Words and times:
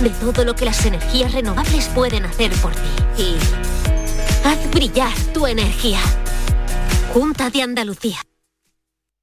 de 0.00 0.10
todo 0.10 0.44
lo 0.44 0.54
que 0.54 0.64
las 0.64 0.84
energías 0.84 1.32
renovables 1.32 1.88
pueden 1.88 2.24
hacer 2.24 2.52
por 2.62 2.72
ti. 2.72 3.22
Y 3.22 3.36
haz 4.46 4.70
brillar 4.70 5.12
tu 5.32 5.46
energía. 5.46 6.00
Junta 7.12 7.50
de 7.50 7.62
Andalucía. 7.62 8.18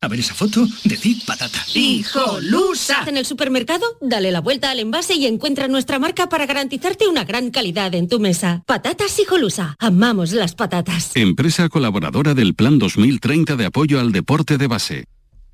A 0.02 0.10
ver 0.10 0.20
esa 0.20 0.34
foto, 0.34 0.68
decir 0.84 1.16
patata. 1.26 1.60
¡Hijolusa! 1.74 3.06
En 3.08 3.16
el 3.16 3.26
supermercado, 3.26 3.86
dale 4.02 4.32
la 4.32 4.42
vuelta 4.42 4.70
al 4.70 4.80
envase 4.82 5.14
y 5.14 5.28
encuentra 5.28 5.70
nuestra 5.70 5.98
marca 5.98 6.28
para 6.28 6.46
garantizarte 6.46 7.08
una 7.08 7.24
gran 7.24 7.52
calidad 7.52 7.96
en 7.96 8.10
tu 8.10 8.20
mesa. 8.20 8.64
Patatas 8.66 9.18
Hijolusa. 9.20 9.78
Amamos 9.80 10.34
las 10.34 10.56
patatas. 10.56 11.16
Empresa 11.16 11.70
colaboradora 11.70 12.34
del 12.34 12.54
Plan 12.54 12.80
2030 12.80 13.56
de 13.56 13.66
apoyo 13.66 14.02
al 14.02 14.12
deporte 14.12 14.58
de 14.58 14.68
base. 14.68 15.06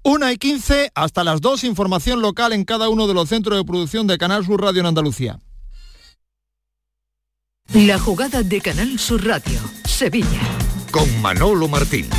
Una 0.03 0.31
y 0.31 0.37
15 0.37 0.91
hasta 0.95 1.23
las 1.23 1.41
2, 1.41 1.65
información 1.65 2.21
local 2.21 2.53
en 2.53 2.63
cada 2.63 2.89
uno 2.89 3.07
de 3.07 3.13
los 3.13 3.29
centros 3.29 3.57
de 3.57 3.65
producción 3.65 4.07
de 4.07 4.17
Canal 4.17 4.45
Sur 4.45 4.61
Radio 4.61 4.79
en 4.79 4.87
Andalucía. 4.87 5.39
La 7.73 7.99
jugada 7.99 8.41
de 8.41 8.61
Canal 8.61 8.97
Sur 8.97 9.25
Radio, 9.25 9.59
Sevilla. 9.85 10.41
Con 10.91 11.21
Manolo 11.21 11.67
Martín. 11.67 12.09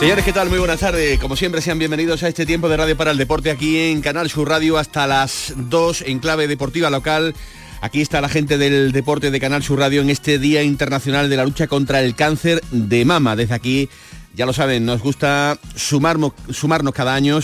Señores, 0.00 0.24
¿qué 0.24 0.32
tal? 0.32 0.48
Muy 0.48 0.58
buenas 0.58 0.80
tardes. 0.80 1.20
Como 1.20 1.36
siempre, 1.36 1.60
sean 1.60 1.78
bienvenidos 1.78 2.22
a 2.22 2.28
este 2.28 2.46
tiempo 2.46 2.70
de 2.70 2.78
Radio 2.78 2.96
para 2.96 3.10
el 3.10 3.18
Deporte 3.18 3.50
aquí 3.50 3.76
en 3.76 4.00
Canal 4.00 4.30
Sur 4.30 4.48
Radio 4.48 4.78
hasta 4.78 5.06
las 5.06 5.52
2 5.54 6.04
en 6.06 6.20
clave 6.20 6.48
deportiva 6.48 6.88
local. 6.88 7.34
Aquí 7.82 8.00
está 8.00 8.22
la 8.22 8.30
gente 8.30 8.56
del 8.56 8.92
deporte 8.92 9.30
de 9.30 9.38
Canal 9.38 9.62
Sur 9.62 9.78
Radio 9.78 10.00
en 10.00 10.08
este 10.08 10.38
Día 10.38 10.62
Internacional 10.62 11.28
de 11.28 11.36
la 11.36 11.44
Lucha 11.44 11.66
contra 11.66 12.00
el 12.00 12.14
Cáncer 12.14 12.62
de 12.70 13.04
Mama. 13.04 13.36
Desde 13.36 13.52
aquí, 13.52 13.90
ya 14.34 14.46
lo 14.46 14.54
saben, 14.54 14.86
nos 14.86 15.02
gusta 15.02 15.58
sumarnos, 15.76 16.32
cada 16.94 17.14
año 17.14 17.38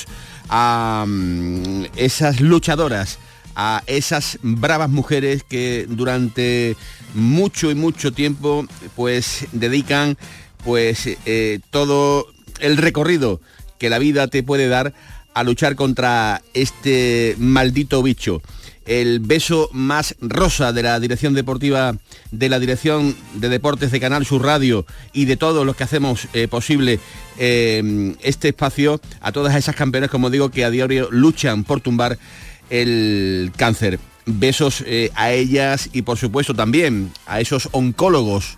a 0.48 1.04
mm, 1.06 1.84
esas 1.96 2.40
luchadoras, 2.40 3.18
a 3.54 3.82
esas 3.86 4.38
bravas 4.40 4.88
mujeres 4.88 5.44
que 5.44 5.84
durante 5.90 6.74
mucho 7.12 7.70
y 7.70 7.74
mucho 7.74 8.14
tiempo 8.14 8.64
pues 8.94 9.46
dedican 9.52 10.16
pues 10.64 11.06
eh, 11.26 11.60
todo 11.70 12.34
el 12.60 12.76
recorrido 12.76 13.40
que 13.78 13.90
la 13.90 13.98
vida 13.98 14.28
te 14.28 14.42
puede 14.42 14.68
dar 14.68 14.94
a 15.34 15.42
luchar 15.42 15.76
contra 15.76 16.40
este 16.54 17.34
maldito 17.38 18.02
bicho. 18.02 18.40
El 18.86 19.18
beso 19.20 19.68
más 19.72 20.14
rosa 20.20 20.72
de 20.72 20.82
la 20.82 20.98
dirección 21.00 21.34
deportiva, 21.34 21.96
de 22.30 22.48
la 22.48 22.58
dirección 22.58 23.16
de 23.34 23.48
deportes 23.48 23.90
de 23.90 24.00
Canal 24.00 24.24
Sur 24.24 24.44
Radio 24.44 24.86
y 25.12 25.24
de 25.24 25.36
todos 25.36 25.66
los 25.66 25.76
que 25.76 25.84
hacemos 25.84 26.28
eh, 26.32 26.48
posible 26.48 27.00
eh, 27.36 28.14
este 28.22 28.48
espacio, 28.48 29.00
a 29.20 29.32
todas 29.32 29.56
esas 29.56 29.74
campeonas, 29.74 30.08
como 30.08 30.30
digo, 30.30 30.50
que 30.50 30.64
a 30.64 30.70
diario 30.70 31.08
luchan 31.10 31.64
por 31.64 31.80
tumbar 31.80 32.16
el 32.70 33.52
cáncer. 33.56 33.98
Besos 34.24 34.82
eh, 34.86 35.10
a 35.16 35.32
ellas 35.32 35.90
y 35.92 36.02
por 36.02 36.16
supuesto 36.16 36.54
también 36.54 37.12
a 37.26 37.40
esos 37.40 37.68
oncólogos 37.72 38.56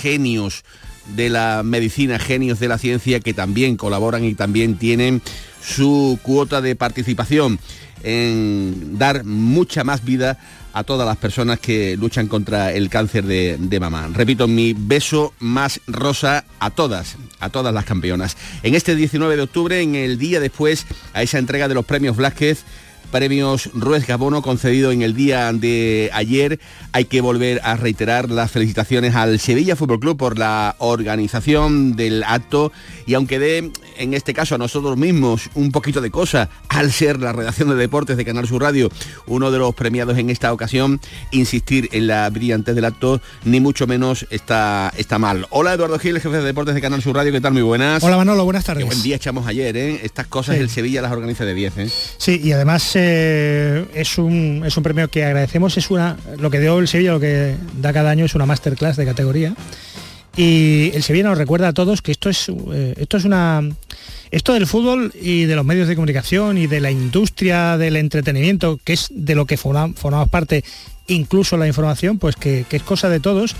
genios 0.00 0.62
de 1.08 1.30
la 1.30 1.62
medicina, 1.64 2.18
genios 2.18 2.60
de 2.60 2.68
la 2.68 2.78
ciencia 2.78 3.20
que 3.20 3.34
también 3.34 3.76
colaboran 3.76 4.24
y 4.24 4.34
también 4.34 4.76
tienen 4.76 5.22
su 5.62 6.18
cuota 6.22 6.60
de 6.60 6.76
participación 6.76 7.58
en 8.02 8.98
dar 8.98 9.24
mucha 9.24 9.84
más 9.84 10.04
vida 10.04 10.38
a 10.74 10.82
todas 10.82 11.06
las 11.06 11.16
personas 11.16 11.60
que 11.60 11.96
luchan 11.96 12.26
contra 12.26 12.72
el 12.72 12.90
cáncer 12.90 13.24
de, 13.24 13.56
de, 13.58 13.80
mamá. 13.80 14.08
Repito, 14.12 14.48
mi 14.48 14.74
beso 14.76 15.32
más 15.38 15.80
rosa 15.86 16.44
a 16.58 16.70
todas, 16.70 17.16
a 17.38 17.48
todas 17.48 17.72
las 17.72 17.84
campeonas. 17.84 18.36
En 18.64 18.74
este 18.74 18.96
19 18.96 19.36
de 19.36 19.42
octubre, 19.42 19.80
en 19.80 19.94
el 19.94 20.18
día 20.18 20.40
después 20.40 20.86
a 21.12 21.22
esa 21.22 21.38
entrega 21.38 21.68
de 21.68 21.74
los 21.74 21.84
premios 21.84 22.16
Blázquez, 22.16 22.64
premios 23.14 23.70
Ruiz 23.74 24.08
Gabono 24.08 24.42
concedido 24.42 24.90
en 24.90 25.02
el 25.02 25.14
día 25.14 25.52
de 25.52 26.10
ayer. 26.12 26.58
Hay 26.90 27.04
que 27.04 27.20
volver 27.20 27.60
a 27.62 27.76
reiterar 27.76 28.28
las 28.28 28.50
felicitaciones 28.50 29.14
al 29.14 29.38
Sevilla 29.38 29.76
Fútbol 29.76 30.00
Club 30.00 30.16
por 30.16 30.36
la 30.36 30.74
organización 30.78 31.94
del 31.94 32.24
acto 32.24 32.72
y 33.06 33.14
aunque 33.14 33.38
dé 33.38 33.70
en 33.96 34.14
este 34.14 34.34
caso 34.34 34.54
a 34.54 34.58
nosotros 34.58 34.96
mismos 34.96 35.50
un 35.54 35.70
poquito 35.72 36.00
de 36.00 36.10
cosa 36.10 36.48
al 36.68 36.92
ser 36.92 37.20
la 37.20 37.32
redacción 37.32 37.68
de 37.68 37.76
deportes 37.76 38.16
de 38.16 38.24
Canal 38.24 38.46
Sur 38.46 38.62
Radio 38.62 38.90
uno 39.26 39.50
de 39.50 39.58
los 39.58 39.74
premiados 39.74 40.18
en 40.18 40.30
esta 40.30 40.52
ocasión, 40.52 41.00
insistir 41.30 41.88
en 41.92 42.06
la 42.06 42.28
brillantez 42.30 42.74
del 42.74 42.84
acto 42.84 43.20
ni 43.44 43.60
mucho 43.60 43.86
menos 43.86 44.26
está, 44.30 44.92
está 44.96 45.18
mal. 45.18 45.46
Hola 45.50 45.74
Eduardo 45.74 45.98
Gil, 45.98 46.20
jefe 46.20 46.36
de 46.36 46.42
deportes 46.44 46.74
de 46.74 46.80
Canal 46.80 47.02
Sur 47.02 47.16
Radio, 47.16 47.32
¿qué 47.32 47.40
tal? 47.40 47.52
Muy 47.52 47.62
buenas. 47.62 48.02
Hola 48.02 48.16
Manolo, 48.16 48.44
buenas 48.44 48.64
tardes. 48.64 48.84
Qué 48.84 48.86
buen 48.90 49.02
día 49.02 49.16
echamos 49.16 49.46
ayer, 49.46 49.76
¿eh? 49.76 50.00
Estas 50.02 50.26
cosas 50.26 50.56
Sí. 50.56 50.60
el 50.60 50.68
Sevilla 50.70 51.00
las 51.02 51.12
organiza 51.12 51.44
de 51.44 51.54
10, 51.54 51.78
¿eh? 51.78 51.88
Sí, 52.18 52.40
y 52.42 52.52
además 52.52 52.90
eh, 52.94 53.86
es, 53.94 54.18
un, 54.18 54.62
es 54.66 54.76
un 54.76 54.82
premio 54.82 55.08
que 55.08 55.24
agradecemos, 55.24 55.76
es 55.76 55.90
una 55.90 56.16
lo 56.38 56.50
que 56.50 56.60
dio 56.60 56.78
el 56.78 56.88
Sevilla, 56.88 57.12
lo 57.12 57.20
que 57.20 57.56
da 57.80 57.92
cada 57.92 58.10
año 58.10 58.24
es 58.24 58.34
una 58.34 58.46
masterclass 58.46 58.96
de 58.96 59.04
categoría. 59.06 59.54
Y 60.36 60.90
el 60.94 61.02
Sevilla 61.02 61.28
nos 61.28 61.38
recuerda 61.38 61.68
a 61.68 61.72
todos 61.72 62.02
que 62.02 62.12
esto 62.12 62.28
es, 62.28 62.48
eh, 62.48 62.94
esto 62.96 63.16
es 63.16 63.24
una... 63.24 63.62
Esto 64.30 64.52
del 64.54 64.66
fútbol 64.66 65.12
y 65.20 65.44
de 65.44 65.54
los 65.54 65.64
medios 65.64 65.86
de 65.86 65.94
comunicación 65.94 66.58
y 66.58 66.66
de 66.66 66.80
la 66.80 66.90
industria 66.90 67.78
del 67.78 67.94
entretenimiento, 67.94 68.80
que 68.82 68.94
es 68.94 69.06
de 69.10 69.36
lo 69.36 69.46
que 69.46 69.56
forma- 69.56 69.92
formamos 69.94 70.28
parte, 70.28 70.64
incluso 71.06 71.56
la 71.56 71.68
información, 71.68 72.18
pues 72.18 72.34
que, 72.34 72.64
que 72.68 72.76
es 72.78 72.82
cosa 72.82 73.08
de 73.08 73.20
todos. 73.20 73.54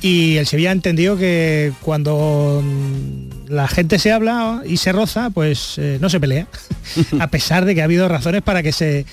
Y 0.00 0.38
el 0.38 0.48
Sevilla 0.48 0.70
ha 0.70 0.72
entendido 0.72 1.16
que 1.16 1.72
cuando 1.82 2.64
mm, 2.64 3.52
la 3.52 3.68
gente 3.68 4.00
se 4.00 4.10
habla 4.10 4.62
y 4.66 4.78
se 4.78 4.90
roza, 4.90 5.30
pues 5.30 5.74
eh, 5.78 5.98
no 6.00 6.10
se 6.10 6.18
pelea. 6.18 6.48
a 7.20 7.28
pesar 7.28 7.64
de 7.64 7.76
que 7.76 7.82
ha 7.82 7.84
habido 7.84 8.08
razones 8.08 8.42
para 8.42 8.64
que 8.64 8.72
se 8.72 9.06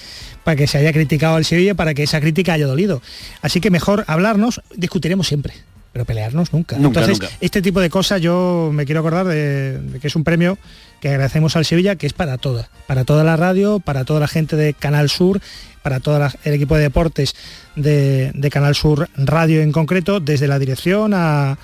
para 0.43 0.55
que 0.55 0.65
se 0.65 0.79
haya 0.79 0.91
criticado 0.91 1.35
al 1.35 1.45
Sevilla, 1.45 1.75
para 1.75 1.93
que 1.93 2.01
esa 2.01 2.19
crítica 2.19 2.53
haya 2.53 2.65
dolido. 2.65 3.03
Así 3.43 3.59
que 3.61 3.69
mejor 3.69 4.05
hablarnos, 4.07 4.61
discutiremos 4.75 5.27
siempre, 5.27 5.53
pero 5.91 6.05
pelearnos 6.05 6.53
nunca. 6.53 6.77
Nunca, 6.77 7.01
Entonces, 7.01 7.19
nunca. 7.19 7.35
este 7.41 7.61
tipo 7.61 7.79
de 7.79 7.89
cosas 7.89 8.21
yo 8.21 8.69
me 8.73 8.85
quiero 8.85 8.99
acordar 9.01 9.25
de, 9.27 9.79
de 9.79 9.99
que 9.99 10.07
es 10.07 10.15
un 10.15 10.23
premio 10.23 10.57
que 10.99 11.09
agradecemos 11.09 11.55
al 11.55 11.65
Sevilla, 11.65 11.95
que 11.95 12.07
es 12.07 12.13
para 12.13 12.37
toda, 12.37 12.69
para 12.87 13.05
toda 13.05 13.23
la 13.23 13.37
radio, 13.37 13.79
para 13.79 14.05
toda 14.05 14.19
la 14.19 14.27
gente 14.27 14.55
de 14.55 14.73
Canal 14.73 15.09
Sur, 15.09 15.41
para 15.81 15.99
todo 15.99 16.19
el 16.43 16.53
equipo 16.53 16.75
de 16.75 16.83
deportes 16.83 17.35
de, 17.75 18.31
de 18.33 18.49
Canal 18.49 18.75
Sur 18.75 19.09
Radio 19.15 19.61
en 19.61 19.71
concreto, 19.71 20.19
desde 20.19 20.47
la 20.47 20.59
dirección 20.59 21.13
a 21.13 21.57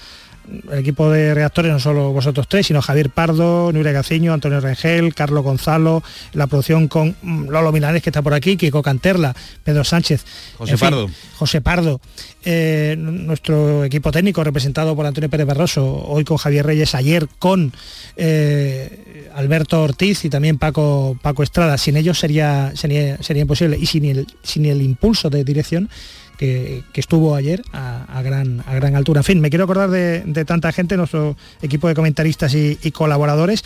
el 0.72 0.80
equipo 0.80 1.10
de 1.10 1.34
reactores, 1.34 1.72
no 1.72 1.80
solo 1.80 2.12
vosotros 2.12 2.48
tres, 2.48 2.68
sino 2.68 2.82
Javier 2.82 3.10
Pardo, 3.10 3.72
Nuria 3.72 3.92
Gaciño, 3.92 4.34
Antonio 4.34 4.60
Rengel, 4.60 5.14
Carlos 5.14 5.44
Gonzalo, 5.44 6.04
la 6.34 6.48
producción 6.48 6.88
con 6.88 7.16
Lolo 7.24 7.72
Milanes 7.72 8.04
que 8.04 8.10
está 8.10 8.22
por 8.22 8.34
aquí, 8.34 8.58
Kiko 8.58 8.82
Canterla, 8.82 9.36
Pedro 9.64 9.84
Sánchez, 9.84 10.26
José 10.58 10.74
en 10.74 10.78
fin, 10.78 10.90
Pardo. 10.90 11.10
José 11.38 11.62
Pardo, 11.62 12.02
eh, 12.44 12.96
nuestro 12.98 13.84
equipo 13.84 14.12
técnico 14.12 14.44
representado 14.44 14.96
por 14.96 15.06
Antonio 15.06 15.30
Pérez 15.30 15.48
Barroso, 15.48 15.86
hoy 16.08 16.24
con 16.24 16.38
Javier 16.38 16.66
Reyes, 16.66 16.96
ayer 16.96 17.28
con 17.40 17.74
eh, 18.18 19.30
Alberto 19.36 19.82
Ortiz 19.82 20.26
y 20.26 20.30
también 20.30 20.58
Paco, 20.58 21.18
Paco 21.22 21.44
Estrada. 21.44 21.78
Sin 21.78 21.98
ellos 21.98 22.20
sería, 22.20 22.72
sería, 22.76 23.22
sería 23.22 23.42
imposible 23.42 23.78
y 23.80 23.86
sin 23.86 24.06
el, 24.06 24.28
sin 24.44 24.66
el 24.66 24.82
impulso 24.82 25.30
de 25.30 25.44
dirección 25.44 25.90
que, 26.36 26.84
estuvo 26.96 27.36
ayer 27.36 27.62
a, 27.74 28.22
gran, 28.24 28.64
a 28.66 28.74
gran 28.76 28.96
altura. 28.96 29.22
En 29.22 29.26
fin, 29.26 29.40
me 29.42 29.50
quiero 29.50 29.66
acordar 29.66 29.90
de, 29.90 30.46
tanta 30.46 30.72
gente, 30.72 30.98
nuestro 30.98 31.36
equipo 31.62 31.88
de 31.88 31.96
comentaristas 31.96 32.54
y, 32.54 32.78
y 32.82 32.92
colaboradores 32.92 33.64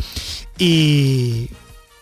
y, 0.57 1.49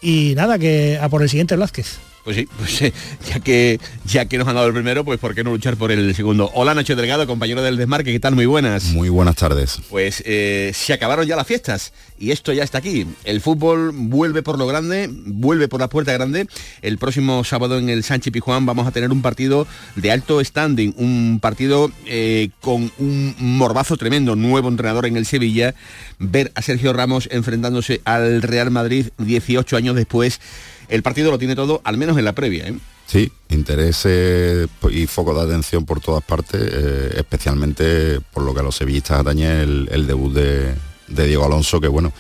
y 0.02 0.34
nada, 0.36 0.60
que 0.60 1.00
a 1.02 1.10
por 1.10 1.22
el 1.22 1.30
siguiente 1.30 1.56
Blázquez. 1.56 2.00
Pues 2.28 2.36
sí, 2.36 2.50
pues 2.58 2.94
ya 3.26 3.40
que 3.40 3.80
ya 4.04 4.26
que 4.26 4.38
nos 4.38 4.46
han 4.50 4.56
dado 4.56 4.68
el 4.68 4.74
primero, 4.74 5.06
pues 5.06 5.18
¿por 5.18 5.34
qué 5.34 5.46
no 5.46 5.52
luchar 5.52 5.78
por 5.78 5.94
el 5.94 6.14
segundo? 6.14 6.52
Hola 6.54 6.74
Nacho 6.74 6.94
Delgado, 6.94 7.26
compañero 7.26 7.62
del 7.62 7.78
Desmarque, 7.78 8.12
¿qué 8.12 8.20
tal? 8.20 8.36
Muy 8.36 8.46
buenas. 8.46 8.92
Muy 8.92 9.08
buenas 9.08 9.38
tardes. 9.38 9.80
Pues 9.90 10.22
eh, 10.26 10.74
se 10.76 10.92
acabaron 10.92 11.26
ya 11.26 11.38
las 11.38 11.48
fiestas 11.48 11.94
y 12.20 12.32
esto 12.32 12.52
ya 12.52 12.66
está 12.66 12.80
aquí. 12.80 13.08
El 13.24 13.40
fútbol 13.40 13.94
vuelve 13.94 14.44
por 14.44 14.58
lo 14.58 14.68
grande, 14.68 15.10
vuelve 15.10 15.70
por 15.70 15.80
la 15.80 15.88
puerta 15.88 16.12
grande. 16.12 16.48
El 16.82 16.98
próximo 16.98 17.46
sábado 17.46 17.78
en 17.78 17.88
el 17.88 18.04
Sánchez 18.04 18.34
Pijuán 18.34 18.66
vamos 18.66 18.86
a 18.88 18.92
tener 18.92 19.10
un 19.14 19.22
partido 19.22 19.66
de 19.96 20.12
alto 20.12 20.44
standing, 20.44 20.96
un 20.98 21.40
partido 21.42 21.90
eh, 22.06 22.50
con 22.60 22.92
un 22.98 23.36
morbazo 23.40 23.96
tremendo, 23.96 24.36
nuevo 24.36 24.68
entrenador 24.68 25.06
en 25.06 25.16
el 25.16 25.26
Sevilla, 25.26 25.76
ver 26.20 26.52
a 26.56 26.62
Sergio 26.62 26.92
Ramos 26.92 27.30
enfrentándose 27.32 28.02
al 28.04 28.42
Real 28.42 28.70
Madrid 28.70 29.12
18 29.18 29.78
años 29.78 29.96
después. 29.96 30.42
El 30.90 31.04
partido 31.04 31.32
lo 31.32 31.38
tiene 31.38 31.56
todo, 31.56 31.82
al 31.84 31.98
menos 31.98 32.18
en 32.18 32.26
la 32.26 32.34
previa. 32.34 32.68
¿eh? 32.68 32.78
Sí, 33.06 33.32
interés 33.50 34.02
eh, 34.06 34.68
y 34.92 35.08
foco 35.08 35.34
de 35.34 35.46
atención 35.46 35.86
por 35.86 36.00
todas 36.00 36.24
partes, 36.24 36.62
eh, 36.62 37.14
especialmente 37.18 38.20
por 38.34 38.44
lo 38.44 38.54
que 38.54 38.60
a 38.62 38.64
los 38.64 38.76
sevillistas 38.76 39.20
atañe 39.20 39.62
el, 39.62 40.08
debut 40.08 40.34
de, 40.34 40.74
Diego 41.08 41.46
Alonso, 41.46 41.80
que 41.80 41.88
bueno, 41.88 42.12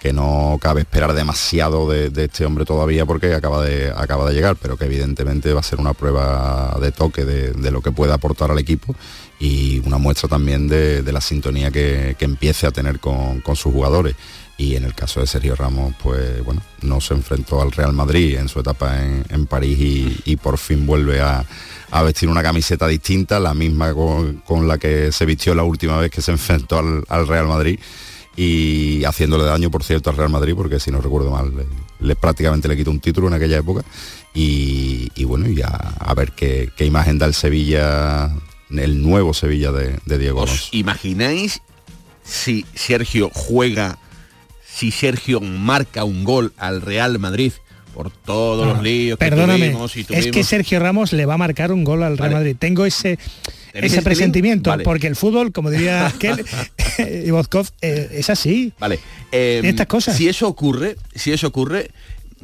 que 0.00 0.12
no 0.12 0.58
cabe 0.60 0.82
esperar 0.82 1.14
demasiado 1.14 1.88
de, 1.88 2.12
este 2.22 2.44
hombre 2.44 2.66
todavía 2.66 3.06
porque 3.06 3.34
acaba 3.34 3.64
de, 3.64 3.90
acaba 3.94 4.28
de 4.28 4.34
llegar, 4.34 4.56
pero 4.60 4.76
que 4.76 4.84
evidentemente 4.84 5.52
va 5.54 5.60
a 5.60 5.62
ser 5.62 5.80
una 5.80 5.94
prueba 5.94 6.76
de 6.80 6.92
toque 6.92 7.24
de, 7.24 7.70
lo 7.70 7.80
que 7.80 7.92
puede 7.92 8.12
aportar 8.12 8.50
al 8.50 8.58
equipo 8.58 8.94
y 9.40 9.80
una 9.86 9.96
muestra 9.96 10.28
también 10.28 10.68
de, 10.68 11.02
la 11.10 11.22
sintonía 11.22 11.70
que, 11.70 12.16
empiece 12.20 12.66
a 12.66 12.70
tener 12.70 13.00
con 13.00 13.56
sus 13.56 13.72
jugadores 13.72 14.14
y 14.56 14.76
en 14.76 14.84
el 14.84 14.94
caso 14.94 15.20
de 15.20 15.26
Sergio 15.26 15.56
Ramos, 15.56 15.94
pues 16.00 16.44
bueno, 16.44 16.62
no 16.82 17.00
se 17.00 17.14
enfrentó 17.14 17.60
al 17.60 17.72
Real 17.72 17.92
Madrid 17.92 18.36
en 18.36 18.48
su 18.48 18.60
etapa 18.60 19.02
en, 19.02 19.46
París 19.46 20.20
y, 20.24 20.36
por 20.36 20.58
fin 20.58 20.86
vuelve 20.86 21.20
a, 21.20 21.44
vestir 22.04 22.28
una 22.28 22.42
camiseta 22.42 22.86
distinta, 22.86 23.40
la 23.40 23.52
misma 23.52 23.92
con, 23.94 24.68
la 24.68 24.78
que 24.78 25.10
se 25.10 25.26
vistió 25.26 25.54
la 25.54 25.64
última 25.64 25.98
vez 25.98 26.10
que 26.10 26.22
se 26.22 26.30
enfrentó 26.32 26.78
al, 26.78 27.26
Real 27.26 27.48
Madrid 27.48 27.78
y 28.36 29.04
haciéndole 29.04 29.44
daño, 29.44 29.70
por 29.70 29.84
cierto, 29.84 30.10
al 30.10 30.16
Real 30.16 30.30
Madrid, 30.30 30.54
porque 30.56 30.80
si 30.80 30.90
no 30.90 31.00
recuerdo 31.00 31.30
mal, 31.30 31.52
le, 32.00 32.16
prácticamente 32.16 32.68
le 32.68 32.76
quitó 32.76 32.90
un 32.90 33.00
título 33.00 33.28
en 33.28 33.34
aquella 33.34 33.58
época. 33.58 33.84
Y, 34.34 35.24
bueno, 35.24 35.48
y 35.48 35.62
a, 35.62 36.12
ver 36.16 36.32
qué, 36.32 36.72
imagen 36.80 37.18
da 37.18 37.26
el 37.26 37.34
Sevilla, 37.34 38.34
el 38.70 39.02
nuevo 39.02 39.34
Sevilla 39.34 39.70
de, 39.70 40.18
Diego 40.18 40.42
¿Os 40.42 40.68
imagináis 40.72 41.62
si 42.24 42.66
Sergio 42.74 43.30
juega 43.32 43.98
si 44.74 44.90
Sergio 44.90 45.40
marca 45.40 46.04
un 46.04 46.24
gol 46.24 46.52
al 46.56 46.80
Real 46.82 47.18
Madrid 47.18 47.52
por 47.94 48.10
todos 48.10 48.66
los 48.66 48.82
líos 48.82 49.18
que 49.18 49.30
tuvimos, 49.30 49.96
y 49.96 50.04
Es 50.10 50.26
que 50.32 50.42
Sergio 50.42 50.80
Ramos 50.80 51.12
le 51.12 51.26
va 51.26 51.34
a 51.34 51.38
marcar 51.38 51.70
un 51.70 51.84
gol 51.84 52.02
al 52.02 52.18
Real 52.18 52.32
Madrid. 52.32 52.56
Tengo 52.58 52.84
ese 52.84 53.18
ese 53.72 54.02
presentimiento, 54.02 54.74
porque 54.82 55.06
el 55.06 55.16
fútbol, 55.16 55.52
como 55.52 55.70
diría 55.70 56.06
aquel, 56.08 56.44
Ivozkov, 57.24 57.68
eh, 57.82 58.08
es 58.12 58.30
así. 58.30 58.72
Vale. 58.80 58.98
estas 59.30 59.86
cosas. 59.86 60.16
Si 60.16 60.28
eso 60.28 60.48
ocurre, 60.48 60.96
si 61.14 61.32
eso 61.32 61.46
ocurre, 61.46 61.90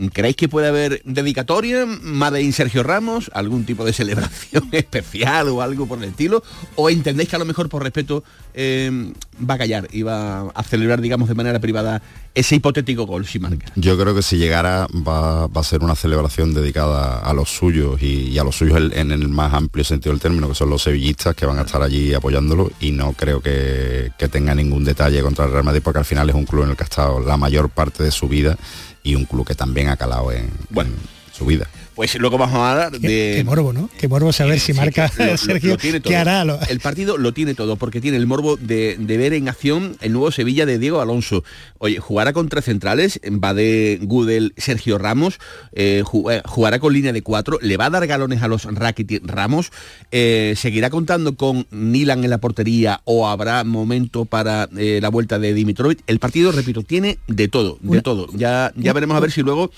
¿Creéis 0.08 0.36
que 0.36 0.48
puede 0.48 0.68
haber 0.68 1.02
dedicatoria, 1.04 1.84
Made 1.84 2.40
in 2.40 2.52
Sergio 2.52 2.82
Ramos, 2.82 3.30
algún 3.34 3.64
tipo 3.64 3.84
de 3.84 3.92
celebración 3.92 4.68
especial 4.72 5.48
o 5.48 5.60
algo 5.60 5.86
por 5.86 5.98
el 5.98 6.04
estilo? 6.04 6.42
¿O 6.76 6.88
entendéis 6.88 7.28
que 7.28 7.36
a 7.36 7.38
lo 7.38 7.44
mejor 7.44 7.68
por 7.68 7.82
respeto 7.82 8.24
em, 8.54 9.12
va 9.48 9.54
a 9.54 9.58
callar 9.58 9.88
y 9.92 10.02
va 10.02 10.48
a 10.54 10.62
celebrar, 10.62 11.00
digamos, 11.00 11.28
de 11.28 11.34
manera 11.34 11.60
privada 11.60 12.00
ese 12.34 12.56
hipotético 12.56 13.06
gol 13.06 13.26
si 13.26 13.38
marca? 13.38 13.70
Yo 13.76 13.98
creo 13.98 14.14
que 14.14 14.22
si 14.22 14.38
llegara 14.38 14.86
va, 15.06 15.44
a 15.44 15.64
ser 15.64 15.82
una 15.82 15.94
celebración 15.94 16.54
dedicada 16.54 17.18
a 17.18 17.34
los 17.34 17.50
suyos 17.50 18.02
y, 18.02 18.38
a 18.38 18.44
los 18.44 18.56
suyos 18.56 18.80
en 18.94 19.10
el 19.10 19.28
más 19.28 19.52
amplio 19.52 19.84
sentido 19.84 20.12
del 20.12 20.20
término, 20.20 20.48
que 20.48 20.54
son 20.54 20.70
los 20.70 20.82
sevillistas 20.82 21.34
que 21.34 21.44
van 21.44 21.58
a 21.58 21.62
estar 21.62 21.82
allí 21.82 22.14
apoyándolo 22.14 22.70
y 22.80 22.92
no 22.92 23.12
creo 23.12 23.40
que, 23.40 24.12
tenga 24.30 24.54
ningún 24.54 24.84
detalle 24.84 25.22
contra 25.22 25.46
el 25.46 25.50
Real 25.50 25.64
Madrid 25.64 25.82
porque 25.82 25.98
al 25.98 26.04
final 26.04 26.28
es 26.30 26.36
un 26.36 26.44
club 26.44 26.62
en 26.62 26.70
el 26.70 26.76
que 26.76 26.84
ha 26.84 26.84
estado 26.84 27.18
la 27.18 27.36
mayor 27.36 27.68
parte 27.68 28.04
de 28.04 28.12
su 28.12 28.28
vida 28.28 28.56
y 29.02 29.14
un 29.14 29.24
club 29.24 29.46
que 29.46 29.54
también 29.54 29.88
ha 29.88 29.96
calado 29.96 30.32
en, 30.32 30.50
bueno. 30.70 30.90
su 31.32 31.46
vida. 31.46 31.68
Pues 32.00 32.18
luego 32.18 32.38
vamos 32.38 32.56
a 32.56 32.70
hablar 32.70 32.92
de... 32.92 33.34
Qué, 33.36 33.44
morbo, 33.44 33.74
¿no? 33.74 33.90
Qué 33.98 34.08
morbo 34.08 34.32
saber 34.32 34.58
si 34.58 34.72
marca 34.72 35.06
Sergio, 35.36 35.76
¿qué 35.76 36.16
hará? 36.16 36.40
El 36.70 36.80
partido 36.80 37.18
lo 37.18 37.34
tiene 37.34 37.52
todo, 37.52 37.76
porque 37.76 38.00
tiene 38.00 38.16
el 38.16 38.26
morbo 38.26 38.56
de, 38.56 38.96
ver 38.98 39.34
en 39.34 39.50
acción 39.50 39.98
el 40.00 40.14
nuevo 40.14 40.32
Sevilla 40.32 40.64
de 40.64 40.78
Diego 40.78 41.02
Alonso. 41.02 41.44
Oye, 41.76 41.98
jugará 41.98 42.32
con 42.32 42.48
tres 42.48 42.64
centrales, 42.64 43.20
va 43.22 43.52
de 43.52 43.98
Gudel, 44.00 44.54
Sergio 44.56 44.96
Ramos, 44.96 45.40
eh, 45.74 46.02
eh, 46.30 46.42
jugará 46.46 46.78
con 46.78 46.94
línea 46.94 47.12
de 47.12 47.20
cuatro, 47.20 47.58
le 47.60 47.76
va 47.76 47.84
a 47.84 47.90
dar 47.90 48.06
galones 48.06 48.40
a 48.40 48.48
los 48.48 48.64
Rakitic 48.64 49.22
Ramos, 49.26 49.70
eh, 50.10 50.54
seguirá 50.56 50.88
contando 50.88 51.36
con 51.36 51.66
Nilan 51.70 52.24
en 52.24 52.30
la 52.30 52.38
portería 52.38 53.02
o 53.04 53.28
habrá 53.28 53.62
momento 53.62 54.24
para 54.24 54.70
la 54.72 55.08
vuelta 55.10 55.38
de 55.38 55.52
Dimitrovic. 55.52 56.00
El 56.06 56.18
partido, 56.18 56.50
repito, 56.50 56.82
tiene 56.82 57.18
de 57.26 57.48
todo, 57.48 57.76
de 57.82 58.00
todo. 58.00 58.28
Ya, 58.32 58.72
ya 58.74 58.94
veremos 58.94 59.18
a 59.18 59.20
ver 59.20 59.32
si 59.32 59.42
luego 59.42 59.70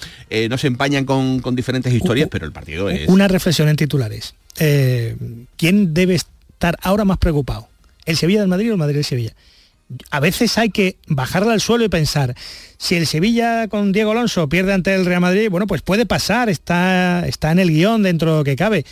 nos 0.49 0.63
empañan 0.63 1.05
con, 1.05 1.41
con 1.41 1.57
diferentes 1.57 1.93
historias 1.93 2.12
pero 2.31 2.47
el 2.47 2.53
partido 2.53 2.91
es... 2.91 3.09
Una 3.09 3.29
reflexión 3.29 3.69
en 3.69 3.77
titulares. 3.77 4.35
Eh, 4.59 5.17
¿Quién 5.57 5.95
debe 5.95 6.15
estar 6.15 6.79
ahora 6.83 7.05
más 7.05 7.19
preocupado? 7.19 7.69
¿El 8.05 8.17
Sevilla 8.17 8.41
del 8.41 8.49
Madrid 8.49 8.71
o 8.71 8.73
el 8.73 8.79
Madrid 8.79 8.97
del 8.97 9.05
Sevilla? 9.05 9.33
A 10.11 10.21
veces 10.21 10.57
hay 10.59 10.71
que 10.71 10.97
bajarla 11.07 11.53
al 11.53 11.61
suelo 11.61 11.85
y 11.85 11.89
pensar, 11.89 12.35
si 12.79 12.95
el 12.95 13.07
Sevilla 13.07 13.69
con 13.69 13.93
Diego 13.93 14.13
Alonso 14.13 14.49
pierde 14.49 14.73
ante 14.73 14.95
el 14.95 15.05
Real 15.05 15.21
Madrid, 15.21 15.51
bueno, 15.51 15.67
pues 15.67 15.83
puede 15.83 16.07
pasar, 16.07 16.49
está, 16.49 17.27
está 17.27 17.53
en 17.53 17.59
el 17.59 17.71
guion 17.71 18.03
dentro 18.03 18.43
que 18.43 18.57
cabe, 18.57 18.87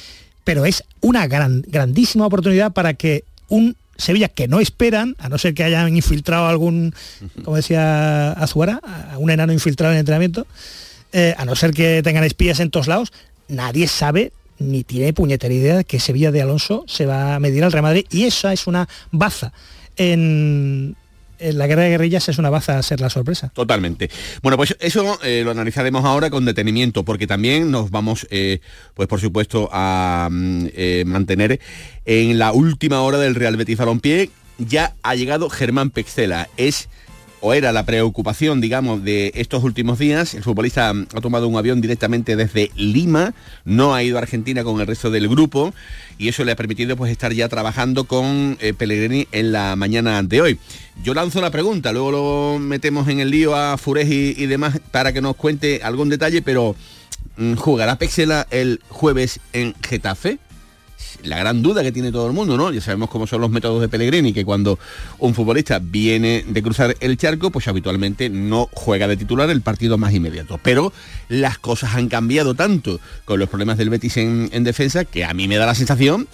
pero 0.45 0.67
es 0.67 0.85
una 1.01 1.27
gran, 1.27 1.63
grandísima 1.67 2.27
oportunidad 2.27 2.73
para 2.73 2.95
que 2.95 3.25
un 3.49 3.77
Sevilla 3.97 4.29
que 4.29 4.49
no 4.49 4.61
esperan, 4.61 5.15
a 5.19 5.29
no 5.29 5.39
ser 5.39 5.55
que 5.55 5.63
hayan 5.63 5.95
infiltrado 5.95 6.49
algún, 6.49 6.95
como 7.45 7.57
decía 7.57 8.33
Azuara, 8.33 8.81
un 9.19 9.31
enano 9.31 9.53
infiltrado 9.53 9.93
en 9.93 9.97
el 9.97 10.01
entrenamiento, 10.01 10.47
eh, 11.13 11.35
a 11.37 11.45
no 11.45 11.57
ser 11.57 11.73
que 11.73 12.03
tengan 12.03 12.25
espías 12.25 12.61
en 12.61 12.71
todos 12.71 12.87
lados, 12.87 13.13
nadie 13.49 13.89
sabe 13.89 14.33
ni 14.59 14.85
tiene 14.85 15.13
puñetera 15.13 15.53
idea 15.53 15.77
de 15.79 15.85
que 15.85 15.99
Sevilla 15.99 16.31
de 16.31 16.43
Alonso 16.43 16.85
se 16.87 17.07
va 17.07 17.35
a 17.35 17.41
medir 17.41 17.65
al 17.65 17.73
Real 17.73 17.83
Madrid 17.83 18.05
y 18.11 18.25
esa 18.25 18.53
es 18.53 18.67
una 18.67 18.89
baza 19.11 19.53
en, 19.97 20.97
la 21.39 21.67
guerra 21.67 21.83
de 21.83 21.91
guerrillas 21.91 22.29
es 22.29 22.39
una 22.39 22.51
baza 22.51 22.79
a 22.79 22.83
ser 22.83 23.01
la 23.01 23.09
sorpresa. 23.09 23.51
Totalmente. 23.55 24.11
Bueno, 24.43 24.59
pues 24.59 24.77
eso 24.79 25.19
eh, 25.23 25.41
lo 25.43 25.51
analizaremos 25.51 26.05
ahora 26.05 26.29
con 26.29 26.45
detenimiento, 26.45 27.05
porque 27.05 27.27
también 27.27 27.71
nos 27.71 27.91
vamos, 27.91 28.27
eh, 28.31 28.61
pues 28.95 29.09
por 29.09 29.21
supuesto, 29.21 29.71
a 29.73 30.29
mm, 30.31 30.67
mantener 31.07 31.59
en 32.05 32.39
la 32.39 32.53
última 32.53 33.01
hora 33.01 33.19
del 33.19 33.35
Real 33.35 33.57
Betis 33.57 33.79
Balompié. 33.79 34.31
Ya 34.59 34.95
ha 35.03 35.15
llegado 35.15 35.49
Germán 35.49 35.89
Pexela. 35.89 36.51
Es 36.59 36.91
o 37.41 37.55
era 37.55 37.73
la 37.73 37.85
preocupación, 37.85 38.61
digamos, 38.61 39.03
de 39.03 39.33
estos 39.35 39.65
últimos 39.65 39.99
días. 39.99 40.35
El 40.35 40.43
futbolista 40.43 40.91
ha 40.91 41.21
tomado 41.21 41.49
un 41.49 41.57
avión 41.57 41.81
directamente 41.81 42.37
desde 42.37 42.71
Lima, 42.77 43.35
no 43.65 43.95
ha 43.95 44.03
ido 44.03 44.19
a 44.19 44.23
Argentina 44.23 44.63
con 44.65 44.81
el 44.81 44.87
resto 44.87 45.11
del 45.11 45.29
grupo 45.29 45.73
y 46.19 46.29
eso 46.29 46.45
le 46.45 46.53
ha 46.53 46.57
permitido 46.57 46.97
pues 46.97 47.11
estar 47.11 47.33
ya 47.33 47.49
trabajando 47.49 48.05
con 48.05 48.59
eh, 48.61 48.75
Pellegrini 48.75 49.27
en 49.33 49.53
la 49.53 49.75
mañana 49.77 50.23
de 50.23 50.41
hoy. 50.41 50.59
Yo 51.03 51.15
lanzo 51.15 51.41
la 51.41 51.51
pregunta, 51.51 51.93
luego 51.93 52.11
lo 52.11 52.59
metemos 52.59 53.09
en 53.09 53.21
el 53.21 53.31
lío 53.31 53.57
a 53.57 53.79
Fures 53.79 54.09
y, 54.09 54.35
y 54.37 54.47
demás 54.47 54.79
para 54.91 55.13
que 55.13 55.23
nos 55.23 55.37
cuente 55.37 55.81
algún 55.83 56.11
detalle, 56.11 56.43
pero 56.43 56.77
mm, 57.39 57.55
¿jugará 57.55 57.97
Pexela 57.97 58.47
el 58.51 58.81
jueves 58.91 59.41
en 59.53 59.75
Getafe? 59.83 60.39
La 61.23 61.39
gran 61.39 61.63
duda 61.63 61.83
que 61.83 61.93
tiene 61.93 62.13
todo 62.13 62.27
el 62.27 62.33
mundo, 62.33 62.57
¿no? 62.57 62.73
Ya 62.73 62.81
sabemos 62.81 63.11
cómo 63.11 63.27
son 63.27 63.41
los 63.41 63.51
métodos 63.51 63.81
de 63.81 63.89
Pellegrini, 63.89 64.33
que 64.33 64.45
cuando 64.45 64.79
un 65.19 65.35
futbolista 65.35 65.79
viene 65.79 66.45
de 66.47 66.63
cruzar 66.63 66.97
el 67.01 67.17
charco, 67.17 67.51
pues 67.51 67.69
habitualmente 67.69 68.29
no 68.29 68.69
juega 68.73 69.09
de 69.09 69.17
titular 69.17 69.51
el 69.51 69.63
partido 69.63 69.99
más 69.99 70.15
inmediato. 70.15 70.59
Pero 70.63 70.93
las 71.29 71.59
cosas 71.59 71.95
han 71.95 72.09
cambiado 72.09 72.55
tanto 72.55 73.01
con 73.25 73.39
los 73.39 73.49
problemas 73.49 73.79
del 73.79 73.91
Betis 73.91 74.17
en, 74.17 74.49
en 74.53 74.65
defensa 74.65 75.05
que 75.05 75.25
a 75.25 75.35
mí 75.35 75.49
me 75.49 75.57
da 75.57 75.67
la 75.67 75.75
sensación, 75.75 76.29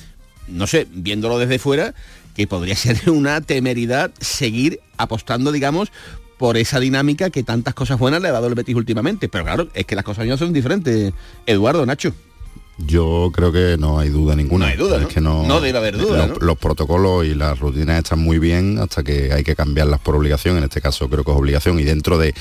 no 0.49 0.67
sé, 0.67 0.87
viéndolo 0.93 1.39
desde 1.39 1.59
fuera, 1.59 1.95
que 2.35 2.47
podría 2.47 2.77
ser 2.77 3.11
una 3.11 3.41
temeridad 3.41 4.13
seguir 4.21 4.81
apostando, 4.97 5.53
digamos, 5.53 5.91
por 6.39 6.57
esa 6.57 6.81
dinámica 6.81 7.31
que 7.31 7.43
tantas 7.43 7.75
cosas 7.75 7.99
buenas 7.99 8.21
le 8.21 8.29
ha 8.29 8.33
dado 8.33 8.47
el 8.47 8.55
Betis 8.55 8.77
últimamente. 8.77 9.29
Pero 9.29 9.45
claro, 9.45 9.69
es 9.75 9.87
que 9.87 9.97
las 9.97 10.05
cosas 10.05 10.27
no 10.27 10.37
son 10.37 10.53
diferentes. 10.53 11.13
Eduardo, 11.47 11.85
Nacho. 11.87 12.15
Yo 12.79 13.31
creo 13.33 13.53
que 13.53 13.77
no 13.79 13.99
hay 13.99 14.11
duda 14.11 14.37
ninguna. 14.37 14.67
No 14.67 14.71
hay 14.71 14.77
duda, 14.77 15.01
es 15.01 15.07
que 15.07 15.21
no, 15.21 15.45
no 15.45 15.61
debe 15.63 15.79
haber 15.79 15.97
duda. 15.97 16.31
Los, 16.41 16.59
protocolos 16.59 17.25
y 17.25 17.35
las 17.35 17.59
rutinas 17.59 17.99
están 17.99 18.19
muy 18.19 18.39
bien 18.39 18.79
hasta 18.79 19.03
que 19.03 19.33
hay 19.33 19.45
que 19.45 19.57
cambiarlas 19.57 19.99
por 20.01 20.15
obligación. 20.15 20.59
En 20.59 20.65
este 20.65 20.83
caso 20.83 21.09
creo 21.09 21.25
que 21.25 21.31
es 21.31 21.37
obligación. 21.37 21.79
Y 21.81 21.85
dentro 21.85 22.19
de, 22.19 22.35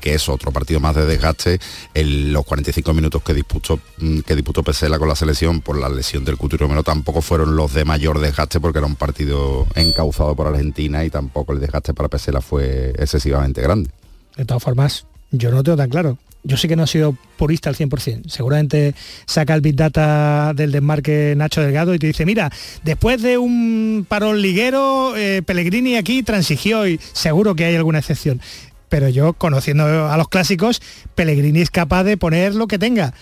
que 0.00 0.14
es 0.14 0.28
otro 0.28 0.52
partido 0.52 0.78
más 0.78 0.94
de 0.94 1.06
desgaste, 1.06 1.58
los 1.94 2.44
45 2.44 2.94
minutos 2.94 3.22
que 3.22 3.34
disputó, 3.34 3.80
mm, 3.98 4.20
que 4.20 4.36
disputó 4.36 4.62
Pesela 4.62 4.98
con 4.98 5.08
la 5.08 5.16
selección 5.16 5.60
por 5.60 5.76
la 5.76 5.88
lesión 5.88 6.24
del 6.24 6.38
Coutinho 6.38 6.60
Romero 6.60 6.84
tampoco 6.84 7.20
fueron 7.20 7.56
los 7.56 7.74
de 7.74 7.84
mayor 7.84 8.20
desgaste 8.20 8.60
porque 8.60 8.78
era 8.78 8.86
un 8.86 8.96
partido 8.96 9.66
encauzado 9.74 10.36
por 10.36 10.46
Argentina 10.46 11.04
y 11.04 11.10
tampoco 11.10 11.52
el 11.52 11.58
desgaste 11.60 11.94
para 11.94 12.08
Pesela 12.08 12.40
fue 12.40 12.90
excesivamente 12.96 13.60
grande. 13.60 13.90
De 14.36 14.44
todas 14.44 14.62
formas, 14.62 15.06
yo 15.32 15.50
no 15.50 15.64
tengo 15.64 15.76
tan 15.76 15.90
claro 15.90 16.18
yo 16.42 16.56
sé 16.56 16.68
que 16.68 16.76
no 16.76 16.84
ha 16.84 16.86
sido 16.86 17.16
purista 17.36 17.68
al 17.68 17.76
100%. 17.76 18.28
Seguramente 18.28 18.94
saca 19.26 19.54
el 19.54 19.60
Big 19.60 19.76
Data 19.76 20.52
del 20.54 20.72
desmarque 20.72 21.34
Nacho 21.36 21.60
Delgado 21.60 21.94
y 21.94 21.98
te 21.98 22.06
dice, 22.06 22.24
mira, 22.24 22.50
después 22.82 23.20
de 23.22 23.38
un 23.38 24.06
parón 24.08 24.40
liguero, 24.40 25.16
eh, 25.16 25.42
Pellegrini 25.42 25.96
aquí 25.96 26.22
transigió 26.22 26.86
y 26.86 26.98
seguro 27.12 27.54
que 27.54 27.64
hay 27.64 27.76
alguna 27.76 27.98
excepción. 27.98 28.40
Pero 28.88 29.08
yo, 29.08 29.34
conociendo 29.34 29.84
a 30.08 30.16
los 30.16 30.28
clásicos, 30.28 30.82
Pellegrini 31.14 31.60
es 31.60 31.70
capaz 31.70 32.04
de 32.04 32.16
poner 32.16 32.54
lo 32.54 32.66
que 32.66 32.78
tenga. 32.78 33.14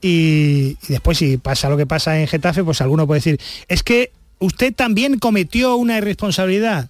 Y, 0.00 0.76
y 0.82 0.88
después 0.88 1.18
si 1.18 1.36
pasa 1.36 1.68
lo 1.68 1.76
que 1.76 1.86
pasa 1.86 2.20
en 2.20 2.26
Getafe, 2.26 2.62
pues 2.62 2.80
alguno 2.80 3.06
puede 3.06 3.18
decir, 3.18 3.40
es 3.68 3.82
que 3.82 4.12
usted 4.38 4.74
también 4.74 5.18
cometió 5.18 5.76
una 5.76 5.98
irresponsabilidad 5.98 6.88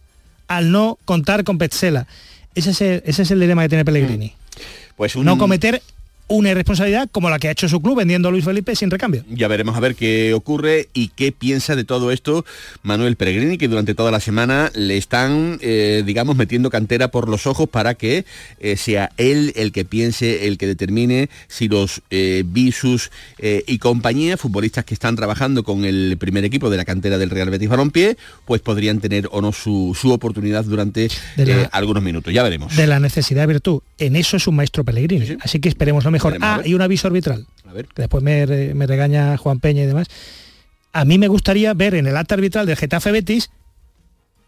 al 0.48 0.72
no 0.72 0.98
contar 1.04 1.44
con 1.44 1.58
Petzela. 1.58 2.06
Ese 2.54 2.70
es 2.70 2.80
el, 2.80 3.02
ese 3.06 3.22
es 3.22 3.30
el 3.30 3.40
dilema 3.40 3.62
que 3.62 3.68
tiene 3.68 3.84
Pellegrini. 3.84 4.34
Pues 4.96 5.16
no 5.16 5.38
cometer 5.38 5.82
una 6.30 6.50
irresponsabilidad 6.50 7.10
como 7.10 7.28
la 7.28 7.40
que 7.40 7.48
ha 7.48 7.50
hecho 7.50 7.68
su 7.68 7.82
club 7.82 7.98
vendiendo 7.98 8.28
a 8.28 8.30
Luis 8.30 8.44
Felipe 8.44 8.76
sin 8.76 8.88
recambio. 8.88 9.24
Ya 9.28 9.48
veremos 9.48 9.76
a 9.76 9.80
ver 9.80 9.96
qué 9.96 10.32
ocurre 10.32 10.88
y 10.94 11.08
qué 11.08 11.32
piensa 11.32 11.74
de 11.74 11.82
todo 11.82 12.12
esto 12.12 12.44
Manuel 12.84 13.16
Peregrini, 13.16 13.58
que 13.58 13.66
durante 13.66 13.96
toda 13.96 14.12
la 14.12 14.20
semana 14.20 14.70
le 14.76 14.96
están, 14.96 15.58
eh, 15.60 16.04
digamos, 16.06 16.36
metiendo 16.36 16.70
cantera 16.70 17.10
por 17.10 17.28
los 17.28 17.48
ojos 17.48 17.68
para 17.68 17.94
que 17.94 18.24
eh, 18.60 18.76
sea 18.76 19.10
él 19.16 19.52
el 19.56 19.72
que 19.72 19.84
piense, 19.84 20.46
el 20.46 20.56
que 20.56 20.68
determine 20.68 21.28
si 21.48 21.68
los 21.68 22.00
eh, 22.10 22.44
Visus 22.46 23.10
y 23.40 23.78
compañía, 23.78 24.36
futbolistas 24.36 24.84
que 24.84 24.94
están 24.94 25.16
trabajando 25.16 25.64
con 25.64 25.84
el 25.84 26.16
primer 26.18 26.44
equipo 26.44 26.70
de 26.70 26.76
la 26.76 26.84
cantera 26.84 27.18
del 27.18 27.30
Real 27.30 27.50
Betis 27.50 27.68
Balompié, 27.68 28.16
pues 28.44 28.60
podrían 28.60 29.00
tener 29.00 29.28
o 29.32 29.40
no 29.40 29.52
su, 29.52 29.96
oportunidad 30.04 30.64
durante 30.64 31.08
algunos 31.72 32.02
minutos. 32.02 32.32
Ya 32.32 32.42
veremos. 32.42 32.76
De 32.76 32.86
la 32.86 33.00
necesidad 33.00 33.42
de 33.42 33.46
virtud. 33.48 33.80
En 33.98 34.14
eso 34.14 34.36
es 34.36 34.46
un 34.46 34.56
maestro 34.56 34.84
Pellegrini. 34.84 35.36
Así 35.40 35.58
que 35.58 35.68
esperemos 35.68 36.04
lo 36.04 36.10
mejor. 36.10 36.19
Ah, 36.40 36.62
y 36.64 36.74
un 36.74 36.82
aviso 36.82 37.08
arbitral. 37.08 37.46
A 37.68 37.72
ver. 37.72 37.86
Que 37.86 38.02
después 38.02 38.22
me, 38.22 38.46
me 38.74 38.86
regaña 38.86 39.36
Juan 39.36 39.60
Peña 39.60 39.82
y 39.82 39.86
demás 39.86 40.08
a 40.92 41.04
mí 41.04 41.18
me 41.18 41.28
gustaría 41.28 41.74
ver 41.74 41.94
en 41.94 42.06
el 42.06 42.16
acta 42.16 42.34
arbitral 42.34 42.66
del 42.66 42.76
Getafe 42.76 43.12
Betis 43.12 43.50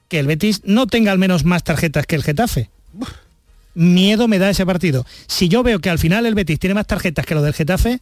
que 0.08 0.18
el 0.18 0.26
Betis 0.26 0.62
no 0.64 0.86
tenga 0.86 1.12
al 1.12 1.18
menos 1.18 1.44
más 1.44 1.64
tarjetas 1.64 2.06
que 2.06 2.16
el 2.16 2.22
Getafe. 2.22 2.68
Miedo 3.74 4.28
me 4.28 4.38
da 4.38 4.50
ese 4.50 4.66
partido. 4.66 5.06
Si 5.26 5.48
yo 5.48 5.62
veo 5.62 5.78
que 5.78 5.88
al 5.88 5.98
final 5.98 6.26
el 6.26 6.34
Betis 6.34 6.58
tiene 6.58 6.74
más 6.74 6.86
tarjetas 6.86 7.24
que 7.24 7.34
lo 7.34 7.42
del 7.42 7.54
Getafe, 7.54 8.00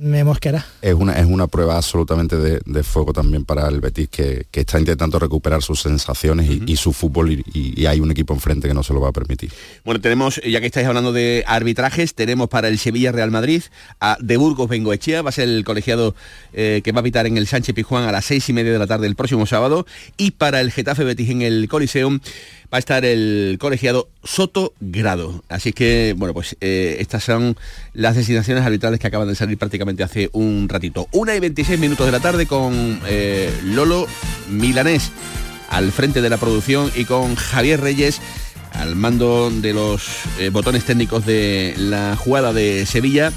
me 0.00 0.24
mosqueará. 0.24 0.64
Es 0.82 0.94
una, 0.94 1.18
es 1.18 1.26
una 1.26 1.46
prueba 1.46 1.76
absolutamente 1.76 2.36
de, 2.36 2.82
fuego 2.82 3.12
también 3.12 3.44
para 3.44 3.68
el 3.68 3.80
Betis 3.80 4.08
que, 4.08 4.46
está 4.52 4.78
intentando 4.78 5.18
recuperar 5.18 5.62
sus 5.62 5.80
sensaciones 5.80 6.48
y, 6.66 6.76
su 6.76 6.92
fútbol 6.92 7.30
y, 7.30 7.86
hay 7.86 8.00
un 8.00 8.10
equipo 8.10 8.34
enfrente 8.34 8.68
que 8.68 8.74
no 8.74 8.82
se 8.82 8.92
lo 8.92 9.00
va 9.00 9.08
a 9.08 9.12
permitir. 9.12 9.52
Bueno, 9.84 10.00
tenemos, 10.00 10.40
ya 10.44 10.60
que 10.60 10.66
estáis 10.66 10.86
hablando 10.86 11.12
de 11.12 11.44
arbitrajes, 11.46 12.14
tenemos 12.14 12.48
para 12.48 12.68
el 12.68 12.78
Sevilla 12.78 13.12
Real 13.12 13.30
Madrid 13.30 13.62
a 14.00 14.16
De 14.20 14.36
Burgos 14.36 14.68
Bengoechea, 14.68 15.22
va 15.22 15.30
a 15.30 15.32
ser 15.32 15.48
el 15.48 15.64
colegiado 15.64 16.14
eh, 16.52 16.80
que 16.84 16.92
va 16.92 17.00
a 17.00 17.04
pitar 17.04 17.26
en 17.26 17.36
el 17.36 17.46
Sánchez 17.46 17.74
Pijuán 17.74 18.04
a 18.04 18.12
las 18.12 18.24
seis 18.24 18.48
y 18.48 18.52
media 18.52 18.72
de 18.72 18.78
la 18.78 18.86
tarde 18.86 19.06
el 19.06 19.16
próximo 19.16 19.46
sábado 19.46 19.86
y 20.16 20.32
para 20.32 20.60
el 20.60 20.70
Getafe 20.70 21.04
Betis 21.04 21.30
en 21.30 21.42
el 21.42 21.68
Coliseum 21.68 22.20
va 22.72 22.76
a 22.76 22.78
estar 22.78 23.04
el 23.04 23.56
colegiado 23.60 24.08
Soto 24.22 24.74
Grado. 24.80 25.42
Así 25.48 25.72
que, 25.72 26.14
bueno, 26.16 26.34
pues 26.34 26.56
eh, 26.60 26.96
estas 27.00 27.24
son 27.24 27.56
las 27.94 28.16
designaciones 28.16 28.64
arbitrales 28.64 29.00
que 29.00 29.06
acaban 29.06 29.28
de 29.28 29.34
salir 29.34 29.56
prácticamente 29.56 30.02
hace 30.02 30.28
un 30.32 30.68
ratito. 30.68 31.08
Una 31.12 31.34
y 31.34 31.40
26 31.40 31.80
minutos 31.80 32.06
de 32.06 32.12
la 32.12 32.20
tarde 32.20 32.46
con 32.46 33.00
eh, 33.06 33.52
Lolo 33.64 34.06
Milanés 34.50 35.10
al 35.70 35.92
frente 35.92 36.20
de 36.20 36.30
la 36.30 36.36
producción 36.36 36.90
y 36.94 37.04
con 37.04 37.34
Javier 37.34 37.80
Reyes 37.80 38.20
al 38.72 38.96
mando 38.96 39.50
de 39.50 39.72
los 39.72 40.06
eh, 40.38 40.50
botones 40.50 40.84
técnicos 40.84 41.24
de 41.26 41.74
la 41.78 42.16
jugada 42.16 42.52
de 42.52 42.84
Sevilla. 42.86 43.32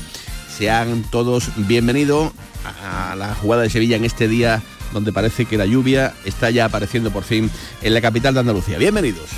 Sean 0.58 1.04
todos 1.10 1.50
bienvenidos 1.56 2.34
a 2.84 3.16
la 3.16 3.34
jugada 3.34 3.64
de 3.64 3.70
Sevilla 3.70 3.96
en 3.96 4.06
este 4.06 4.28
día 4.28 4.62
donde 4.93 5.12
parece 5.12 5.45
que 5.45 5.57
la 5.57 5.65
lluvia 5.65 6.13
está 6.25 6.50
ya 6.50 6.65
apareciendo 6.65 7.12
por 7.12 7.24
fin 7.24 7.50
en 7.81 7.93
la 7.93 8.01
capital 8.01 8.33
de 8.33 8.39
Andalucía. 8.41 8.77
Bienvenidos. 8.77 9.29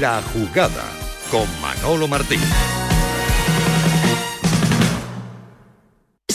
La 0.00 0.22
jugada 0.32 0.84
con 1.30 1.46
Manolo 1.60 2.08
Martín. 2.08 2.40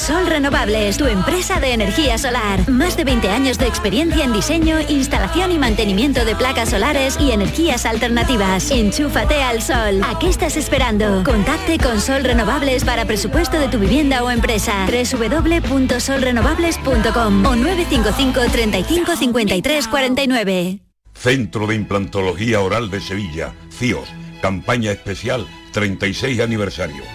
Sol 0.05 0.27
Renovables, 0.27 0.97
tu 0.97 1.07
empresa 1.07 1.59
de 1.59 1.73
energía 1.73 2.19
solar. 2.19 2.69
Más 2.69 2.95
de 2.95 3.03
20 3.03 3.27
años 3.29 3.57
de 3.57 3.65
experiencia 3.65 4.23
en 4.23 4.33
diseño, 4.33 4.79
instalación 4.81 5.51
y 5.51 5.57
mantenimiento 5.57 6.23
de 6.25 6.35
placas 6.35 6.69
solares 6.69 7.17
y 7.19 7.31
energías 7.31 7.87
alternativas. 7.87 8.69
Enchúfate 8.69 9.41
al 9.41 9.63
sol. 9.63 10.03
¿A 10.03 10.19
qué 10.19 10.29
estás 10.29 10.57
esperando? 10.57 11.23
Contacte 11.23 11.79
con 11.79 11.99
Sol 11.99 12.23
Renovables 12.23 12.85
para 12.85 13.05
presupuesto 13.05 13.57
de 13.57 13.67
tu 13.67 13.79
vivienda 13.79 14.23
o 14.23 14.29
empresa. 14.29 14.85
www.solrenovables.com 14.85 17.43
o 17.43 17.55
955 17.55 18.41
35 18.51 19.15
53 19.15 19.87
49. 19.87 20.81
Centro 21.15 21.65
de 21.65 21.73
Implantología 21.73 22.61
Oral 22.61 22.91
de 22.91 23.01
Sevilla, 23.01 23.55
CIOS. 23.71 24.07
Campaña 24.39 24.91
especial 24.91 25.47
36 25.71 26.41
aniversario 26.41 27.14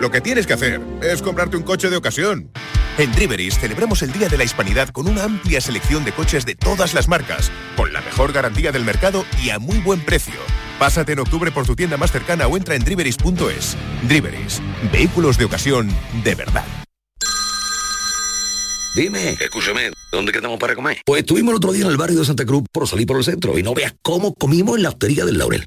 lo 0.00 0.10
que 0.10 0.20
tienes 0.20 0.46
que 0.46 0.52
hacer 0.52 0.80
es 1.02 1.22
comprarte 1.22 1.56
un 1.56 1.62
coche 1.62 1.90
de 1.90 1.96
ocasión. 1.96 2.50
En 2.96 3.10
Driveris 3.12 3.58
celebramos 3.58 4.02
el 4.02 4.12
Día 4.12 4.28
de 4.28 4.38
la 4.38 4.44
Hispanidad 4.44 4.90
con 4.90 5.08
una 5.08 5.24
amplia 5.24 5.60
selección 5.60 6.04
de 6.04 6.12
coches 6.12 6.46
de 6.46 6.54
todas 6.54 6.94
las 6.94 7.08
marcas, 7.08 7.50
con 7.76 7.92
la 7.92 8.00
mejor 8.00 8.32
garantía 8.32 8.70
del 8.70 8.84
mercado 8.84 9.24
y 9.42 9.50
a 9.50 9.58
muy 9.58 9.78
buen 9.78 10.00
precio. 10.00 10.34
Pásate 10.78 11.12
en 11.12 11.18
octubre 11.18 11.50
por 11.50 11.66
tu 11.66 11.74
tienda 11.74 11.96
más 11.96 12.12
cercana 12.12 12.46
o 12.46 12.56
entra 12.56 12.74
en 12.76 12.84
driveris.es. 12.84 13.76
Driveris, 14.06 14.60
vehículos 14.92 15.38
de 15.38 15.44
ocasión 15.44 15.88
de 16.22 16.34
verdad. 16.34 16.64
Dime, 18.94 19.30
escúchame, 19.40 19.90
¿dónde 20.12 20.30
quedamos 20.30 20.60
para 20.60 20.76
comer? 20.76 20.98
Pues 21.04 21.22
estuvimos 21.22 21.50
el 21.50 21.56
otro 21.56 21.72
día 21.72 21.84
en 21.84 21.90
el 21.90 21.96
barrio 21.96 22.20
de 22.20 22.24
Santa 22.24 22.46
Cruz 22.46 22.62
por 22.70 22.86
salir 22.86 23.08
por 23.08 23.16
el 23.16 23.24
centro 23.24 23.58
y 23.58 23.62
no 23.64 23.74
veas 23.74 23.92
cómo 24.02 24.34
comimos 24.34 24.76
en 24.76 24.84
la 24.84 24.90
hostería 24.90 25.24
del 25.24 25.36
Laurel. 25.36 25.66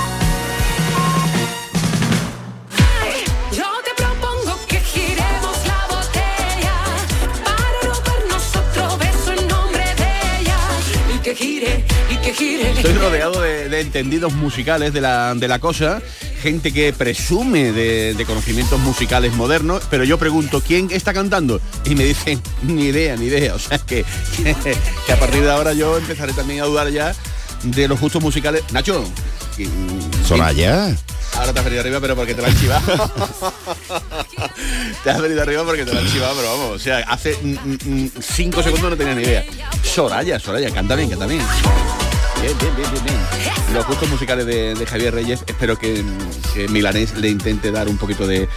Estoy 12.31 12.93
rodeado 12.93 13.41
de, 13.41 13.67
de 13.67 13.81
entendidos 13.81 14.33
musicales 14.33 14.93
de 14.93 15.01
la, 15.01 15.35
de 15.35 15.47
la 15.49 15.59
cosa, 15.59 16.01
gente 16.41 16.71
que 16.71 16.93
presume 16.93 17.73
de, 17.73 18.13
de 18.13 18.25
conocimientos 18.25 18.79
musicales 18.79 19.33
modernos, 19.33 19.83
pero 19.89 20.05
yo 20.05 20.17
pregunto, 20.17 20.61
¿quién 20.65 20.89
está 20.91 21.13
cantando? 21.13 21.59
Y 21.83 21.95
me 21.95 22.05
dicen, 22.05 22.41
ni 22.63 22.85
idea, 22.85 23.17
ni 23.17 23.25
idea. 23.25 23.53
O 23.53 23.59
sea 23.59 23.79
que, 23.79 24.05
que, 24.37 24.55
que 25.05 25.11
a 25.11 25.19
partir 25.19 25.41
de 25.41 25.51
ahora 25.51 25.73
yo 25.73 25.97
empezaré 25.97 26.31
también 26.31 26.61
a 26.61 26.65
dudar 26.65 26.89
ya 26.89 27.13
de 27.63 27.87
los 27.87 27.99
gustos 27.99 28.21
musicales. 28.21 28.63
Nacho. 28.71 29.03
Soraya. 30.25 30.95
Ahora 31.35 31.53
te 31.53 31.59
has 31.59 31.65
venido 31.65 31.81
arriba, 31.81 31.99
pero 31.99 32.15
porque 32.15 32.33
te 32.33 32.41
la 32.41 32.47
han 32.47 32.59
chivado. 32.59 33.11
te 35.03 35.09
has 35.09 35.21
venido 35.21 35.41
arriba 35.41 35.63
porque 35.63 35.85
te 35.85 35.93
la 35.93 35.99
han 35.99 36.07
chivado, 36.07 36.35
pero 36.35 36.57
vamos, 36.57 36.75
o 36.75 36.79
sea, 36.79 36.99
hace 36.99 37.37
mm, 37.41 37.47
mm, 37.51 37.77
mm, 37.85 38.11
cinco 38.21 38.63
segundos 38.63 38.91
no 38.91 38.97
tenía 38.97 39.15
ni 39.15 39.23
idea. 39.23 39.45
Soraya, 39.83 40.39
Soraya, 40.39 40.71
canta 40.71 40.95
bien, 40.95 41.09
canta 41.09 41.27
bien. 41.27 41.41
Bien, 42.41 42.57
bien, 42.57 42.75
bien, 42.75 42.91
bien, 42.91 43.03
bien. 43.05 43.51
Los 43.73 43.87
gustos 43.87 44.09
musicales 44.09 44.45
de, 44.45 44.85
Javier 44.85 45.13
Reyes, 45.13 45.43
espero 45.47 45.77
que, 45.77 46.03
que 46.53 46.67
Milanés 46.67 47.17
le 47.17 47.29
intente 47.29 47.71
dar 47.71 47.87
un 47.87 47.97
poquito 47.97 48.27
de, 48.27 48.49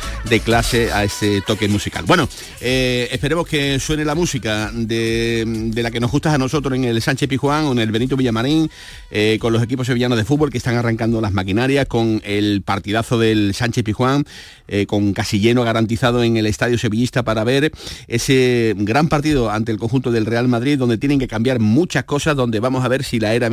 clase 0.45 0.91
a 0.91 1.05
ese 1.05 1.41
toque 1.41 1.69
musical. 1.69 2.05
Bueno, 2.05 2.29
eh, 2.61 3.09
esperemos 3.13 3.47
que 3.47 3.79
suene 3.79 4.05
la 4.05 4.17
música 4.17 4.73
de, 4.75 5.71
la 5.77 5.93
que 5.93 6.01
nos 6.01 6.11
gusta 6.11 6.35
a 6.35 6.39
nosotros 6.39 6.75
en 6.75 6.85
el 6.85 7.01
Sánchez 7.01 7.29
Pijuán 7.29 7.67
o 7.67 7.73
en 7.73 7.79
el 7.79 7.93
Benito 7.93 8.17
Villamarín, 8.17 8.69
eh, 9.13 9.39
con 9.41 9.53
los 9.53 9.63
equipos 9.63 9.87
sevillanos 9.87 10.19
de 10.19 10.25
fútbol 10.25 10.51
que 10.51 10.59
están 10.59 10.75
arrancando 10.75 11.21
las 11.21 11.33
maquinarias, 11.33 11.87
con 11.87 12.21
el 12.25 12.63
partidazo 12.63 13.17
del 13.17 13.55
Sánchez 13.55 13.85
Pijuán, 13.85 14.25
eh, 14.67 14.87
con 14.87 15.13
casi 15.13 15.39
lleno 15.39 15.63
garantizado 15.63 16.25
en 16.25 16.37
el 16.37 16.47
Estadio 16.47 16.77
Sevillista 16.77 17.23
para 17.23 17.45
ver 17.45 17.71
ese 18.09 18.75
gran 18.79 19.09
partido 19.09 19.51
ante 19.51 19.71
el 19.71 19.79
conjunto 19.79 20.11
del 20.11 20.27
Real 20.27 20.49
Madrid, 20.49 20.77
donde 20.77 20.99
tienen 20.99 21.21
que 21.21 21.29
cambiar 21.29 21.61
muchas 21.61 22.03
cosas, 22.03 22.35
donde 22.35 22.59
vamos 22.59 22.85
a 22.85 22.89
ver 22.89 23.05
si 23.05 23.21
la 23.21 23.35
era 23.35 23.49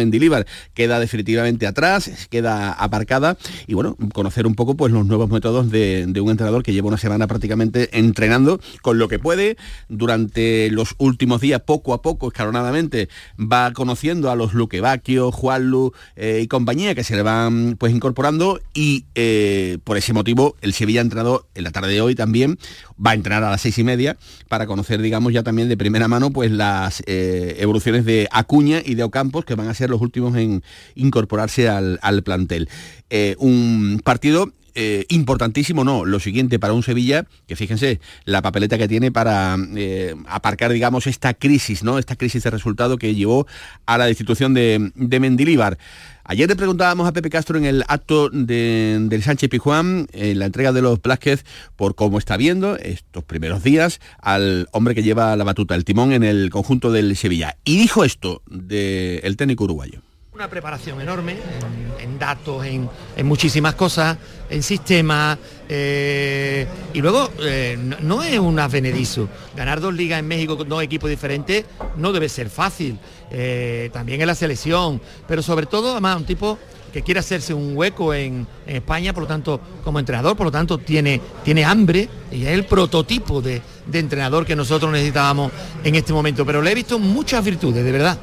Queda 0.73 0.99
definitivamente 0.99 1.67
atrás, 1.67 2.27
queda 2.29 2.71
aparcada, 2.71 3.37
y 3.67 3.73
bueno, 3.73 3.97
conocer 4.13 4.47
un 4.47 4.55
poco 4.55 4.75
pues 4.75 4.91
los 4.91 5.05
nuevos 5.05 5.29
métodos 5.29 5.71
de, 5.71 6.05
de 6.07 6.21
un 6.21 6.31
entrenador 6.31 6.63
que 6.63 6.73
lleva 6.73 6.87
una 6.87 6.97
semana 6.97 7.27
prácticamente 7.27 7.97
entrenando 7.97 8.59
con 8.81 8.97
lo 8.97 9.07
que 9.07 9.19
puede, 9.19 9.57
durante 9.89 10.69
los 10.71 10.95
últimos 10.97 11.41
días, 11.41 11.61
poco 11.61 11.93
a 11.93 12.01
poco, 12.01 12.27
escalonadamente, 12.27 13.09
va 13.39 13.71
conociendo 13.73 14.31
a 14.31 14.35
los 14.35 14.53
Luquevaquio, 14.53 15.31
Juanlu 15.31 15.93
eh, 16.15 16.41
y 16.43 16.47
compañía 16.47 16.95
que 16.95 17.03
se 17.03 17.15
le 17.15 17.21
van 17.21 17.75
pues 17.77 17.93
incorporando 17.93 18.59
y 18.73 19.05
eh, 19.15 19.77
por 19.83 19.97
ese 19.97 20.13
motivo 20.13 20.55
el 20.61 20.73
Sevilla 20.73 21.01
ha 21.01 21.03
entrenado 21.03 21.47
en 21.55 21.63
la 21.63 21.71
tarde 21.71 21.93
de 21.93 22.01
hoy 22.01 22.15
también, 22.15 22.57
va 23.03 23.11
a 23.11 23.13
entrenar 23.13 23.43
a 23.43 23.51
las 23.51 23.61
seis 23.61 23.77
y 23.77 23.83
media 23.83 24.17
para 24.47 24.67
conocer, 24.67 25.01
digamos, 25.01 25.33
ya 25.33 25.43
también 25.43 25.69
de 25.69 25.77
primera 25.77 26.07
mano 26.07 26.31
pues 26.31 26.51
las 26.51 27.03
eh, 27.05 27.55
evoluciones 27.59 28.05
de 28.05 28.27
Acuña 28.31 28.81
y 28.83 28.95
de 28.95 29.03
Ocampos 29.03 29.45
que 29.45 29.55
van 29.55 29.67
a 29.67 29.73
ser 29.73 29.89
los 29.89 30.01
últimos 30.01 30.10
en 30.15 30.63
incorporarse 30.95 31.69
al, 31.69 31.99
al 32.01 32.23
plantel. 32.23 32.69
Eh, 33.09 33.35
un 33.39 34.01
partido 34.03 34.51
eh, 34.75 35.05
importantísimo, 35.09 35.83
no, 35.83 36.05
lo 36.05 36.19
siguiente 36.19 36.59
para 36.59 36.73
un 36.73 36.83
Sevilla, 36.83 37.25
que 37.47 37.55
fíjense 37.55 37.99
la 38.25 38.41
papeleta 38.41 38.77
que 38.77 38.87
tiene 38.87 39.11
para 39.11 39.57
eh, 39.75 40.15
aparcar, 40.27 40.71
digamos, 40.71 41.07
esta 41.07 41.33
crisis, 41.33 41.83
¿no? 41.83 41.97
Esta 41.99 42.15
crisis 42.15 42.43
de 42.43 42.49
resultado 42.49 42.97
que 42.97 43.15
llevó 43.15 43.47
a 43.85 43.97
la 43.97 44.05
destitución 44.05 44.53
de, 44.53 44.91
de 44.95 45.19
Mendilíbar. 45.19 45.77
Ayer 46.23 46.47
le 46.47 46.55
preguntábamos 46.55 47.07
a 47.07 47.13
Pepe 47.13 47.29
Castro 47.29 47.57
en 47.57 47.65
el 47.65 47.83
acto 47.87 48.29
de- 48.29 48.97
del 49.01 49.23
Sánchez 49.23 49.49
Pijuán, 49.49 50.07
en 50.13 50.39
la 50.39 50.45
entrega 50.45 50.71
de 50.71 50.81
los 50.81 51.01
Blázquez, 51.01 51.43
por 51.75 51.95
cómo 51.95 52.17
está 52.19 52.37
viendo 52.37 52.77
estos 52.77 53.23
primeros 53.23 53.63
días 53.63 53.99
al 54.21 54.69
hombre 54.71 54.95
que 54.95 55.03
lleva 55.03 55.35
la 55.35 55.43
batuta, 55.43 55.75
el 55.75 55.83
timón 55.83 56.13
en 56.13 56.23
el 56.23 56.49
conjunto 56.51 56.91
del 56.91 57.17
Sevilla. 57.17 57.57
Y 57.65 57.77
dijo 57.77 58.05
esto 58.05 58.43
del 58.47 59.35
técnico 59.35 59.63
uruguayo. 59.65 60.01
Una 60.41 60.49
preparación 60.49 60.99
enorme 60.99 61.37
en, 61.99 62.17
datos, 62.17 62.65
en, 62.65 62.89
muchísimas 63.23 63.75
cosas, 63.75 64.17
en 64.49 64.63
sistemas. 64.63 65.37
eh, 65.69 66.65
y 66.95 66.99
luego, 66.99 67.29
eh, 67.41 67.77
no, 67.79 67.97
no 68.01 68.23
es 68.23 68.39
un 68.39 68.57
advenedizo. 68.57 69.29
Ganar 69.55 69.79
dos 69.79 69.93
ligas 69.93 70.19
en 70.19 70.27
México 70.27 70.57
con 70.57 70.67
dos 70.67 70.81
equipos 70.81 71.11
diferentes 71.11 71.65
no 71.95 72.11
debe 72.11 72.27
ser 72.27 72.49
fácil. 72.49 72.97
Eh, 73.29 73.91
también 73.93 74.19
en 74.19 74.25
la 74.25 74.33
selección. 74.33 74.99
Pero 75.27 75.43
sobre 75.43 75.67
todo, 75.67 75.91
además, 75.91 76.17
un 76.17 76.25
tipo 76.25 76.57
que 76.91 77.03
quiere 77.03 77.19
hacerse 77.19 77.53
un 77.53 77.77
hueco 77.77 78.11
en, 78.11 78.47
en 78.65 78.77
España, 78.77 79.13
por 79.13 79.23
lo 79.23 79.27
tanto, 79.27 79.61
como 79.83 79.99
entrenador, 79.99 80.35
por 80.35 80.47
lo 80.47 80.51
tanto, 80.51 80.79
tiene, 80.79 81.21
tiene 81.43 81.63
hambre 81.63 82.09
y 82.31 82.45
es 82.45 82.49
el 82.49 82.65
prototipo 82.65 83.43
de, 83.43 83.61
de 83.85 83.99
entrenador 83.99 84.45
que 84.45 84.55
nosotros 84.55 84.91
necesitábamos 84.91 85.51
en 85.83 85.95
este 85.95 86.13
momento. 86.13 86.45
Pero 86.45 86.61
le 86.61 86.71
he 86.71 86.75
visto 86.75 86.99
muchas 86.99 87.43
virtudes, 87.43 87.83
de 87.83 87.91
verdad. 87.91 88.17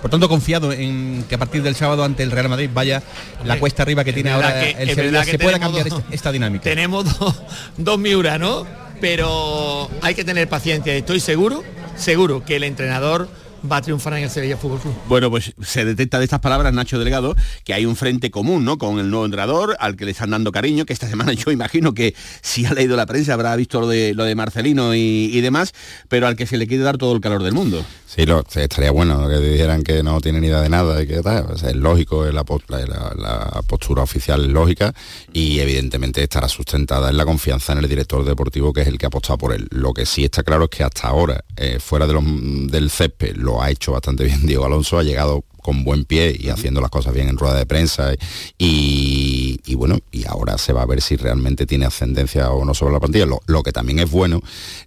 Por 0.00 0.10
tanto, 0.10 0.28
confiado 0.28 0.72
en 0.72 1.24
que 1.28 1.34
a 1.34 1.38
partir 1.38 1.62
del 1.62 1.74
sábado 1.74 2.04
ante 2.04 2.22
el 2.22 2.30
Real 2.30 2.48
Madrid 2.48 2.70
vaya 2.72 3.02
la 3.44 3.58
cuesta 3.58 3.82
arriba 3.82 4.04
que 4.04 4.12
tiene 4.12 4.30
ahora 4.30 4.60
que- 4.60 4.70
el 4.82 4.94
Sevilla, 4.94 5.24
se 5.24 5.38
pueda 5.38 5.58
cambiar 5.58 5.88
dos- 5.88 6.00
esta, 6.00 6.14
esta 6.14 6.32
dinámica. 6.32 6.64
Tenemos 6.64 7.18
dos, 7.18 7.34
dos 7.76 7.98
Miura, 7.98 8.38
¿no? 8.38 8.66
Pero 9.00 9.88
hay 10.02 10.14
que 10.14 10.24
tener 10.24 10.48
paciencia. 10.48 10.92
Estoy 10.94 11.20
seguro, 11.20 11.62
seguro 11.96 12.44
que 12.44 12.56
el 12.56 12.64
entrenador 12.64 13.28
va 13.70 13.78
a 13.78 13.82
triunfar 13.82 14.14
en 14.14 14.24
el 14.24 14.30
Sevilla 14.30 14.56
Fútbol 14.56 14.80
Club. 14.80 14.94
Bueno, 15.08 15.30
pues 15.30 15.54
se 15.62 15.84
detecta 15.84 16.18
de 16.18 16.24
estas 16.24 16.40
palabras, 16.40 16.72
Nacho 16.72 16.98
Delgado, 16.98 17.36
que 17.64 17.74
hay 17.74 17.86
un 17.86 17.96
frente 17.96 18.30
común, 18.30 18.64
¿no? 18.64 18.78
Con 18.78 18.98
el 18.98 19.10
nuevo 19.10 19.24
entrenador, 19.24 19.76
al 19.80 19.96
que 19.96 20.04
le 20.04 20.12
están 20.12 20.30
dando 20.30 20.52
cariño, 20.52 20.86
que 20.86 20.92
esta 20.92 21.08
semana 21.08 21.32
yo 21.34 21.50
imagino 21.50 21.94
que 21.94 22.14
si 22.42 22.66
ha 22.66 22.72
leído 22.72 22.96
la 22.96 23.06
prensa 23.06 23.34
habrá 23.34 23.54
visto 23.56 23.80
lo 23.80 23.88
de, 23.88 24.14
lo 24.14 24.24
de 24.24 24.34
Marcelino 24.34 24.94
y, 24.94 25.30
y 25.32 25.40
demás, 25.40 25.72
pero 26.08 26.26
al 26.26 26.36
que 26.36 26.46
se 26.46 26.56
le 26.56 26.66
quiere 26.66 26.84
dar 26.84 26.98
todo 26.98 27.14
el 27.14 27.20
calor 27.20 27.42
del 27.42 27.52
mundo. 27.52 27.84
Sí, 28.06 28.24
lo, 28.24 28.44
estaría 28.54 28.90
bueno 28.90 29.28
que 29.28 29.38
dijeran 29.38 29.82
que 29.82 30.02
no 30.02 30.20
tienen 30.20 30.42
idea 30.42 30.62
de 30.62 30.70
nada 30.70 31.02
y 31.02 31.06
que 31.06 31.20
tal. 31.20 31.46
O 31.50 31.58
sea, 31.58 31.70
es 31.70 31.76
lógico, 31.76 32.26
es 32.26 32.32
la 32.32 32.42
postura 32.42 34.02
oficial 34.02 34.44
es 34.44 34.48
lógica 34.48 34.94
y 35.32 35.60
evidentemente 35.60 36.22
estará 36.22 36.48
sustentada 36.48 37.10
en 37.10 37.16
la 37.16 37.24
confianza 37.24 37.72
en 37.72 37.78
el 37.78 37.88
director 37.88 38.24
deportivo 38.24 38.72
que 38.72 38.82
es 38.82 38.88
el 38.88 38.98
que 38.98 39.06
ha 39.06 39.08
apostado 39.08 39.38
por 39.38 39.52
él. 39.52 39.68
Lo 39.70 39.92
que 39.92 40.06
sí 40.06 40.24
está 40.24 40.42
claro 40.42 40.64
es 40.64 40.70
que 40.70 40.84
hasta 40.84 41.08
ahora, 41.08 41.44
eh, 41.56 41.78
fuera 41.80 42.06
de 42.06 42.14
los, 42.14 42.24
del 42.70 42.90
césped, 42.90 43.36
lo 43.48 43.62
ha 43.62 43.70
hecho 43.70 43.92
bastante 43.92 44.24
bien 44.24 44.40
Diego 44.46 44.64
Alonso, 44.64 44.98
ha 44.98 45.02
llegado 45.02 45.44
con 45.62 45.84
buen 45.84 46.04
pie 46.04 46.36
y 46.38 46.48
haciendo 46.48 46.80
las 46.80 46.90
cosas 46.90 47.14
bien 47.14 47.28
en 47.28 47.36
rueda 47.36 47.56
de 47.56 47.66
prensa 47.66 48.12
y, 48.56 49.60
y 49.66 49.74
bueno, 49.74 49.98
y 50.12 50.26
ahora 50.26 50.58
se 50.58 50.72
va 50.72 50.82
a 50.82 50.86
ver 50.86 51.00
si 51.00 51.16
realmente 51.16 51.66
tiene 51.66 51.86
ascendencia 51.86 52.50
o 52.50 52.64
no 52.64 52.74
sobre 52.74 52.92
la 52.92 53.00
plantilla. 53.00 53.26
Lo, 53.26 53.40
lo 53.46 53.62
que 53.62 53.72
también 53.72 53.98
es 53.98 54.10
bueno, 54.10 54.40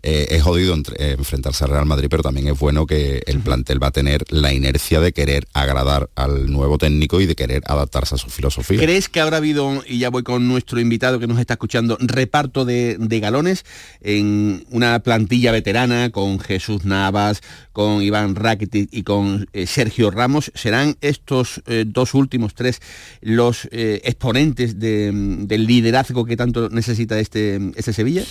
eh, 0.04 0.28
es 0.32 0.44
jodido 0.44 0.74
entre- 0.74 0.96
eh, 1.04 1.16
enfrentarse 1.18 1.64
al 1.64 1.72
Real 1.72 1.86
Madrid, 1.86 2.08
pero 2.10 2.24
también 2.24 2.48
es 2.48 2.58
bueno 2.60 2.86
que 2.86 3.24
el 3.26 3.40
plantel 3.40 3.82
va 3.82 3.88
a 3.88 3.92
tener 3.92 4.24
la 4.30 4.54
inercia 4.54 5.00
de 5.00 5.14
querer 5.14 5.48
agradar 5.54 6.10
al 6.16 6.52
nuevo 6.52 6.78
técnico 6.78 7.22
y 7.22 7.26
de 7.26 7.36
querer 7.36 7.62
adaptarse 7.66 8.16
a 8.16 8.18
su 8.18 8.30
filosofía. 8.30 8.80
¿Crees 8.80 9.10
que 9.10 9.20
habrá 9.20 9.38
habido, 9.38 9.84
y 9.88 10.00
ya 10.00 10.10
voy 10.10 10.24
con 10.24 10.48
nuestro 10.48 10.80
invitado 10.80 11.20
que 11.20 11.28
nos 11.28 11.40
está 11.40 11.54
escuchando, 11.54 11.98
reparto 12.00 12.66
de, 12.66 12.98
de 13.00 13.20
galones 13.20 13.66
en 14.02 14.66
una 14.70 15.00
plantilla 15.00 15.52
veterana 15.52 16.10
con 16.12 16.40
Jesús 16.40 16.86
Navas, 16.86 17.42
con 17.74 18.02
Iván 18.02 18.36
Rakitic 18.36 18.90
y 18.92 19.04
con 19.04 19.48
eh, 19.54 19.68
Sergio 19.68 20.12
Ramos? 20.12 20.52
¿Serán 20.62 20.96
estos 21.02 21.62
eh, 21.66 21.86
dos 21.88 22.14
últimos 22.14 22.54
tres 22.54 22.80
los 23.22 23.68
eh, 23.72 24.00
exponentes 24.04 24.80
de- 24.80 25.12
del 25.48 25.66
liderazgo 25.66 26.24
que 26.26 26.38
tanto 26.38 26.70
necesita 26.70 27.20
este, 27.20 27.60
este 27.76 27.94
Sevilla? 27.94 28.24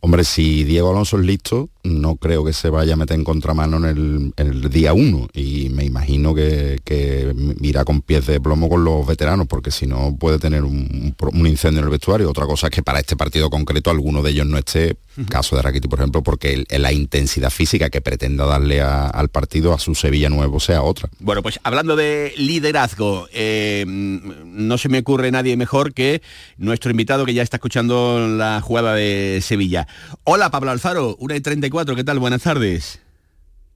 Hombre, 0.00 0.22
si 0.24 0.64
Diego 0.64 0.90
Alonso 0.90 1.18
es 1.18 1.24
listo, 1.24 1.70
no 1.88 2.16
creo 2.16 2.44
que 2.44 2.52
se 2.52 2.70
vaya 2.70 2.94
a 2.94 2.96
meter 2.96 3.16
en 3.16 3.24
contramano 3.24 3.78
en 3.78 3.84
el, 3.84 4.32
en 4.36 4.46
el 4.46 4.70
día 4.70 4.92
uno 4.92 5.28
y 5.34 5.68
me 5.70 5.84
imagino 5.84 6.34
que, 6.34 6.78
que 6.84 7.34
irá 7.60 7.84
con 7.84 8.02
pies 8.02 8.26
de 8.26 8.40
plomo 8.40 8.68
con 8.68 8.84
los 8.84 9.06
veteranos 9.06 9.46
porque 9.46 9.70
si 9.70 9.86
no 9.86 10.16
puede 10.18 10.38
tener 10.38 10.64
un, 10.64 11.14
incendio 11.46 11.78
en 11.80 11.84
el 11.84 11.90
vestuario. 11.90 12.30
Otra 12.30 12.46
cosa 12.46 12.66
es 12.68 12.70
que 12.72 12.82
para 12.82 13.00
este 13.00 13.16
partido 13.16 13.50
concreto 13.50 13.90
alguno 13.90 14.22
de 14.22 14.30
ellos 14.30 14.46
no 14.46 14.58
esté, 14.58 14.96
caso 15.28 15.56
de 15.56 15.62
Rakitic 15.62 15.90
por 15.90 15.98
ejemplo, 15.98 16.22
porque 16.22 16.64
el- 16.68 16.82
la 16.82 16.92
intensidad 16.92 17.50
física 17.50 17.90
que 17.90 18.00
pretenda 18.00 18.44
darle 18.46 18.80
a- 18.80 19.06
al 19.08 19.28
partido 19.30 19.72
a 19.72 19.78
su 19.78 19.94
Sevilla 19.94 20.28
nuevo 20.28 20.60
sea 20.60 20.82
otra. 20.82 21.08
Bueno, 21.18 21.42
pues 21.42 21.58
hablando 21.64 21.96
de 21.96 22.32
liderazgo, 22.36 23.26
eh, 23.32 23.84
no 23.86 24.78
se 24.78 24.88
me 24.88 24.98
ocurre 24.98 25.30
nadie 25.30 25.56
mejor 25.56 25.92
que 25.94 26.22
nuestro 26.56 26.90
invitado 26.90 27.24
que 27.24 27.34
ya 27.34 27.42
está 27.42 27.56
escuchando 27.56 28.26
la 28.28 28.60
jugada 28.60 28.94
de 28.94 29.40
Sevilla. 29.42 29.86
Hola 30.24 30.50
Pablo 30.50 30.70
Alfaro, 30.70 31.16
1 31.18 31.34
y 31.34 31.40
34, 31.40 31.77
¿qué 31.86 32.04
tal? 32.04 32.18
Buenas 32.18 32.42
tardes. 32.42 33.00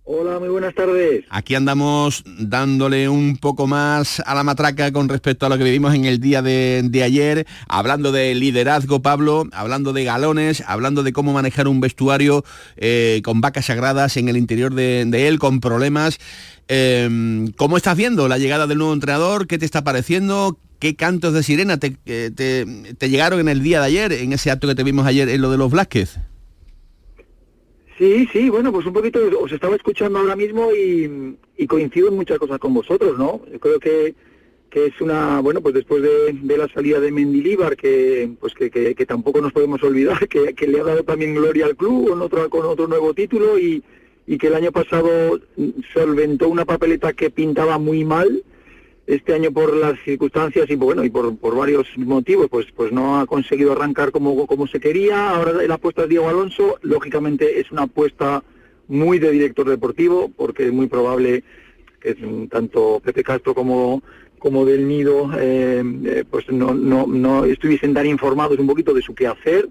Hola, 0.05 0.41
muy 0.41 0.49
buenas 0.49 0.75
tardes. 0.75 1.25
Aquí 1.31 1.55
andamos 1.55 2.25
dándole 2.27 3.09
un 3.09 3.37
poco 3.37 3.69
más 3.69 4.19
a 4.27 4.35
la 4.35 4.43
matraca 4.43 4.93
con 4.93 5.09
respecto 5.09 5.47
a 5.47 5.49
lo 5.49 5.57
que 5.57 5.63
vivimos 5.63 5.95
en 5.95 6.05
el 6.07 6.19
día 6.19 6.43
de, 6.43 6.83
de 6.85 7.03
ayer, 7.05 7.47
hablando 7.69 8.11
de 8.11 8.35
liderazgo, 8.35 9.01
Pablo, 9.01 9.47
hablando 9.53 9.93
de 9.93 10.03
galones, 10.03 10.65
hablando 10.67 11.05
de 11.05 11.13
cómo 11.13 11.33
manejar 11.33 11.69
un 11.69 11.81
vestuario 11.81 12.45
eh, 12.77 13.23
con 13.25 13.41
vacas 13.41 13.67
sagradas 13.67 14.17
en 14.17 14.29
el 14.29 14.37
interior 14.37 14.75
de, 14.75 15.05
de 15.07 15.29
él, 15.29 15.39
con 15.39 15.61
problemas. 15.61 16.19
Eh, 16.67 17.47
¿Cómo 17.57 17.77
estás 17.77 17.97
viendo 17.97 18.27
la 18.27 18.39
llegada 18.39 18.67
del 18.67 18.79
nuevo 18.79 18.95
entrenador? 18.95 19.47
¿Qué 19.47 19.57
te 19.59 19.65
está 19.67 19.85
pareciendo? 19.85 20.59
¿Qué 20.81 20.97
cantos 20.97 21.33
de 21.33 21.45
sirena 21.45 21.77
te, 21.77 21.97
eh, 22.07 22.33
te- 22.35 22.67
te 22.99 23.09
llegaron 23.09 23.39
en 23.39 23.49
el 23.49 23.63
día 23.63 23.79
de 23.79 23.87
ayer, 23.87 24.13
en 24.13 24.33
ese 24.33 24.51
acto 24.51 24.67
que 24.67 24.75
te 24.75 24.83
vimos 24.83 25.07
ayer 25.07 25.29
en 25.29 25.41
lo 25.41 25.53
de 25.53 25.59
los 25.59 25.71
Blázquez? 25.71 26.19
Sí, 28.03 28.27
sí, 28.33 28.51
bueno, 28.51 28.73
pues 28.73 28.85
un 28.85 28.93
poquito 28.95 29.21
os 29.41 29.53
estaba 29.53 29.77
escuchando 29.77 30.19
ahora 30.19 30.35
mismo 30.35 30.73
y, 30.75 31.37
y 31.57 31.67
coincido 31.69 32.09
en 32.09 32.17
muchas 32.17 32.37
cosas 32.41 32.59
con 32.59 32.75
vosotros, 32.75 33.17
¿no? 33.17 33.43
Yo 33.53 33.61
creo 33.61 33.79
que, 33.79 34.17
que 34.71 34.87
es 34.87 35.01
una, 35.01 35.39
bueno, 35.41 35.61
pues 35.61 35.73
después 35.77 36.03
de, 36.03 36.57
la 36.57 36.67
salida 36.75 36.99
de 36.99 37.13
Mendilíbar, 37.13 37.77
que 37.77 38.29
pues 38.41 38.55
que, 38.55 38.73
que- 38.73 38.97
que 38.97 39.07
tampoco 39.07 39.41
nos 39.41 39.53
podemos 39.53 39.81
olvidar, 39.85 40.27
que, 40.27 40.53
que 40.53 40.67
le 40.67 40.81
ha 40.81 40.85
dado 40.85 41.05
también 41.05 41.37
gloria 41.37 41.67
al 41.67 41.77
club 41.77 42.09
con 42.09 42.23
otro, 42.23 42.51
con 42.51 42.67
otro 42.67 42.89
nuevo 42.89 43.15
título 43.15 43.57
y, 43.57 43.85
y 44.27 44.37
que 44.37 44.49
el 44.49 44.55
año 44.57 44.73
pasado 44.73 45.39
solventó 45.95 46.49
una 46.49 46.65
papeleta 46.65 47.13
que 47.13 47.31
pintaba 47.31 47.79
muy 47.79 48.05
mal, 48.05 48.43
este 49.07 49.35
año 49.35 49.51
por 49.51 49.75
las 49.75 49.99
circunstancias 50.05 50.71
y 50.71 50.77
bueno 50.77 51.05
y 51.05 51.11
por, 51.11 51.37
por 51.37 51.57
varios 51.57 51.87
motivos 51.97 52.49
pues 52.49 52.67
pues 52.75 52.93
no 52.93 53.19
ha 53.19 53.27
conseguido 53.27 53.73
arrancar 53.73 54.13
como, 54.13 54.47
como 54.47 54.67
se 54.67 54.81
quería. 54.81 55.31
Ahora 55.31 55.53
la 55.53 55.75
apuesta 55.75 56.03
es 56.03 56.09
Diego 56.09 56.29
Alonso. 56.29 56.79
Lógicamente 56.83 57.61
es 57.61 57.71
una 57.73 57.83
apuesta 57.83 58.43
muy 58.89 59.19
de 59.19 59.31
director 59.31 59.69
deportivo 59.69 60.31
porque 60.37 60.67
es 60.67 60.73
muy 60.73 60.87
probable 60.87 61.43
que 62.01 62.15
tanto 62.51 63.01
Pepe 63.05 63.23
Castro 63.23 63.55
como 63.55 64.03
como 64.39 64.65
del 64.65 64.89
Nido 64.89 65.31
eh, 65.39 65.85
eh, 66.05 66.25
pues 66.29 66.51
no, 66.51 66.75
no, 66.75 67.07
no 67.07 67.45
estuviesen 67.45 67.95
tan 67.95 68.07
informados 68.07 68.59
un 68.59 68.67
poquito 68.67 68.93
de 68.93 69.01
su 69.01 69.15
quehacer. 69.15 69.69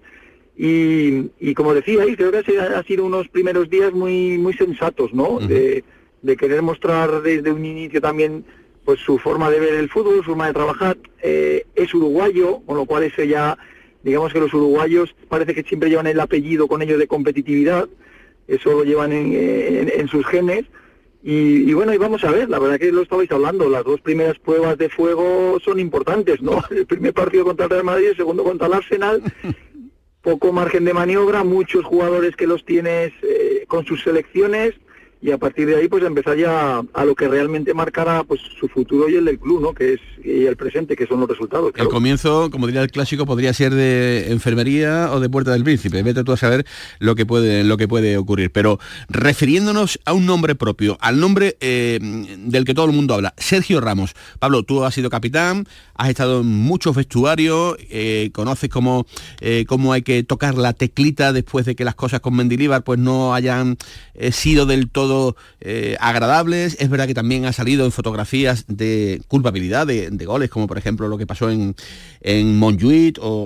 Y, 0.58 1.30
y 1.40 1.54
como 1.56 1.74
decíais, 1.74 2.16
creo 2.16 2.32
que 2.32 2.38
ha 2.38 2.44
sido, 2.44 2.62
ha 2.78 2.84
sido 2.84 3.06
unos 3.06 3.28
primeros 3.30 3.70
días 3.70 3.92
muy 3.92 4.38
muy 4.38 4.54
sensatos, 4.54 5.14
¿no? 5.14 5.40
de, 5.40 5.84
de 6.22 6.38
querer 6.38 6.62
mostrar 6.62 7.22
desde 7.22 7.52
un 7.52 7.66
inicio 7.66 8.00
también 8.00 8.46
pues 8.86 9.00
su 9.00 9.18
forma 9.18 9.50
de 9.50 9.60
ver 9.60 9.74
el 9.76 9.90
fútbol, 9.90 10.16
su 10.18 10.24
forma 10.24 10.48
de 10.48 10.54
trabajar. 10.54 10.98
Eh, 11.22 11.66
es 11.76 11.94
uruguayo, 11.94 12.60
con 12.66 12.78
lo 12.78 12.86
cual 12.86 13.04
eso 13.04 13.24
ya, 13.24 13.58
digamos 14.04 14.34
que 14.34 14.40
los 14.40 14.54
uruguayos 14.54 15.16
parece 15.30 15.54
que 15.54 15.64
siempre 15.64 15.90
llevan 15.90 16.08
el 16.08 16.20
apellido 16.20 16.68
con 16.68 16.82
ellos 16.82 16.98
de 17.00 17.08
competitividad, 17.08 17.88
eso 18.48 18.72
lo 18.72 18.84
llevan 18.84 19.12
en, 19.12 19.34
en- 19.34 19.92
en 20.00 20.08
sus 20.08 20.26
genes. 20.26 20.66
Y, 21.24 21.70
y 21.70 21.74
bueno, 21.74 21.94
y 21.94 21.98
vamos 22.00 22.24
a 22.24 22.32
ver, 22.32 22.50
la 22.50 22.58
verdad 22.58 22.80
que 22.80 22.92
lo 22.92 23.04
estabais 23.04 23.32
hablando, 23.32 23.70
las 23.70 23.84
dos 23.84 24.02
primeras 24.02 24.40
pruebas 24.40 24.76
de 24.80 24.90
fuego 24.90 25.60
son 25.64 25.80
importantes, 25.80 26.42
¿no? 26.42 26.64
El 26.72 26.88
primer 26.88 27.14
partido 27.14 27.44
contra 27.46 27.66
el 27.66 27.70
Real 27.70 27.84
Madrid, 27.84 28.08
el 28.08 28.18
segundo 28.18 28.44
contra 28.44 28.66
el 28.66 28.74
Arsenal, 28.74 29.22
poco 30.24 30.52
margen 30.52 30.86
de 30.86 30.94
maniobra, 30.96 31.44
muchos 31.44 31.84
jugadores 31.86 32.36
que 32.36 32.48
los 32.48 32.66
tienes 32.66 33.12
eh, 33.22 33.66
con 33.68 33.86
sus 33.86 34.02
selecciones 34.04 34.74
y 35.22 35.32
a 35.32 35.38
partir 35.38 35.68
de 35.68 35.76
ahí 35.76 35.88
pues 35.88 36.04
empezar 36.04 36.36
ya 36.38 36.82
a 36.94 37.06
lo 37.06 37.16
que 37.16 37.28
realmente 37.28 37.74
marcará 37.74 38.24
pues 38.24 38.42
su 38.60 38.68
futuro 38.68 39.08
y 39.08 39.16
el 39.16 39.26
del 39.26 39.40
club, 39.40 39.62
¿no? 39.62 39.74
Que 39.74 39.94
es 39.94 40.00
y 40.24 40.46
el 40.46 40.56
presente, 40.56 40.96
que 40.96 41.08
son 41.08 41.20
los 41.20 41.30
resultados. 41.30 41.68
El 41.68 41.74
claro. 41.74 41.90
comienzo, 41.90 42.50
como 42.52 42.68
diría 42.68 42.82
el 42.82 42.92
clásico, 42.92 43.26
podría 43.26 43.54
ser 43.54 43.74
de 43.74 44.32
enfermería 44.32 45.10
o 45.12 45.20
de 45.20 45.30
Puerta 45.30 45.52
del 45.52 45.64
Príncipe. 45.64 46.02
Vete 46.04 46.24
tú 46.24 46.32
a 46.32 46.38
saber 46.38 46.66
lo 47.00 47.16
que 47.16 47.26
puede, 47.26 47.64
lo 47.64 47.78
que 47.78 47.88
puede 47.88 48.18
ocurrir. 48.18 48.52
Pero 48.52 48.80
refiriéndonos 49.10 50.00
a 50.06 50.14
un 50.14 50.26
nombre 50.26 50.56
propio, 50.56 50.98
al 51.02 51.20
nombre 51.20 51.58
eh, 51.60 52.00
del 52.02 52.66
que 52.66 52.74
todo 52.74 52.86
el 52.86 52.92
mundo 52.92 53.14
habla, 53.14 53.34
Sergio 53.38 53.82
Ramos. 53.82 54.14
Pablo, 54.40 54.64
tú 54.64 54.84
has 54.84 54.94
sido 54.94 55.10
capitán, 55.10 55.68
has 55.96 56.10
estado 56.10 56.42
en 56.42 56.48
muchos 56.48 56.96
vestuarios, 56.96 57.78
eh, 57.90 58.30
conoces 58.34 58.70
cómo, 58.70 59.06
eh, 59.40 59.66
cómo 59.68 59.94
hay 59.94 60.02
que 60.02 60.24
tocar 60.24 60.56
la 60.56 60.74
teclita 60.74 61.34
después 61.34 61.66
de 61.66 61.76
que 61.76 61.86
las 61.86 61.96
cosas 61.96 62.20
con 62.20 62.36
Mendilíbar 62.36 62.84
pues 62.84 63.00
no 63.00 63.34
hayan 63.34 63.78
sido 64.32 64.66
del 64.66 64.90
todo 64.90 65.11
eh, 65.60 65.96
agradables. 66.00 66.76
Es 66.80 66.90
verdad 66.90 67.08
que 67.08 67.14
también 67.14 67.46
ha 67.46 67.54
salido 67.54 67.86
en 67.86 67.92
fotografías 67.92 68.66
de 68.68 69.22
culpabilidad 69.28 69.86
de, 69.88 70.10
goles, 70.26 70.50
como 70.50 70.68
por 70.68 70.78
ejemplo 70.78 71.08
lo 71.08 71.18
que 71.18 71.28
pasó 71.28 71.50
en, 71.50 71.76
en 72.22 72.58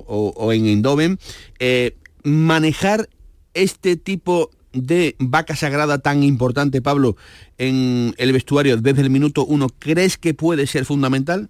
o- 0.08 0.34
o 0.36 0.54
en 0.54 0.66
Eindhoven. 0.66 1.18
Eh, 1.60 1.96
manejar 2.24 3.10
este 3.54 3.96
tipo 3.96 4.50
de 4.74 5.16
vaca 5.20 5.56
sagrada 5.56 6.00
tan 6.00 6.22
importante, 6.24 6.82
Pablo, 6.82 7.16
en 7.58 8.14
el 8.18 8.34
vestuario 8.34 8.76
desde 8.78 9.02
el 9.02 9.10
minuto 9.10 9.46
uno, 9.46 9.68
¿crees 9.80 10.18
que 10.18 10.34
puede 10.34 10.68
ser 10.68 10.86
fundamental? 10.86 11.50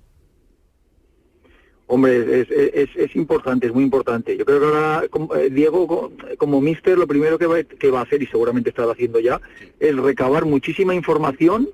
Hombre, 1.87 2.41
es, 2.41 2.47
es, 2.49 2.89
es 2.95 3.15
importante, 3.15 3.67
es 3.67 3.73
muy 3.73 3.83
importante. 3.83 4.35
Yo 4.35 4.43
creo 4.43 4.59
que 4.59 4.65
ahora 4.65 5.03
como, 5.09 5.35
eh, 5.35 5.49
Diego, 5.51 5.85
co- 5.85 6.11
como 6.37 6.59
mister, 6.59 6.97
lo 6.97 7.05
primero 7.05 7.37
que 7.37 7.45
va, 7.45 7.61
que 7.63 7.91
va 7.91 7.99
a 7.99 8.03
hacer, 8.03 8.23
y 8.23 8.27
seguramente 8.27 8.69
está 8.71 8.89
haciendo 8.89 9.19
ya, 9.19 9.39
es 9.79 9.95
recabar 9.95 10.45
muchísima 10.45 10.95
información, 10.95 11.69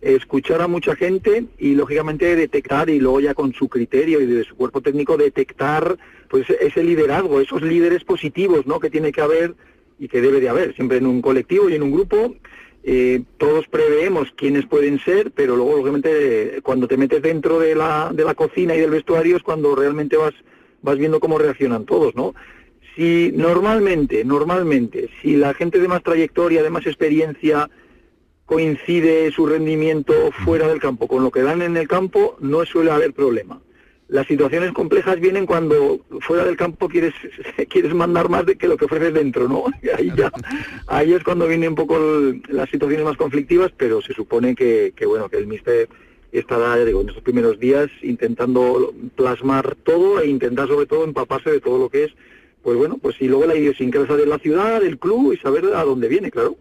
escuchar 0.00 0.62
a 0.62 0.68
mucha 0.68 0.94
gente 0.94 1.46
y, 1.58 1.74
lógicamente, 1.74 2.36
detectar, 2.36 2.88
y 2.90 3.00
luego 3.00 3.18
ya 3.20 3.34
con 3.34 3.52
su 3.54 3.68
criterio 3.68 4.20
y 4.20 4.26
de 4.26 4.44
su 4.44 4.54
cuerpo 4.54 4.80
técnico, 4.82 5.16
detectar 5.16 5.98
pues 6.28 6.48
ese 6.48 6.84
liderazgo, 6.84 7.40
esos 7.40 7.62
líderes 7.62 8.04
positivos 8.04 8.66
¿no? 8.66 8.78
que 8.78 8.90
tiene 8.90 9.10
que 9.10 9.20
haber 9.20 9.54
y 9.98 10.06
que 10.06 10.20
debe 10.20 10.40
de 10.40 10.48
haber, 10.48 10.74
siempre 10.76 10.98
en 10.98 11.06
un 11.06 11.20
colectivo 11.22 11.68
y 11.68 11.74
en 11.74 11.82
un 11.82 11.90
grupo. 11.90 12.36
Eh, 12.88 13.24
todos 13.36 13.66
preveemos 13.66 14.30
quiénes 14.36 14.64
pueden 14.64 15.00
ser, 15.00 15.32
pero 15.32 15.56
luego, 15.56 15.74
obviamente, 15.74 16.60
cuando 16.62 16.86
te 16.86 16.96
metes 16.96 17.20
dentro 17.20 17.58
de 17.58 17.74
la, 17.74 18.12
de 18.14 18.24
la 18.24 18.36
cocina 18.36 18.76
y 18.76 18.80
del 18.80 18.90
vestuario 18.90 19.36
es 19.36 19.42
cuando 19.42 19.74
realmente 19.74 20.16
vas, 20.16 20.34
vas 20.82 20.96
viendo 20.96 21.18
cómo 21.18 21.36
reaccionan 21.36 21.84
todos, 21.84 22.14
¿no? 22.14 22.36
Si 22.94 23.32
normalmente, 23.34 24.24
normalmente, 24.24 25.10
si 25.20 25.34
la 25.34 25.52
gente 25.52 25.80
de 25.80 25.88
más 25.88 26.04
trayectoria, 26.04 26.62
de 26.62 26.70
más 26.70 26.86
experiencia, 26.86 27.68
coincide 28.44 29.32
su 29.32 29.46
rendimiento 29.46 30.30
fuera 30.44 30.68
del 30.68 30.78
campo 30.78 31.08
con 31.08 31.24
lo 31.24 31.32
que 31.32 31.42
dan 31.42 31.62
en 31.62 31.76
el 31.76 31.88
campo, 31.88 32.36
no 32.38 32.64
suele 32.64 32.92
haber 32.92 33.12
problema. 33.12 33.60
Las 34.08 34.26
situaciones 34.28 34.70
complejas 34.72 35.18
vienen 35.18 35.46
cuando 35.46 35.98
fuera 36.20 36.44
del 36.44 36.56
campo 36.56 36.88
quieres 36.88 37.12
quieres 37.68 37.92
mandar 37.92 38.28
más 38.28 38.46
de 38.46 38.56
que 38.56 38.68
lo 38.68 38.76
que 38.76 38.84
ofreces 38.84 39.12
dentro, 39.14 39.48
¿no? 39.48 39.64
Ahí 39.98 40.12
ya, 40.16 40.30
ahí 40.86 41.12
es 41.12 41.24
cuando 41.24 41.48
vienen 41.48 41.70
un 41.70 41.74
poco 41.74 41.96
el- 41.98 42.42
las 42.48 42.70
situaciones 42.70 43.04
más 43.04 43.16
conflictivas, 43.16 43.72
pero 43.76 44.00
se 44.02 44.12
supone 44.14 44.54
que, 44.54 44.92
que 44.94 45.06
bueno 45.06 45.28
que 45.28 45.38
el 45.38 45.46
míster 45.48 45.88
estará, 46.32 46.76
digo, 46.84 47.00
en 47.00 47.08
estos 47.08 47.22
primeros 47.24 47.58
días 47.58 47.88
intentando 48.02 48.94
plasmar 49.16 49.74
todo 49.84 50.20
e 50.20 50.28
intentar 50.28 50.68
sobre 50.68 50.86
todo 50.86 51.04
empaparse 51.04 51.50
de 51.50 51.60
todo 51.60 51.78
lo 51.78 51.88
que 51.88 52.04
es, 52.04 52.12
pues 52.62 52.76
bueno, 52.76 52.98
pues 53.00 53.16
y 53.20 53.26
luego 53.28 53.46
la 53.46 53.56
idiosincrasia 53.56 54.16
de 54.16 54.26
la 54.26 54.38
ciudad, 54.38 54.80
del 54.80 54.98
club 54.98 55.32
y 55.32 55.36
saber 55.38 55.64
a 55.74 55.82
dónde 55.84 56.08
viene, 56.08 56.30
claro. 56.30 56.56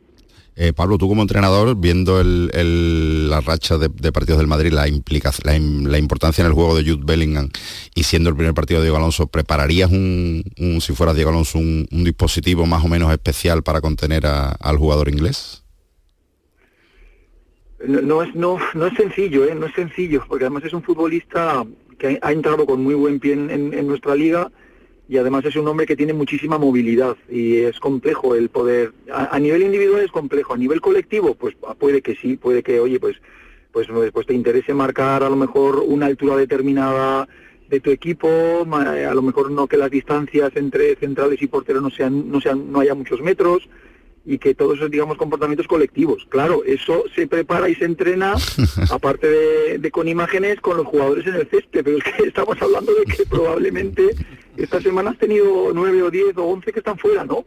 Eh, 0.58 0.72
Pablo, 0.72 0.98
tú 0.98 1.10
como 1.10 1.22
entrenador, 1.22 1.76
viendo 1.76 2.24
la 2.24 3.42
racha 3.42 3.78
de, 3.78 3.90
partidos 4.14 4.38
del 4.38 4.48
Madrid, 4.48 4.72
la, 4.72 4.84
la, 4.86 5.58
im- 5.58 5.88
la 5.88 5.98
importancia 5.98 6.44
en 6.44 6.48
el 6.48 6.54
juego 6.54 6.78
de 6.78 6.90
Jude 6.90 7.04
Bellingham 7.06 7.50
y 7.94 8.04
siendo 8.04 8.30
el 8.30 8.38
primer 8.38 8.54
partido 8.54 8.80
de 8.80 8.86
Diego 8.86 8.96
Alonso, 8.96 9.28
¿prepararías 9.28 9.92
un, 9.92 10.44
si 10.80 10.94
fueras 10.94 11.16
Diego 11.16 11.32
Alonso, 11.32 11.60
un, 11.60 11.88
dispositivo 11.92 12.66
más 12.66 12.86
o 12.86 12.88
menos 12.88 13.12
especial 13.12 13.64
para 13.64 13.82
contener 13.82 14.26
al 14.26 14.78
jugador 14.78 15.10
inglés? 15.10 15.64
No, 17.86 18.24
es 18.24 18.34
no, 18.34 18.58
es 18.58 18.94
sencillo, 18.96 19.46
¿eh? 19.46 19.56
no 19.56 19.66
es 19.66 19.74
sencillo, 19.74 20.24
porque 20.28 20.46
además 20.46 20.64
es 20.64 20.74
un 20.74 20.84
futbolista 20.84 21.66
que 22.00 22.18
ha, 22.22 22.32
entrado 22.32 22.66
con 22.66 22.82
muy 22.82 22.96
buen 22.96 23.20
pie 23.20 23.34
en 23.34 23.88
nuestra 23.88 24.16
liga 24.16 24.50
y 25.08 25.18
además 25.18 25.46
es 25.46 25.56
un 25.56 25.68
hombre 25.68 25.86
que 25.86 25.96
tiene 25.96 26.14
muchísima 26.14 26.58
movilidad 26.58 27.16
y 27.30 27.58
es 27.58 27.80
complejo 27.80 28.36
el 28.36 28.50
poder, 28.50 28.94
a, 29.12 29.38
nivel 29.40 29.64
individual 29.64 30.04
es 30.04 30.12
complejo, 30.12 30.54
a 30.54 30.58
nivel 30.58 30.82
colectivo, 30.82 31.36
pues 31.36 31.56
puede 31.78 32.02
que 32.02 32.16
sí, 32.16 32.38
puede 32.38 32.64
que, 32.64 32.80
oye, 32.80 33.00
pues, 33.00 33.18
pues, 33.72 33.88
pues 34.12 34.26
te 34.26 34.34
interese 34.34 34.74
marcar 34.74 35.24
a 35.24 35.30
lo 35.30 35.36
mejor 35.36 35.84
una 35.86 36.08
altura 36.08 36.36
determinada 36.36 37.28
de 37.70 37.80
tu 37.80 37.92
equipo, 37.92 38.28
a 38.30 39.14
lo 39.14 39.22
mejor 39.22 39.52
no 39.52 39.68
que 39.68 39.78
las 39.78 39.92
distancias 39.92 40.52
entre 40.56 40.96
centrales 40.96 41.42
y 41.42 41.48
porteros 41.48 41.84
no 41.84 41.90
sean, 41.90 42.32
no 42.32 42.42
sean, 42.42 42.72
no 42.72 42.80
haya 42.80 42.96
muchos 42.96 43.22
metros, 43.22 43.68
y 44.26 44.38
que 44.40 44.56
todos 44.56 44.78
esos, 44.78 44.90
digamos, 44.92 45.18
comportamientos 45.18 45.68
colectivos. 45.68 46.26
Claro, 46.30 46.64
eso 46.66 47.04
se 47.16 47.28
prepara 47.28 47.70
y 47.70 47.76
se 47.76 47.86
entrena, 47.86 48.34
aparte 48.92 49.28
de, 49.30 49.78
de 49.78 49.92
con 49.92 50.08
imágenes, 50.08 50.60
con 50.62 50.78
los 50.78 50.88
jugadores 50.88 51.26
en 51.28 51.36
el 51.36 51.48
césped, 51.50 51.84
pero 51.84 51.98
es 51.98 52.04
que 52.04 52.24
estamos 52.28 52.60
hablando 52.62 52.92
de 52.94 53.04
que 53.06 53.26
probablemente 53.26 54.04
esta 54.58 54.82
semana 54.82 55.12
has 55.12 55.18
tenido 55.18 55.72
nueve 55.74 56.02
o 56.02 56.10
diez 56.10 56.36
o 56.38 56.44
once 56.46 56.72
que 56.72 56.80
están 56.80 56.98
fuera, 56.98 57.24
¿no? 57.26 57.46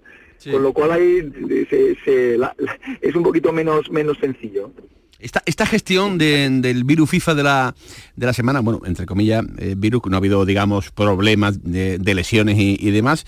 Con 0.52 0.62
lo 0.62 0.72
cual 0.72 0.92
ahí 0.92 1.20
se- 1.68 1.96
se- 2.04 2.38
la- 2.38 2.54
la- 2.58 2.78
es 3.00 3.14
un 3.16 3.24
poquito 3.24 3.52
menos, 3.52 3.90
menos 3.90 4.16
sencillo. 4.18 4.70
Esta, 5.18 5.42
esta 5.46 5.66
gestión 5.66 6.16
de- 6.16 6.48
del 6.48 6.84
virus 6.84 7.10
FIFA 7.10 7.34
de 7.34 7.42
la, 7.42 7.74
de 8.14 8.24
la 8.26 8.32
semana, 8.32 8.60
bueno, 8.60 8.80
entre 8.84 9.04
comillas, 9.04 9.44
eh, 9.58 9.74
virus, 9.76 10.02
no 10.08 10.16
ha 10.16 10.18
habido, 10.18 10.44
digamos, 10.46 10.92
problemas 10.92 11.64
de, 11.64 11.98
de 11.98 12.14
lesiones 12.14 12.56
y, 12.56 12.76
y 12.78 12.92
demás, 12.92 13.26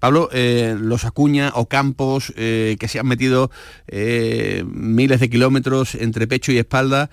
Pablo, 0.00 0.28
eh, 0.32 0.74
los 0.80 1.04
Acuña 1.04 1.52
o 1.54 1.66
Campos 1.66 2.32
eh, 2.36 2.76
que 2.80 2.88
se 2.88 2.98
han 2.98 3.06
metido 3.06 3.50
eh, 3.86 4.64
miles 4.66 5.20
de 5.20 5.30
kilómetros 5.30 5.94
entre 5.94 6.26
pecho 6.26 6.50
y 6.52 6.58
espalda, 6.58 7.10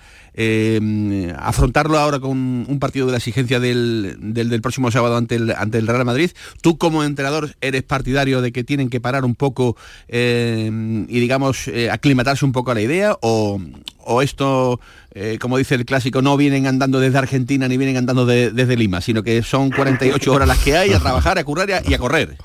afrontarlo 1.36 1.98
ahora 1.98 2.18
con 2.20 2.36
un 2.68 2.78
partido 2.80 3.06
de 3.06 3.12
la 3.12 3.18
exigencia 3.18 3.60
del, 3.60 4.16
del- 4.20 4.48
próximo 4.62 4.90
sábado 4.90 5.16
ante 5.16 5.36
el, 5.36 5.50
ante 5.52 5.78
el 5.78 5.86
Real 5.86 6.04
Madrid. 6.04 6.30
Tú 6.62 6.78
como 6.78 7.04
entrenador 7.04 7.54
eres 7.60 7.82
partidario 7.82 8.40
de 8.42 8.52
que 8.52 8.64
tienen 8.64 8.88
que 8.90 9.00
parar 9.00 9.24
un 9.24 9.34
poco 9.34 9.76
y 10.08 11.20
digamos 11.20 11.70
aclimatarse 11.92 12.44
un 12.44 12.52
poco 12.52 12.70
a 12.70 12.74
la 12.74 12.80
idea 12.80 13.16
o, 13.20 13.60
o 14.04 14.22
esto, 14.22 14.80
como 15.40 15.58
dice 15.58 15.74
el 15.74 15.84
clásico, 15.84 16.22
no 16.22 16.36
vienen 16.36 16.66
andando 16.66 17.00
desde 17.00 17.18
Argentina 17.18 17.68
ni 17.68 17.76
vienen 17.76 17.96
andando 17.98 18.26
de- 18.26 18.50
desde 18.50 18.76
Lima, 18.76 19.00
sino 19.00 19.22
que 19.22 19.42
son 19.42 19.70
48 19.70 20.32
horas 20.32 20.48
las 20.48 20.58
que 20.58 20.76
hay 20.76 20.92
a 20.92 20.98
trabajar, 21.00 21.38
a 21.38 21.44
currar 21.44 21.68
y 21.86 21.94
a 21.94 21.98
correr. 21.98 22.36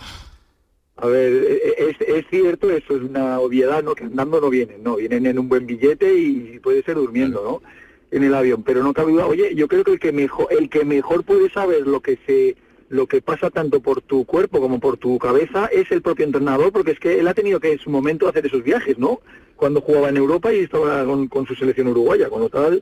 A 1.03 1.07
ver, 1.07 1.33
e- 1.33 1.89
es, 1.89 1.97
es 1.99 2.25
cierto, 2.29 2.71
eso 2.71 2.95
es 2.95 3.01
una 3.01 3.37
obviedad, 3.41 3.83
¿no? 3.83 3.93
Que 3.93 4.05
andando 4.05 4.39
no 4.39 4.49
vienen, 4.49 4.81
no, 4.81 4.95
vienen 4.95 5.25
en 5.25 5.37
un 5.37 5.49
buen 5.49 5.67
billete 5.67 6.13
y 6.13 6.59
puede 6.59 6.81
ser 6.81 6.95
durmiendo, 6.95 7.43
¿no? 7.43 7.61
En 8.09 8.23
el 8.23 8.33
avión, 8.33 8.63
pero 8.63 8.81
no 8.83 8.93
cabe 8.93 9.11
duda. 9.11 9.25
Oye, 9.25 9.53
yo 9.53 9.67
creo 9.67 9.83
que 9.83 9.91
el 9.91 9.99
que 9.99 10.13
mejor, 10.13 10.47
el 10.49 10.69
que 10.69 10.85
mejor 10.85 11.25
puede 11.25 11.49
saber 11.49 11.85
lo 11.85 11.99
que 11.99 12.17
se, 12.25 12.55
lo 12.87 13.05
que 13.05 13.21
pasa 13.21 13.49
tanto 13.49 13.81
por 13.81 14.01
tu 14.01 14.23
cuerpo 14.23 14.61
como 14.61 14.79
por 14.79 14.95
tu 14.95 15.19
cabeza 15.19 15.65
es 15.73 15.91
el 15.91 16.01
propio 16.01 16.23
entrenador, 16.23 16.71
porque 16.71 16.91
es 16.91 16.99
que 17.01 17.19
él 17.19 17.27
ha 17.27 17.33
tenido 17.33 17.59
que 17.59 17.73
en 17.73 17.79
su 17.79 17.89
momento 17.89 18.29
hacer 18.29 18.45
esos 18.45 18.63
viajes, 18.63 18.97
¿no? 18.97 19.19
Cuando 19.57 19.81
jugaba 19.81 20.07
en 20.07 20.15
Europa 20.15 20.53
y 20.53 20.59
estaba 20.59 21.03
con, 21.03 21.27
con 21.27 21.45
su 21.45 21.53
selección 21.55 21.87
uruguaya, 21.89 22.29
con 22.29 22.39
lo 22.39 22.49
tal, 22.49 22.81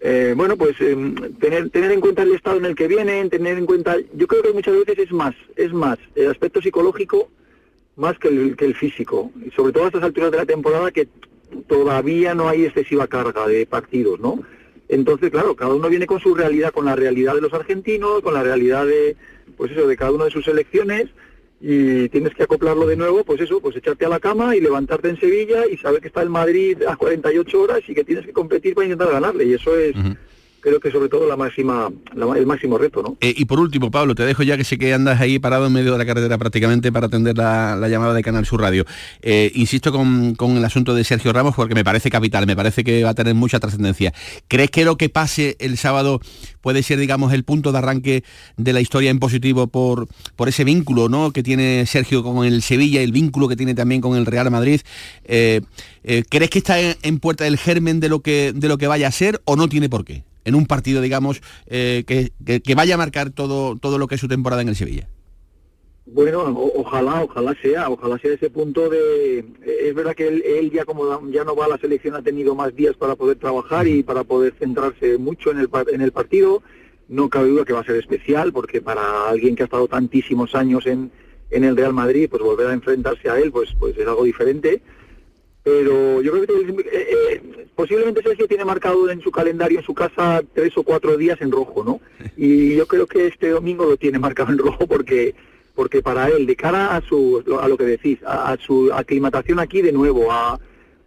eh, 0.00 0.32
bueno, 0.34 0.56
pues 0.56 0.80
em, 0.80 1.14
tener 1.34 1.68
tener 1.68 1.92
en 1.92 2.00
cuenta 2.00 2.22
el 2.22 2.32
estado 2.32 2.56
en 2.56 2.64
el 2.64 2.74
que 2.74 2.88
vienen, 2.88 3.28
tener 3.28 3.58
en 3.58 3.66
cuenta, 3.66 3.98
yo 4.14 4.26
creo 4.26 4.42
que 4.42 4.52
muchas 4.54 4.74
veces 4.74 5.00
es 5.00 5.12
más, 5.12 5.34
es 5.54 5.70
más 5.74 5.98
el 6.14 6.30
aspecto 6.30 6.62
psicológico 6.62 7.28
más 7.98 8.18
que 8.18 8.28
el, 8.28 8.56
que 8.56 8.64
el 8.64 8.74
físico, 8.74 9.32
y 9.44 9.50
sobre 9.50 9.72
todo 9.72 9.84
a 9.84 9.86
estas 9.88 10.04
alturas 10.04 10.30
de 10.30 10.38
la 10.38 10.46
temporada 10.46 10.90
que 10.92 11.08
todavía 11.66 12.34
no 12.34 12.48
hay 12.48 12.64
excesiva 12.64 13.08
carga 13.08 13.46
de 13.46 13.66
partidos, 13.66 14.20
¿no? 14.20 14.38
Entonces, 14.88 15.30
claro, 15.30 15.54
cada 15.54 15.74
uno 15.74 15.88
viene 15.88 16.06
con 16.06 16.20
su 16.20 16.34
realidad, 16.34 16.72
con 16.72 16.86
la 16.86 16.96
realidad 16.96 17.34
de 17.34 17.40
los 17.40 17.52
argentinos, 17.52 18.22
con 18.22 18.34
la 18.34 18.42
realidad 18.42 18.86
de, 18.86 19.16
pues 19.56 19.72
eso, 19.72 19.86
de 19.86 19.96
cada 19.96 20.12
una 20.12 20.26
de 20.26 20.30
sus 20.30 20.44
selecciones, 20.44 21.08
y 21.60 22.08
tienes 22.10 22.34
que 22.34 22.44
acoplarlo 22.44 22.86
de 22.86 22.96
nuevo, 22.96 23.24
pues 23.24 23.40
eso, 23.40 23.60
pues 23.60 23.74
echarte 23.74 24.06
a 24.06 24.08
la 24.08 24.20
cama 24.20 24.54
y 24.54 24.60
levantarte 24.60 25.08
en 25.08 25.18
Sevilla 25.18 25.66
y 25.66 25.76
saber 25.76 26.00
que 26.00 26.06
está 26.06 26.22
el 26.22 26.30
Madrid 26.30 26.80
a 26.84 26.96
48 26.96 27.60
horas 27.60 27.80
y 27.88 27.94
que 27.94 28.04
tienes 28.04 28.24
que 28.24 28.32
competir 28.32 28.74
para 28.74 28.86
intentar 28.86 29.10
ganarle, 29.10 29.44
y 29.44 29.54
eso 29.54 29.76
es, 29.76 29.96
creo 30.60 30.80
que 30.80 30.90
sobre 30.90 31.08
todo 31.08 31.26
la 31.26 31.36
máxima, 31.36 31.90
el 32.14 32.46
máximo 32.46 32.78
reto, 32.78 33.02
¿no? 33.02 33.16
Eh, 33.20 33.34
y 33.36 33.44
por 33.44 33.60
último, 33.60 33.90
Pablo, 33.90 34.14
te 34.14 34.24
dejo 34.24 34.42
ya 34.42 34.56
que 34.56 34.64
sé 34.64 34.78
que 34.78 34.92
andas 34.92 35.20
ahí 35.20 35.38
parado 35.38 35.66
en 35.66 35.72
medio 35.72 35.92
de 35.92 35.98
la 35.98 36.06
carretera 36.06 36.38
prácticamente 36.38 36.92
para 36.92 37.06
atender 37.06 37.36
la, 37.36 37.76
la 37.76 37.88
llamada 37.88 38.14
de 38.14 38.22
Canal 38.22 38.46
Sur 38.46 38.60
Radio. 38.60 38.84
Eh, 39.22 39.52
insisto 39.54 39.92
con, 39.92 40.34
con 40.34 40.56
el 40.56 40.64
asunto 40.64 40.94
de 40.94 41.04
Sergio 41.04 41.32
Ramos 41.32 41.54
porque 41.54 41.74
me 41.74 41.84
parece 41.84 42.10
capital, 42.10 42.46
me 42.46 42.56
parece 42.56 42.84
que 42.84 43.02
va 43.04 43.10
a 43.10 43.14
tener 43.14 43.34
mucha 43.34 43.60
trascendencia. 43.60 44.12
¿Crees 44.48 44.70
que 44.70 44.84
lo 44.84 44.96
que 44.96 45.08
pase 45.08 45.56
el 45.60 45.76
sábado 45.76 46.20
puede 46.60 46.82
ser, 46.82 46.98
digamos, 46.98 47.32
el 47.32 47.44
punto 47.44 47.72
de 47.72 47.78
arranque 47.78 48.24
de 48.56 48.72
la 48.72 48.80
historia 48.80 49.10
en 49.10 49.18
positivo 49.18 49.68
por, 49.68 50.08
por 50.36 50.48
ese 50.48 50.64
vínculo 50.64 51.08
¿no? 51.08 51.32
que 51.32 51.42
tiene 51.42 51.86
Sergio 51.86 52.22
con 52.22 52.44
el 52.44 52.62
Sevilla 52.62 53.00
el 53.00 53.12
vínculo 53.12 53.48
que 53.48 53.56
tiene 53.56 53.74
también 53.74 54.00
con 54.00 54.16
el 54.16 54.26
Real 54.26 54.50
Madrid? 54.50 54.80
Eh, 55.24 55.60
¿Crees 56.30 56.50
que 56.50 56.58
está 56.58 56.80
en, 56.80 56.96
en 57.02 57.18
puerta 57.18 57.46
el 57.46 57.58
germen 57.58 58.00
de 58.00 58.08
lo, 58.08 58.20
que, 58.20 58.52
de 58.54 58.68
lo 58.68 58.78
que 58.78 58.86
vaya 58.86 59.08
a 59.08 59.12
ser 59.12 59.40
o 59.44 59.56
no 59.56 59.68
tiene 59.68 59.88
por 59.88 60.04
qué? 60.04 60.24
En 60.48 60.54
un 60.54 60.66
partido, 60.66 61.00
digamos, 61.00 61.40
eh, 61.66 62.04
que, 62.06 62.32
que- 62.60 62.74
vaya 62.74 62.94
a 62.94 62.98
marcar 62.98 63.30
todo, 63.30 63.76
todo 63.76 63.98
lo 63.98 64.06
que 64.08 64.14
es 64.16 64.20
su 64.20 64.28
temporada 64.28 64.62
en 64.62 64.68
el 64.68 64.76
Sevilla. 64.76 65.08
Bueno, 66.06 66.40
ojalá, 66.74 67.22
ojalá 67.22 67.54
sea, 67.60 67.90
ojalá 67.90 68.18
sea 68.18 68.32
ese 68.32 68.48
punto 68.48 68.88
de... 68.88 69.44
Es 69.86 69.94
verdad 69.94 70.14
que 70.14 70.26
él, 70.26 70.42
él 70.42 70.70
ya 70.70 70.86
como 70.86 71.28
ya 71.30 71.44
no 71.44 71.54
va 71.54 71.66
a 71.66 71.68
la 71.68 71.76
selección 71.78 72.14
ha 72.14 72.22
tenido 72.22 72.54
más 72.54 72.74
días 72.74 72.96
para 72.96 73.14
poder 73.14 73.36
trabajar 73.36 73.86
y 73.86 74.02
para 74.02 74.24
poder 74.24 74.54
centrarse 74.58 75.18
mucho 75.18 75.50
en 75.50 75.58
el, 75.58 75.68
en 75.92 76.00
el 76.00 76.12
partido. 76.12 76.62
No 77.08 77.28
cabe 77.28 77.48
duda 77.50 77.66
que 77.66 77.74
va 77.74 77.80
a 77.80 77.84
ser 77.84 77.96
especial 77.96 78.52
porque 78.54 78.80
para 78.80 79.28
alguien 79.28 79.54
que 79.54 79.64
ha 79.64 79.66
estado 79.66 79.86
tantísimos 79.86 80.54
años 80.54 80.86
en, 80.86 81.10
en 81.50 81.64
el 81.64 81.76
Real 81.76 81.92
Madrid, 81.92 82.28
pues 82.30 82.42
volver 82.42 82.68
a 82.68 82.72
enfrentarse 82.72 83.28
a 83.28 83.38
él, 83.38 83.52
pues, 83.52 83.68
pues 83.78 83.96
es 83.98 84.06
algo 84.06 84.24
diferente. 84.24 84.80
Pero 85.68 86.22
yo 86.22 86.32
creo 86.32 86.46
que 86.46 86.80
eh, 86.80 86.86
eh, 87.32 87.66
posiblemente 87.74 88.22
Sergio 88.22 88.48
tiene 88.48 88.64
marcado 88.64 89.10
en 89.10 89.20
su 89.20 89.30
calendario, 89.30 89.78
en 89.80 89.84
su 89.84 89.92
casa, 89.94 90.42
tres 90.54 90.76
o 90.78 90.82
cuatro 90.82 91.16
días 91.16 91.38
en 91.42 91.50
rojo, 91.52 91.84
¿no? 91.84 92.00
Y 92.36 92.76
yo 92.76 92.86
creo 92.86 93.06
que 93.06 93.26
este 93.26 93.50
domingo 93.50 93.84
lo 93.84 93.96
tiene 93.96 94.18
marcado 94.18 94.50
en 94.52 94.58
rojo 94.58 94.86
porque 94.86 95.34
porque 95.74 96.02
para 96.02 96.28
él, 96.28 96.44
de 96.46 96.56
cara 96.56 96.96
a 96.96 97.00
su 97.02 97.42
a 97.62 97.68
lo 97.68 97.76
que 97.76 97.84
decís, 97.84 98.18
a, 98.26 98.52
a 98.52 98.56
su 98.58 98.92
aclimatación 98.92 99.60
aquí 99.60 99.80
de 99.82 99.92
nuevo, 99.92 100.32
a, 100.32 100.58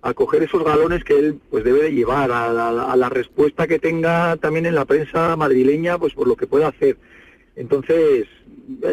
a 0.01 0.13
coger 0.13 0.43
esos 0.43 0.63
galones 0.63 1.03
que 1.03 1.17
él 1.19 1.39
pues 1.49 1.63
debe 1.65 1.81
de 1.83 1.91
llevar, 1.93 2.31
a, 2.31 2.53
la- 2.53 2.85
a 2.91 2.95
la 2.95 3.09
respuesta 3.09 3.67
que 3.67 3.79
tenga 3.79 4.37
también 4.37 4.65
en 4.65 4.75
la 4.75 4.85
prensa 4.85 5.35
madrileña, 5.35 5.97
pues 5.97 6.13
por 6.13 6.25
lo 6.27 6.35
que 6.37 6.47
pueda 6.47 6.69
hacer. 6.69 6.95
Entonces, 7.57 8.27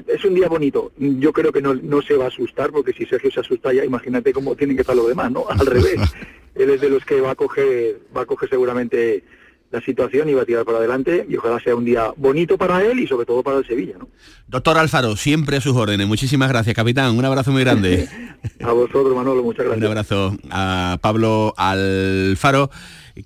es 0.06 0.24
un 0.24 0.34
día 0.34 0.48
bonito. 0.48 0.92
Yo 0.98 1.32
creo 1.32 1.52
que 1.52 1.62
no, 1.62 1.74
no 1.74 2.02
se 2.02 2.14
va 2.14 2.26
a 2.26 2.28
asustar, 2.28 2.70
porque 2.70 2.92
si 2.92 3.06
Sergio 3.06 3.30
se 3.30 3.40
asusta 3.40 3.72
ya, 3.72 3.84
imagínate 3.84 4.32
cómo 4.32 4.56
tienen 4.56 4.76
que 4.76 4.82
estar 4.82 4.96
los 4.96 5.08
demás, 5.08 5.30
¿no? 5.30 5.44
Al 5.48 5.66
revés. 5.66 5.96
Él 6.54 6.70
es 6.70 6.80
de 6.80 6.90
los 6.90 7.04
que 7.04 7.20
va 7.20 7.32
a 7.32 7.34
coger, 7.34 8.00
va 8.16 8.22
a 8.22 8.26
coger 8.26 8.48
seguramente 8.48 9.22
la 9.70 9.80
situación 9.82 10.28
y 10.28 10.34
va 10.34 10.42
a 10.42 10.46
tirar 10.46 10.64
para 10.64 10.78
adelante 10.78 11.26
y 11.28 11.36
ojalá 11.36 11.60
sea 11.60 11.76
un 11.76 11.84
día 11.84 12.12
bonito 12.16 12.56
para 12.56 12.82
él 12.82 13.00
y 13.00 13.06
sobre 13.06 13.26
todo 13.26 13.42
para 13.42 13.58
el 13.58 13.66
Sevilla, 13.66 13.96
¿no? 13.98 14.08
Doctor 14.46 14.78
Alfaro, 14.78 15.14
siempre 15.14 15.58
a 15.58 15.60
sus 15.60 15.76
órdenes. 15.76 16.06
Muchísimas 16.06 16.48
gracias, 16.48 16.74
capitán. 16.74 17.16
Un 17.16 17.24
abrazo 17.24 17.52
muy 17.52 17.60
grande. 17.62 18.08
A 18.62 18.72
vosotros, 18.72 19.14
Manolo, 19.14 19.42
muchas 19.42 19.66
Un 19.66 19.72
gracias. 19.72 19.88
abrazo 19.90 20.36
a 20.50 20.96
Pablo 21.02 21.52
Alfaro, 21.56 22.70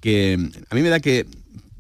que 0.01 0.37
a 0.69 0.75
mí 0.75 0.81
me 0.83 0.89
da 0.89 1.01
que 1.01 1.27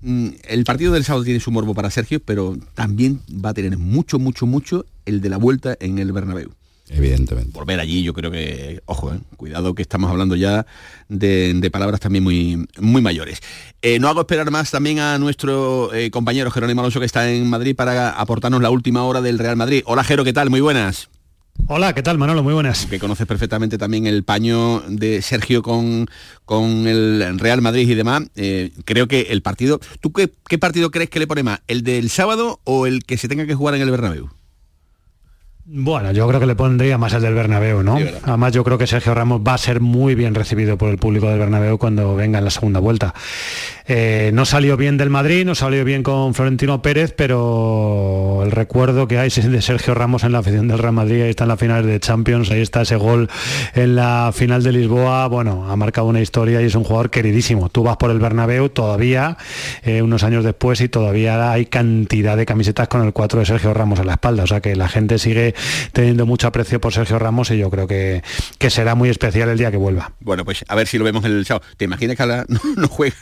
el 0.03 0.65
partido 0.65 0.93
del 0.93 1.05
sábado 1.05 1.25
tiene 1.25 1.41
su 1.41 1.51
morbo 1.51 1.75
para 1.75 1.91
Sergio, 1.91 2.21
pero 2.25 2.57
también 2.75 3.21
va 3.33 3.51
a 3.51 3.55
tener 3.55 3.79
mucho, 3.79 4.19
mucho, 4.19 4.47
mucho 4.47 4.85
el 5.07 5.21
de 5.21 5.29
la 5.29 5.37
vuelta 5.37 5.77
en 5.81 5.99
el 5.99 6.12
Bernabéu. 6.12 6.51
Evidentemente. 6.88 7.53
Volver 7.53 7.81
allí, 7.81 8.03
yo 8.03 8.12
creo 8.12 8.31
que, 8.31 8.83
ojo, 8.87 9.15
eh, 9.15 9.19
cuidado 9.37 9.75
que 9.75 9.83
estamos 9.83 10.11
hablando 10.11 10.37
ya 10.37 10.67
de, 11.09 11.55
de 11.55 11.71
palabras 11.71 12.01
también 12.01 12.23
muy, 12.23 12.67
muy 12.79 13.01
mayores. 13.01 13.41
Eh, 13.81 13.99
no 13.99 14.09
hago 14.09 14.21
esperar 14.21 14.51
más 14.51 14.71
también 14.71 14.99
a 14.99 15.19
nuestro 15.19 15.95
eh, 15.95 16.11
compañero 16.11 16.51
Jerónimo 16.51 16.81
Alonso 16.81 17.01
que 17.01 17.07
está 17.07 17.31
en 17.31 17.49
Madrid 17.49 17.75
para 17.75 18.11
aportarnos 18.11 18.61
la 18.61 18.71
última 18.71 19.05
hora 19.05 19.23
del 19.23 19.38
Real 19.38 19.57
Madrid. 19.57 19.83
Hola 19.87 20.05
Jero, 20.05 20.25
¿qué 20.25 20.33
tal? 20.33 20.51
Muy 20.51 20.61
buenas. 20.61 21.09
Hola, 21.68 21.94
¿qué 21.94 22.03
tal 22.03 22.18
Manolo? 22.18 22.42
Muy 22.42 22.55
buenas. 22.55 22.87
Que 22.87 22.98
conoces 22.98 23.27
perfectamente 23.27 23.79
también 23.79 24.07
el 24.07 24.25
paño 24.25 24.83
de 24.88 25.22
Sergio 25.22 25.62
con, 25.62 26.09
con 26.44 26.87
el 26.88 27.38
Real 27.38 27.62
Madrid 27.62 27.88
y 27.88 27.94
demás. 27.94 28.25
Eh, 28.35 28.72
creo 28.85 29.07
que 29.07 29.29
el 29.31 29.42
partido... 29.42 29.81
¿Tú 30.01 30.12
qué, 30.12 30.31
qué 30.48 30.59
partido 30.59 30.90
crees 30.90 31.09
que 31.09 31.20
le 31.20 31.27
pone 31.27 31.44
más? 31.44 31.61
¿El 31.68 31.85
del 31.85 32.11
sábado 32.11 32.61
o 32.64 32.87
el 32.87 33.05
que 33.05 33.16
se 33.16 33.29
tenga 33.29 33.46
que 33.46 33.55
jugar 33.55 33.77
en 33.77 33.83
el 33.83 33.90
Bernabéu? 33.90 34.29
Bueno, 35.64 36.11
yo 36.11 36.27
creo 36.27 36.40
que 36.40 36.46
le 36.46 36.57
pondría 36.57 36.98
más 36.98 37.12
el 37.12 37.22
del 37.22 37.35
Bernabéu, 37.35 37.85
¿no? 37.85 37.96
Además, 38.25 38.53
yo 38.53 38.64
creo 38.64 38.79
que 38.79 38.88
Sergio 38.88 39.14
Ramos 39.14 39.40
va 39.46 39.55
a 39.55 39.59
ser 39.59 39.81
muy 39.81 40.16
bien 40.16 40.35
recibido 40.35 40.77
por 40.77 40.90
el 40.90 40.98
público 40.98 41.29
del 41.29 41.38
Bernabéu 41.38 41.79
cuando 41.79 42.16
venga 42.16 42.40
en 42.40 42.44
la 42.44 42.51
segunda 42.51 42.81
vuelta. 42.81 43.14
Eh, 43.87 44.31
no 44.33 44.45
salió 44.45 44.77
bien 44.77 44.97
del 44.97 45.11
Madrid, 45.11 45.45
no 45.45 45.55
salió 45.55 45.85
bien 45.85 46.03
con 46.03 46.35
Florentino 46.35 46.83
Pérez, 46.83 47.14
pero 47.16 48.42
el 48.45 48.51
recuerdo 48.51 49.09
que 49.09 49.18
hay 49.18 49.31
de 49.31 49.62
Sergio 49.62 49.95
Ramos 49.95 50.25
en 50.25 50.33
la 50.33 50.38
afición 50.38 50.68
del 50.68 50.79
Real 50.79 50.92
Madrid, 50.92 51.23
ahí 51.23 51.31
está 51.31 51.45
en 51.45 51.49
la 51.49 51.57
final 51.57 51.87
de 51.87 51.99
Champions, 52.01 52.51
ahí 52.51 52.61
está 52.61 52.83
ese 52.83 52.97
gol 52.97 53.29
en 53.75 53.97
la 53.97 54.31
final 54.35 54.62
de 54.62 54.73
Lisboa, 54.73 55.27
bueno, 55.29 55.71
ha 55.71 55.77
marcado 55.77 56.07
una 56.07 56.21
historia 56.21 56.61
y 56.62 56.66
es 56.66 56.75
un 56.75 56.85
jugador 56.85 57.11
queridísimo. 57.11 57.68
Tú 57.68 57.83
vas 57.83 57.97
por 57.97 58.11
el 58.11 58.18
Bernabéu 58.18 58.68
todavía, 58.68 59.37
eh, 59.83 60.03
unos 60.03 60.23
años 60.23 60.45
después, 60.45 60.81
y 60.81 60.88
todavía 60.88 61.51
hay 61.51 61.66
cantidad 61.66 62.37
de 62.37 62.47
camisetas 62.47 62.88
con 62.88 63.03
el 63.05 63.12
4 63.12 63.40
de 63.40 63.47
Sergio 63.47 63.75
Ramos 63.75 63.99
en 63.99 64.07
la 64.07 64.14
espalda, 64.14 64.45
o 64.45 64.47
sea 64.47 64.61
que 64.61 64.77
la 64.77 64.88
gente 64.88 65.18
sigue 65.18 65.55
teniendo 65.92 66.27
mucho 66.27 66.47
aprecio 66.47 66.81
por 66.81 66.92
Sergio 66.92 67.18
Ramos 67.18 67.51
y 67.51 67.59
yo 67.59 67.71
creo 67.71 67.87
que, 67.87 68.23
que 68.59 68.71
será 68.71 68.95
muy 68.95 69.09
especial 69.09 69.49
el 69.49 69.59
día 69.59 69.71
que 69.71 69.77
vuelva. 69.77 70.12
Bueno, 70.21 70.45
pues 70.45 70.64
a 70.68 70.75
ver 70.75 70.87
si 70.87 70.99
lo 70.99 71.05
vemos 71.05 71.25
el 71.25 71.45
sábado. 71.47 71.66
¿Te 71.77 71.85
imaginas 71.85 72.16
que 72.16 72.27
no, 72.49 72.61
no 72.77 72.88
juega? 72.88 73.16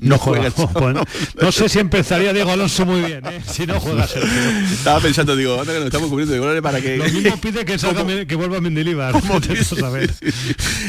No, 0.00 0.15
juega? 0.18 0.50
Bueno, 0.74 1.02
no 1.40 1.52
sé 1.52 1.68
si 1.68 1.78
empezaría 1.78 2.32
Diego 2.32 2.50
Alonso 2.50 2.86
muy 2.86 3.02
bien, 3.02 3.24
¿eh? 3.26 3.40
si 3.46 3.66
no 3.66 3.80
juega 3.80 4.06
Sergio. 4.06 4.28
Estaba 4.72 5.00
pensando, 5.00 5.36
digo, 5.36 5.60
anda 5.60 5.72
que 5.72 5.78
nos 5.78 5.86
estamos 5.86 6.08
cubriendo 6.08 6.34
de 6.34 6.40
colores 6.40 6.62
para 6.62 6.80
que... 6.80 6.96
Lo 6.96 7.04
mismo 7.04 7.36
pide 7.40 7.64
que, 7.64 7.78
salga, 7.78 8.24
que 8.24 8.34
vuelva 8.36 8.60
Mendilibar. 8.60 9.14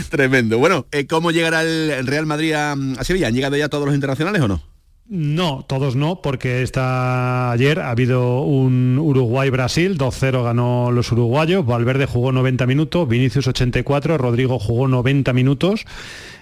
Tremendo. 0.10 0.58
Bueno, 0.58 0.86
eh, 0.92 1.08
¿cómo 1.08 1.32
llegará 1.32 1.62
el 1.62 2.08
Real 2.08 2.26
Madrid 2.26 2.54
a, 2.54 2.74
a 2.74 3.04
Sevilla? 3.04 3.28
¿Han 3.28 3.34
llegado 3.34 3.58
ya 3.58 3.70
todos 3.70 3.86
los 3.86 3.96
internacionales 3.96 4.42
o 4.42 4.48
no? 4.48 4.62
No, 5.10 5.64
todos 5.66 5.96
no, 5.96 6.22
porque 6.22 6.64
esta 6.64 7.52
ayer 7.52 7.80
ha 7.80 7.92
habido 7.92 8.42
un 8.42 9.00
Uruguay-Brasil, 9.00 9.98
2-0 9.98 10.44
ganó 10.44 10.92
los 10.92 11.10
uruguayos, 11.14 11.66
Valverde 11.66 12.06
jugó 12.06 12.34
90 12.34 12.66
minutos, 12.66 13.08
Vinicius 13.08 13.48
84, 13.48 14.18
Rodrigo 14.18 14.60
jugó 14.60 14.90
90 14.90 15.32
minutos. 15.32 15.86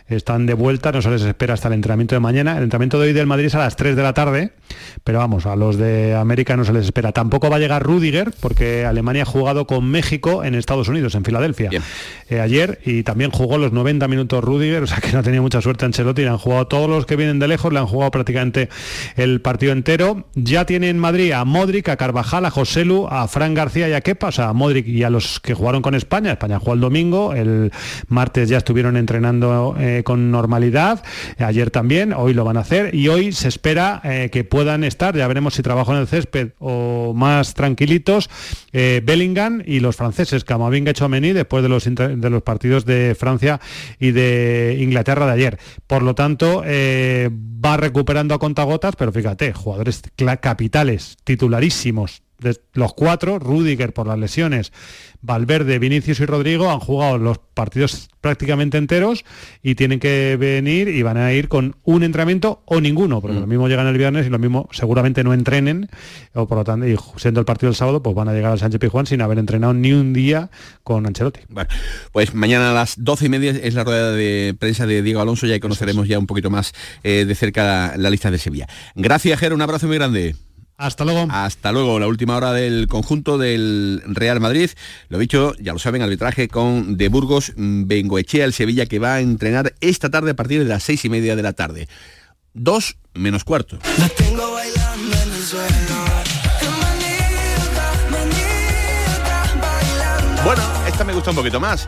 Están 0.08 0.46
de 0.46 0.54
vuelta, 0.54 0.92
no 0.92 1.02
se 1.02 1.10
les 1.10 1.24
espera 1.24 1.56
hasta 1.56 1.68
el 1.68 1.74
entrenamiento 1.74 2.16
de 2.16 2.20
mañana. 2.20 2.58
El 2.58 2.64
entrenamiento 2.64 3.00
de 3.00 3.08
hoy 3.08 3.14
del 3.14 3.26
Madrid 3.26 3.48
es 3.48 3.56
a 3.56 3.60
las 3.60 3.76
3 3.76 3.96
de 3.96 4.04
la 4.04 4.14
tarde, 4.14 4.52
pero 5.04 5.20
vamos, 5.20 5.46
a 5.46 5.56
los 5.56 5.78
de 5.78 6.16
América 6.16 6.56
no 6.56 6.64
se 6.64 6.74
les 6.74 6.86
espera. 6.86 7.12
Tampoco 7.12 7.50
va 7.50 7.56
a 7.56 7.60
llegar 7.60 7.84
Rudiger, 7.84 8.32
porque 8.40 8.86
Alemania 8.86 9.24
ha 9.24 9.26
jugado 9.26 9.66
con 9.66 9.86
México 9.90 10.44
en 10.44 10.54
Estados 10.56 10.88
Unidos, 10.90 11.16
en 11.16 11.24
Filadelfia, 11.24 11.72
eh, 12.30 12.40
ayer, 12.40 12.80
y 12.86 13.04
también 13.04 13.32
jugó 13.32 13.58
los 13.58 13.72
90 13.72 14.08
minutos 14.08 14.44
Rudiger, 14.44 14.84
o 14.84 14.88
sea 14.88 15.00
que 15.00 15.12
no 15.12 15.24
tenido 15.24 15.42
mucha 15.42 15.62
suerte 15.62 15.86
Ancelotti, 15.86 16.22
le 16.22 16.30
han 16.30 16.38
jugado 16.38 16.68
todos 16.68 16.90
los 16.90 17.06
que 17.06 17.16
vienen 17.16 17.40
de 17.40 17.48
lejos, 17.48 17.74
le 17.74 17.80
han 17.80 17.88
jugado 17.88 18.12
prácticamente 18.12 18.70
el 19.16 19.42
partido 19.42 19.72
entero. 19.72 20.28
Ya 20.36 20.66
tiene 20.66 20.90
en 20.90 21.00
Madrid 21.00 21.32
a 21.32 21.46
Modric, 21.46 21.90
a 21.90 21.98
Carvajal, 21.98 22.46
a 22.46 22.52
Joselu, 22.52 23.08
a 23.10 23.28
Fran 23.28 23.54
García 23.54 23.90
y 23.90 23.94
a 23.94 24.02
Kepa, 24.02 24.28
o 24.28 24.32
sea, 24.32 24.50
a 24.50 24.54
Modric 24.54 24.88
y 24.88 25.04
a 25.04 25.10
los 25.10 25.40
que 25.40 25.54
jugaron 25.54 25.82
con 25.82 25.96
España. 25.96 26.32
España 26.32 26.60
jugó 26.60 26.74
el 26.74 26.80
domingo, 26.80 27.34
el 27.34 27.72
martes 28.08 28.50
ya 28.50 28.58
estuvieron 28.58 28.98
entrenando 28.98 29.76
eh, 29.80 29.95
con 30.04 30.32
normalidad, 30.32 31.04
ayer 31.38 31.72
también, 31.72 32.14
hoy 32.14 32.34
lo 32.34 32.44
van 32.44 32.58
a 32.58 32.62
hacer 32.62 32.94
y 32.94 33.08
hoy 33.08 33.32
se 33.32 33.48
espera 33.48 34.02
eh, 34.04 34.30
que 34.32 34.44
puedan 34.44 34.84
estar, 34.84 35.16
ya 35.16 35.28
veremos 35.28 35.54
si 35.54 35.62
trabajo 35.62 35.94
en 35.94 36.00
el 36.00 36.08
césped 36.08 36.50
o 36.60 37.14
más 37.16 37.54
tranquilitos, 37.54 38.30
eh, 38.74 39.02
Bellingham 39.04 39.62
y 39.66 39.80
los 39.80 39.96
franceses, 39.96 40.44
Camavinga 40.44 40.92
y 40.92 40.94
Chomení, 40.94 41.34
después 41.34 41.64
de 41.64 41.70
los, 41.70 41.86
de 41.86 42.30
los 42.30 42.44
partidos 42.44 42.86
de 42.86 43.16
Francia 43.18 43.60
y 44.00 44.12
de 44.12 44.78
Inglaterra 44.80 45.26
de 45.26 45.32
ayer. 45.32 45.60
Por 45.88 46.04
lo 46.04 46.16
tanto, 46.16 46.64
eh, 46.66 47.30
va 47.32 47.78
recuperando 47.78 48.36
a 48.36 48.40
contagotas, 48.40 48.96
pero 48.96 49.12
fíjate, 49.12 49.54
jugadores 49.54 50.02
capitales, 50.42 51.18
titularísimos, 51.24 52.25
de 52.46 52.60
los 52.74 52.94
cuatro, 52.94 53.40
Rudiger 53.40 53.94
por 53.94 54.08
las 54.08 54.18
lesiones, 54.18 54.72
Valverde, 55.22 55.80
Vinicius 55.80 56.20
y 56.20 56.26
Rodrigo 56.26 56.70
han 56.70 56.80
jugado 56.80 57.18
los 57.18 57.40
partidos 57.40 58.10
prácticamente 58.22 58.78
enteros 58.78 59.26
y 59.64 59.76
tienen 59.76 60.00
que 60.00 60.38
venir 60.40 60.88
y 60.88 61.02
van 61.02 61.18
a 61.18 61.34
ir 61.34 61.48
con 61.48 61.76
un 61.84 62.04
entrenamiento 62.04 62.62
o 62.66 62.80
ninguno, 62.80 63.22
porque 63.22 63.40
lo 63.40 63.48
mismo 63.48 63.68
llegan 63.68 63.88
el 63.88 63.98
viernes 63.98 64.28
y 64.28 64.30
lo 64.30 64.40
mismo 64.40 64.70
seguramente 64.72 65.24
no 65.24 65.34
entrenen, 65.34 65.90
o 66.34 66.48
por 66.48 66.60
lo 66.60 66.64
tanto, 66.64 66.88
y 66.88 66.96
siendo 67.18 67.40
el 67.40 67.46
partido 67.46 67.70
el 67.70 67.76
sábado, 67.76 68.04
pues 68.04 68.16
van 68.16 68.30
a 68.30 68.34
llegar 68.34 68.52
al 68.52 68.60
Sánchez 68.60 68.80
Pizjuán 68.80 69.08
sin 69.08 69.22
haber 69.22 69.40
entrenado 69.40 69.74
ni 69.74 69.94
un 69.94 70.14
día 70.14 70.50
con 70.84 71.06
Ancelotti. 71.08 71.42
Bueno, 71.50 71.70
pues 72.12 72.34
mañana 72.34 72.72
a 72.72 72.74
las 72.74 73.04
doce 73.04 73.26
y 73.26 73.30
media 73.30 73.52
es 73.52 73.74
la 73.74 73.84
rueda 73.84 74.12
de 74.12 74.56
prensa 74.58 74.86
de 74.86 75.02
Diego 75.02 75.22
Alonso 75.22 75.48
y 75.48 75.52
ahí 75.52 75.60
conoceremos 75.60 76.08
ya 76.08 76.20
un 76.20 76.28
poquito 76.28 76.50
más 76.50 76.74
eh, 77.04 77.26
de 77.26 77.36
cerca 77.36 77.64
la, 77.64 77.94
la 77.98 78.10
lista 78.10 78.30
de 78.30 78.38
Sevilla. 78.38 78.68
Gracias, 78.96 79.40
Jero, 79.40 79.56
un 79.56 79.62
abrazo 79.62 79.88
muy 79.88 79.98
grande. 79.98 80.36
Hasta 80.78 81.06
luego. 81.06 81.28
Hasta 81.32 81.72
luego, 81.72 82.00
la 82.00 82.08
última 82.08 82.36
hora 82.36 82.52
del 82.52 82.88
conjunto 82.88 83.38
del 83.38 84.02
Real 84.08 84.40
Madrid. 84.42 84.70
Lo 85.10 85.18
dicho, 85.18 85.54
ya 85.60 85.72
lo 85.74 85.80
saben, 85.80 86.02
arbitraje 86.02 86.48
con 86.50 86.98
De 86.98 87.08
Burgos, 87.08 87.54
Bengoechea, 87.56 88.44
el 88.46 88.54
Sevilla, 88.54 88.86
que 88.86 89.00
va 89.00 89.16
a 89.16 89.20
entrenar 89.22 89.74
esta 89.80 90.10
tarde 90.10 90.32
a 90.32 90.36
partir 90.36 90.60
de 90.60 90.66
las 90.70 90.84
seis 90.84 91.06
y 91.06 91.10
media 91.10 91.36
de 91.38 91.44
la 91.44 91.54
tarde. 91.54 91.88
Dos 92.54 92.98
menos 93.14 93.44
cuarto. 93.46 93.80
Bueno, 100.44 100.62
esta 100.88 101.04
me 101.04 101.14
gusta 101.14 101.32
un 101.32 101.36
poquito 101.38 101.60
más. 101.60 101.88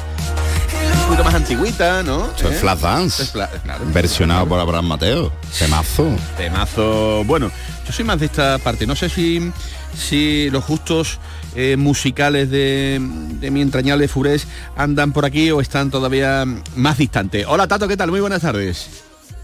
Un 1.01 1.03
poquito 1.05 1.23
más 1.23 1.35
antigüita, 1.35 2.01
¿no? 2.03 2.25
Esto 2.31 2.49
es 2.49 2.55
¿Eh? 2.57 2.59
Flash 2.59 2.79
Dance. 2.79 3.23
Es 3.23 3.33
fla- 3.33 3.49
claro. 3.63 3.83
Versionado 3.93 4.47
por 4.47 4.59
Abraham 4.59 4.87
Mateo. 4.87 5.31
Temazo. 5.57 6.15
Temazo. 6.37 7.23
Bueno, 7.25 7.51
yo 7.87 7.93
soy 7.93 8.05
más 8.05 8.19
de 8.19 8.25
esta 8.25 8.57
parte. 8.57 8.85
No 8.85 8.95
sé 8.95 9.09
si, 9.09 9.51
si 9.95 10.49
los 10.51 10.63
justos 10.63 11.19
eh, 11.55 11.77
musicales 11.77 12.49
de, 12.51 12.99
de 13.39 13.51
mi 13.51 13.61
entrañable 13.61 14.07
Furés 14.07 14.45
andan 14.75 15.13
por 15.13 15.25
aquí 15.25 15.49
o 15.51 15.61
están 15.61 15.89
todavía 15.89 16.45
más 16.75 16.97
distantes. 16.97 17.45
Hola 17.47 17.67
Tato, 17.67 17.87
¿qué 17.87 17.95
tal? 17.95 18.11
Muy 18.11 18.19
buenas 18.19 18.41
tardes. 18.41 18.89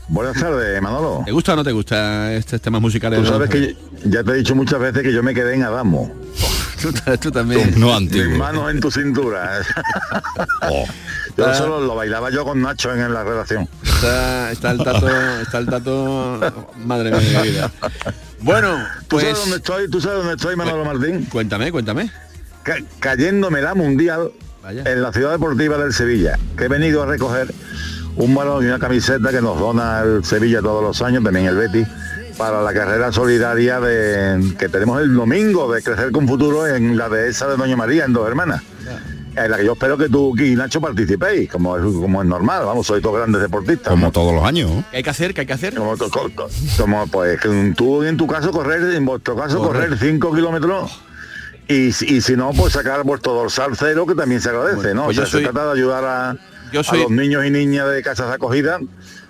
Buenas 0.10 0.38
tardes, 0.38 0.82
Manolo. 0.82 1.24
¿Te 1.26 1.32
gusta 1.32 1.54
o 1.54 1.56
no 1.56 1.64
te 1.64 1.72
gusta 1.72 2.34
estos 2.34 2.60
temas 2.60 2.82
musicales? 2.82 3.22
Tú 3.22 3.26
sabes 3.26 3.50
que 3.50 3.78
ya 4.04 4.22
te 4.24 4.32
he 4.32 4.36
dicho 4.36 4.54
muchas 4.54 4.80
veces 4.80 5.02
que 5.02 5.14
yo 5.14 5.24
me 5.24 5.34
quedé 5.34 5.56
en 5.56 5.64
Adamo. 5.64 6.14
tú, 6.82 6.92
tú 7.22 7.32
también. 7.32 7.80
No 7.80 7.98
Mis 8.02 8.38
manos 8.38 8.70
en 8.70 8.82
tu 8.82 8.92
cintura. 8.92 9.62
Yo 11.38 11.54
solo 11.56 11.80
lo 11.82 11.96
bailaba 11.96 12.30
yo 12.30 12.44
con 12.46 12.62
Nacho 12.62 12.94
en 12.94 13.14
la 13.14 13.24
redacción. 13.24 13.68
Está, 13.84 14.52
está 14.52 14.72
el 14.72 14.78
tato, 14.84 15.08
está 15.42 15.58
el 15.58 15.66
tato, 15.66 16.40
madre 16.86 17.12
mía 17.12 17.20
de 17.20 17.38
mi 17.42 17.50
vida. 17.50 17.72
Bueno, 18.42 18.78
¿Tú 19.08 19.18
pues 19.18 19.24
sabes 19.24 19.40
dónde 19.40 19.56
estoy? 19.58 19.90
¿Tú 19.90 20.00
sabes 20.02 20.18
dónde 20.20 20.34
estoy, 20.36 20.56
Manolo 20.56 20.86
Martín? 20.86 21.26
Cuéntame, 21.32 21.72
cuéntame. 21.72 22.12
Ca- 22.64 22.78
cayéndome 23.00 23.62
la 23.62 23.74
mundial 23.74 24.32
en 24.86 25.02
la 25.02 25.12
ciudad 25.12 25.32
deportiva 25.32 25.78
del 25.78 25.92
Sevilla, 25.94 26.38
que 26.58 26.66
he 26.66 26.68
venido 26.68 27.04
a 27.04 27.06
recoger 27.06 27.54
un 28.16 28.36
balón 28.36 28.64
y 28.64 28.68
una 28.68 28.80
camiseta 28.80 29.32
que 29.32 29.42
nos 29.42 29.60
dona 29.60 30.02
el 30.02 30.24
Sevilla 30.24 30.62
todos 30.62 30.84
los 30.84 31.02
años, 31.02 31.24
también 31.24 31.48
el 31.48 31.56
Betis, 31.56 31.88
para 32.38 32.62
la 32.62 32.74
carrera 32.74 33.12
solidaria 33.12 33.80
de, 33.80 34.56
que 34.58 34.70
tenemos 34.70 35.02
el 35.02 35.14
domingo 35.16 35.74
de 35.74 35.82
Crecer 35.82 36.12
con 36.12 36.28
Futuro 36.28 36.68
en 36.68 36.96
la 36.98 37.10
dehesa 37.10 37.48
de 37.48 37.58
Doña 37.58 37.76
María, 37.76 38.06
en 38.06 38.14
Dos 38.14 38.28
Hermanas. 38.28 38.62
En 39.36 39.50
la 39.50 39.58
que 39.58 39.66
yo 39.66 39.74
espero 39.74 39.98
que 39.98 40.10
tú 40.10 40.38
y 40.38 40.56
Nacho 40.56 40.80
participéis, 40.80 41.50
como 41.50 41.76
es, 41.76 41.84
como 41.84 42.22
es 42.22 42.28
normal, 42.28 42.66
vamos, 42.66 42.86
sois 42.86 43.02
dos 43.02 43.16
grandes 43.16 43.42
deportistas. 43.42 43.90
Como 43.90 44.12
todos 44.12 44.34
los 44.34 44.44
años. 44.44 44.70
¿Qué 44.92 44.98
hay 44.98 45.04
que 45.04 45.10
hacer? 45.10 45.34
¿Qué 45.34 45.42
hay 45.42 45.48
que 45.48 45.54
hacer? 45.54 45.74
Como, 45.74 45.98
to- 45.98 46.10
co- 46.12 46.30
co- 46.36 46.50
como, 46.78 47.08
pues 47.08 47.40
que 47.42 47.74
tú 47.76 48.04
en 48.04 48.16
tu 48.16 48.28
caso 48.28 48.52
correr, 48.52 48.94
en 48.94 49.06
vuestro 49.06 49.36
caso 49.36 49.58
Correr. 49.58 49.90
correr 49.90 49.98
5 50.00 50.34
kilómetros 50.36 51.00
y, 51.68 51.92
si- 51.94 52.06
y 52.18 52.22
si 52.22 52.36
no, 52.36 52.52
pues 52.52 52.74
sacar 52.74 53.04
vuestro 53.04 53.34
dorsal 53.34 53.72
cero, 53.76 54.06
que 54.06 54.14
también 54.14 54.40
se 54.40 54.50
agradece, 54.50 54.76
Bueno, 54.76 54.94
¿no? 54.94 55.06
pues 55.06 55.18
o 55.18 55.22
yo 55.22 55.26
sea, 55.26 55.32
soy- 55.32 55.44
se 55.46 55.50
trata 55.52 55.66
de 55.68 55.72
ayudar 55.80 56.04
a, 56.06 56.38
yo 56.72 56.82
a 56.88 56.96
los 56.96 57.10
niños 57.12 57.44
y 57.46 57.50
niñas 57.50 57.90
de 57.90 58.04
casas 58.04 58.28
de 58.30 58.36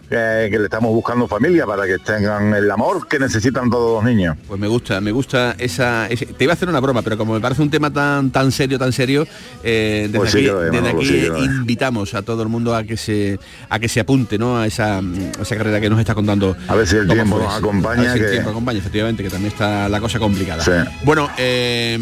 que, 0.09 0.49
le 0.59 0.63
estamos 0.65 0.91
buscando 0.93 1.27
familia 1.27 1.65
para 1.65 1.85
que 1.85 1.97
tengan 1.99 2.53
el 2.53 2.69
amor 2.69 3.07
que 3.07 3.17
necesitan 3.19 3.69
todos 3.69 4.03
los 4.03 4.13
niños. 4.13 4.37
Pues 4.47 4.59
me 4.59 4.67
gusta, 4.67 5.01
me 5.01 5.11
gusta 5.11 5.55
esa, 5.57 6.07
Te 6.37 6.43
iba 6.43 6.53
a 6.53 6.55
hacer 6.55 6.69
una 6.69 6.79
broma, 6.79 7.01
pero 7.01 7.17
como 7.17 7.33
me 7.33 7.39
parece 7.39 7.61
un 7.61 7.69
tema 7.69 7.91
tan 7.91 8.29
tan 8.31 8.51
serio, 8.51 8.77
tan 8.77 8.91
serio, 8.93 9.25
eh, 9.63 10.03
desde 10.07 10.17
Pues 10.19 10.31
sí 10.31 10.37
aquí, 10.37 10.45
que 10.47 10.51
lo 10.51 10.59
es, 10.63 10.71
desde 10.71 10.81
Manolo, 10.81 10.97
aquí 10.99 11.07
sí 11.07 11.21
que 11.21 11.27
lo 11.29 11.37
es. 11.37 11.45
invitamos 11.45 12.13
a 12.13 12.21
todo 12.21 12.43
el 12.43 12.49
mundo 12.49 12.75
a 12.75 12.83
que 12.83 12.97
se 12.97 13.39
a 13.69 13.79
que 13.79 13.87
se 13.89 13.99
apunte, 14.01 14.37
¿no? 14.37 14.57
A 14.59 14.67
esa, 14.67 14.99
a 14.99 15.01
esa 15.41 15.55
carrera 15.57 15.81
que 15.81 15.89
nos 15.89 15.99
está 15.99 16.13
contando. 16.13 16.55
A 16.67 16.75
ver 16.75 16.87
si 16.87 16.97
el 16.97 17.07
tiempo 17.07 17.39
nos 17.39 17.53
acompaña, 17.55 18.01
A 18.01 18.03
ver 18.03 18.11
si 18.13 18.19
el 18.19 18.25
que- 18.25 18.31
tiempo 18.31 18.49
acompaña, 18.51 18.79
efectivamente, 18.79 19.23
que 19.23 19.29
también 19.29 19.51
está 19.51 19.89
la 19.89 19.99
cosa 19.99 20.19
complicada. 20.19 20.63
Sí. 20.63 20.71
Bueno, 21.03 21.29
eh, 21.37 21.97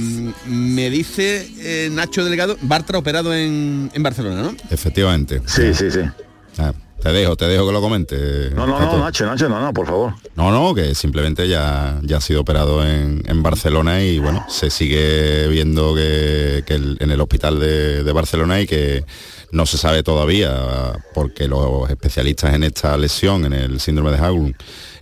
me 0.48 0.90
dice 0.90 1.48
eh, 1.60 1.90
Nacho 1.92 2.26
Delgado, 2.26 2.58
Bartra 2.64 2.98
operado 2.98 3.34
en, 3.34 3.90
en 3.94 4.04
Barcelona, 4.04 4.42
¿no? 4.42 4.56
Efectivamente. 4.70 5.42
Sí, 5.46 5.74
sí, 5.74 5.90
sí. 5.92 6.00
Ah, 6.58 6.74
te 7.02 7.12
dejo, 7.12 7.36
te 7.36 7.46
dejo 7.48 7.68
que 7.68 7.74
lo 7.74 7.82
comente. 7.82 8.52
No, 8.56 8.66
no, 8.68 8.80
no, 8.80 9.00
Nacho, 9.00 9.26
Nacho, 9.26 9.50
no, 9.50 9.60
no, 9.60 9.74
por 9.74 9.88
favor. 9.88 10.14
No, 10.36 10.52
no, 10.52 10.74
que 10.76 10.96
simplemente 10.96 11.48
ya, 11.48 12.00
ya 12.04 12.18
ha 12.18 12.22
sido 12.22 12.42
operado 12.42 12.86
en, 12.88 13.24
en 13.28 13.44
Barcelona 13.44 14.02
y 14.04 14.20
bueno, 14.20 14.46
se 14.50 14.70
sigue 14.70 15.48
viendo 15.48 15.94
que, 15.96 16.64
que 16.66 16.76
el- 16.76 16.98
en 17.00 17.12
el 17.12 17.20
hospital 17.20 17.60
de, 17.60 18.04
de 18.04 18.12
Barcelona 18.14 18.62
y 18.62 18.68
que 18.68 19.04
no 19.52 19.66
se 19.66 19.78
sabe 19.78 20.02
todavía 20.04 20.94
porque 21.14 21.48
los 21.48 21.90
especialistas 21.90 22.54
en 22.54 22.64
esta 22.64 22.96
lesión, 22.98 23.44
en 23.46 23.54
el 23.54 23.80
síndrome 23.82 24.12
de 24.12 24.18
Haglund, 24.18 24.56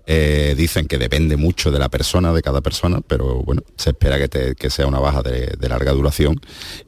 eh, 0.07 0.53
dicen 0.57 0.87
que 0.87 0.97
depende 0.97 1.37
mucho 1.37 1.71
de 1.71 1.79
la 1.79 1.89
persona, 1.89 2.33
de 2.33 2.41
cada 2.41 2.61
persona, 2.61 3.01
pero 3.05 3.43
bueno, 3.43 3.61
se 3.77 3.91
espera 3.91 4.17
que, 4.17 4.27
te- 4.27 4.55
que 4.55 4.69
sea 4.69 4.87
una 4.87 4.99
baja 4.99 5.21
de, 5.21 5.53
de 5.59 5.69
larga 5.69 5.91
duración 5.91 6.39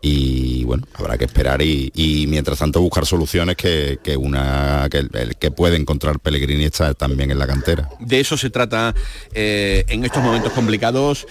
y 0.02 0.64
bueno, 0.64 0.88
habrá 0.94 1.18
que 1.18 1.26
esperar 1.26 1.62
y, 1.62 1.92
y 1.96 2.28
mientras 2.28 2.60
tanto 2.60 2.82
buscar 2.82 3.06
soluciones 3.06 3.56
que, 3.56 4.00
que 4.04 4.18
una 4.18 4.88
que, 4.90 4.98
el- 5.00 5.36
que 5.40 5.52
puede 5.52 5.78
encontrar 5.78 6.20
Pellegrini 6.20 6.66
está 6.66 6.94
también 6.94 7.32
en 7.32 7.40
la 7.40 7.48
cantera. 7.48 7.90
De 8.00 8.20
eso 8.20 8.38
se 8.38 8.50
trata 8.50 8.94
eh, 9.34 9.86
en 9.88 10.04
estos 10.06 10.24
momentos 10.24 10.52
complicados. 10.54 11.28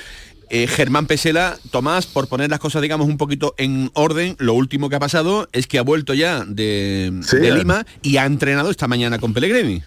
Eh, 0.53 0.67
Germán 0.67 1.07
Pesela, 1.07 1.57
Tomás, 1.71 2.07
por 2.07 2.27
poner 2.27 2.51
las 2.51 2.59
cosas, 2.59 2.83
digamos, 2.83 3.07
un 3.07 3.17
poquito 3.19 3.55
en 3.57 3.89
orden, 3.95 4.35
lo 4.41 4.55
último 4.55 4.89
que 4.89 4.97
ha 4.97 4.99
pasado 4.99 5.49
es 5.53 5.69
que 5.69 5.79
ha 5.79 5.83
vuelto 5.83 6.13
ya 6.13 6.45
de, 6.45 7.13
Sí, 7.23 7.37
de. 7.37 7.55
Lima 7.55 7.87
y 8.03 8.17
ha 8.17 8.27
entrenado 8.27 8.69
esta 8.69 8.89
mañana 8.89 9.21
con 9.21 9.33
Pellegrini. 9.33 9.85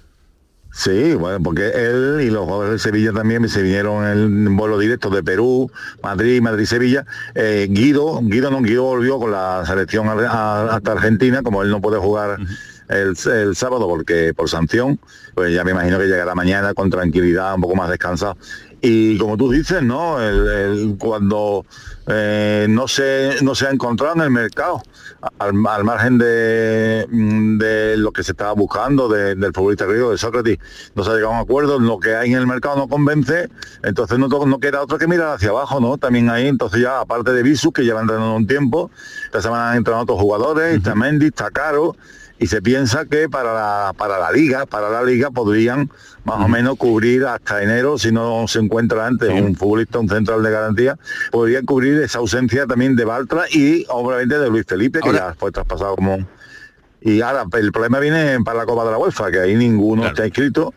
Sí, 0.75 1.13
bueno, 1.13 1.38
porque 1.43 1.69
él 1.69 2.21
y 2.23 2.31
los 2.31 2.45
jugadores 2.45 2.71
de 2.73 2.79
Sevilla 2.79 3.13
también 3.13 3.47
se 3.47 3.62
vinieron 3.62 4.05
en 4.07 4.57
vuelo 4.57 4.79
directo 4.79 5.12
de 5.12 5.21
Perú, 5.21 5.69
Madrid, 6.01 6.41
Madrid-Sevilla. 6.41 7.05
Eh, 7.36 7.67
Guido, 7.69 8.19
Guido 8.23 8.49
no, 8.49 8.59
Guido 8.62 8.81
volvió 8.81 9.19
con 9.19 9.31
la 9.31 9.63
selección 9.67 10.07
a- 10.09 10.13
a- 10.13 10.75
hasta 10.75 10.93
Argentina, 10.93 11.43
como 11.43 11.62
él 11.62 11.69
no 11.69 11.79
puede 11.79 11.99
jugar 11.99 12.39
el, 12.89 13.13
el 13.31 13.55
sábado 13.55 13.88
porque 13.88 14.33
por 14.36 14.49
sanción, 14.49 14.99
pues 15.36 15.53
ya 15.53 15.63
me 15.63 15.71
imagino 15.71 15.99
que 15.99 16.05
llegará 16.07 16.33
mañana 16.33 16.73
con 16.73 16.89
tranquilidad, 16.89 17.53
un 17.53 17.62
poco 17.62 17.75
más 17.75 17.89
descansado. 17.91 18.36
Y 18.86 19.17
como 19.17 19.38
tú 19.38 19.50
dices, 19.50 19.82
¿no? 19.82 20.22
El- 20.22 20.46
el- 20.48 20.96
cuando 21.00 21.65
eh, 22.06 22.67
no, 22.69 22.86
se, 22.89 23.38
no 23.41 23.56
se 23.56 23.65
ha 23.65 23.69
encontrado 23.72 24.13
en 24.15 24.22
el 24.24 24.30
mercado 24.30 24.84
al, 25.39 25.54
al 25.65 25.84
margen 25.86 26.17
de, 26.17 27.08
mm, 27.10 27.58
de 27.60 27.96
lo 27.96 28.12
que 28.12 28.24
se 28.24 28.32
estaba 28.34 28.52
buscando 28.52 29.08
de- 29.08 29.36
del 29.36 29.54
futbolista 29.54 29.86
griego, 29.86 30.12
de 30.12 30.17
Sócrates, 30.17 30.58
no 30.96 31.04
se 31.06 31.12
ha 31.12 31.13
llegado 31.13 31.32
a 31.32 31.38
un 31.38 31.41
acuerdo, 31.43 31.80
lo 31.80 31.98
que 31.98 32.13
hay 32.13 32.34
en 32.34 32.39
el 32.39 32.46
mercado 32.46 32.76
no 32.76 32.89
convence, 32.89 33.47
entonces 33.84 34.20
no, 34.20 34.28
no 34.28 34.60
queda 34.60 34.82
otro 34.82 34.97
que 34.97 35.07
mirar 35.07 35.36
hacia 35.36 35.51
abajo, 35.51 35.80
¿no? 35.80 35.97
También 35.97 36.30
ahí, 36.30 36.47
entonces 36.49 36.82
ya, 36.82 36.99
aparte 36.99 37.32
de 37.32 37.41
Visus, 37.41 37.72
que 37.72 37.84
lleva 37.84 38.01
entrenando 38.01 38.36
un 38.36 38.47
tiempo, 38.47 38.91
esta 39.24 39.41
semana 39.41 39.72
han 39.72 39.78
entrenado 39.78 40.03
otros 40.03 40.20
jugadores, 40.20 40.76
está 40.76 40.93
Mendy, 40.93 41.28
está 41.28 41.49
Caro, 41.51 41.95
y 42.39 42.47
se 42.47 42.61
piensa 42.61 43.05
que 43.05 43.29
para 43.29 43.53
la, 43.53 43.93
para 43.97 44.19
la 44.19 44.31
liga, 44.31 44.65
para 44.65 44.89
la 44.89 45.03
liga 45.03 45.31
podrían 45.31 45.89
más 46.25 46.43
o 46.43 46.47
menos 46.47 46.77
cubrir 46.77 47.25
hasta 47.25 47.63
enero, 47.63 47.97
si 47.97 48.11
no 48.11 48.47
se 48.47 48.59
encuentra 48.59 49.07
antes 49.07 49.29
un 49.29 49.55
futbolista, 49.55 49.99
un 49.99 50.09
central 50.09 50.43
de 50.43 50.51
garantía, 50.51 50.97
podrían 51.31 51.65
cubrir 51.65 52.01
esa 52.01 52.19
ausencia 52.19 52.65
también 52.65 52.95
de 52.95 53.05
Bartra 53.05 53.43
y 53.51 53.86
obviamente 53.89 54.39
de 54.39 54.49
Luis 54.49 54.65
Felipe, 54.67 54.99
que 54.99 55.13
ya 55.13 55.34
fue 55.38 55.51
traspasado 55.51 55.95
como... 55.95 56.27
Y 57.05 57.19
ahora 57.19 57.43
el 57.53 57.71
problema 57.73 57.99
viene 57.99 58.38
para 58.45 58.59
la 58.59 58.65
Copa 58.65 58.86
de 58.86 58.91
la 58.91 58.97
UEFA, 58.97 59.29
que 59.29 59.39
ahí 59.39 59.55
ninguno 59.55 60.07
está 60.07 60.25
inscrito 60.25 60.73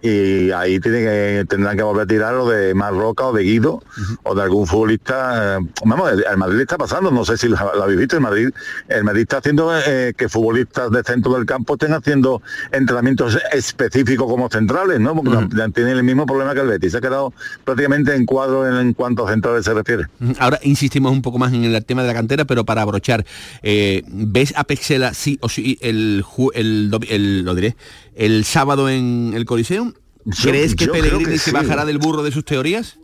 y 0.00 0.50
ahí 0.52 0.78
tiene 0.80 0.98
que, 1.00 1.44
tendrán 1.48 1.76
que 1.76 1.82
volver 1.82 2.04
a 2.04 2.06
tirar 2.06 2.34
o 2.36 2.48
de 2.48 2.72
Marroca 2.74 3.26
o 3.26 3.32
de 3.32 3.42
Guido 3.42 3.82
o 4.22 4.34
de 4.34 4.42
algún 4.42 4.66
futbolista. 4.66 5.58
eh, 5.58 5.66
vamos, 5.84 6.12
el, 6.12 6.24
el 6.30 6.36
Madrid 6.36 6.60
está 6.60 6.78
pasando, 6.78 7.10
no 7.10 7.24
sé 7.24 7.36
si 7.36 7.48
lo, 7.48 7.56
lo 7.56 7.82
habéis 7.82 7.98
visto, 7.98 8.16
el 8.16 8.22
Madrid, 8.22 8.48
el 8.88 9.04
Madrid 9.04 9.22
está 9.22 9.38
haciendo 9.38 9.70
eh, 9.76 10.14
que 10.16 10.28
futbolistas 10.28 10.90
de 10.90 11.02
centro 11.02 11.34
del 11.34 11.46
campo 11.46 11.74
estén 11.74 11.92
haciendo 11.94 12.42
entrenamientos 12.72 13.38
específicos 13.52 14.28
como 14.30 14.48
centrales, 14.48 15.00
¿no? 15.00 15.14
Porque 15.14 15.36
tienen 15.74 15.96
el 15.96 16.04
mismo 16.04 16.26
problema 16.26 16.54
que 16.54 16.60
el 16.60 16.68
Betis, 16.68 16.92
se 16.92 16.98
ha 16.98 17.00
quedado 17.00 17.32
prácticamente 17.64 18.14
en 18.14 18.24
cuadro 18.26 18.68
en, 18.68 18.74
en 18.76 18.92
cuanto 18.94 19.26
a 19.26 19.30
centrales 19.30 19.64
se 19.64 19.74
refiere. 19.74 20.04
Ahora 20.38 20.58
insistimos 20.62 21.12
un 21.12 21.22
poco 21.22 21.38
más 21.38 21.52
en 21.52 21.64
el 21.64 21.84
tema 21.84 22.02
de 22.02 22.08
la 22.08 22.14
cantera, 22.14 22.44
pero 22.44 22.64
para 22.64 22.82
abrochar, 22.82 23.24
eh, 23.62 24.02
¿ves 24.06 24.52
a 24.56 24.64
Pexela 24.64 25.12
sí 25.14 25.38
o 25.40 25.48
sí 25.48 25.78
el, 25.80 26.24
el, 26.54 26.90
domi- 26.90 27.06
el- 27.10 27.42
lo 27.44 27.54
diré, 27.54 27.76
el 28.18 28.44
sábado 28.44 28.88
en 28.90 29.32
el 29.34 29.44
Coliseum? 29.46 29.94
Yo- 30.26 30.50
¿Crees 30.50 30.74
que 30.74 30.86
yo 30.86 30.92
Pellegrini 30.92 31.24
que 31.24 31.38
se 31.38 31.46
sí. 31.46 31.50
bajará 31.52 31.84
del 31.86 31.98
burro 31.98 32.22
de 32.22 32.30
sus 32.32 32.44
teorías? 32.44 32.98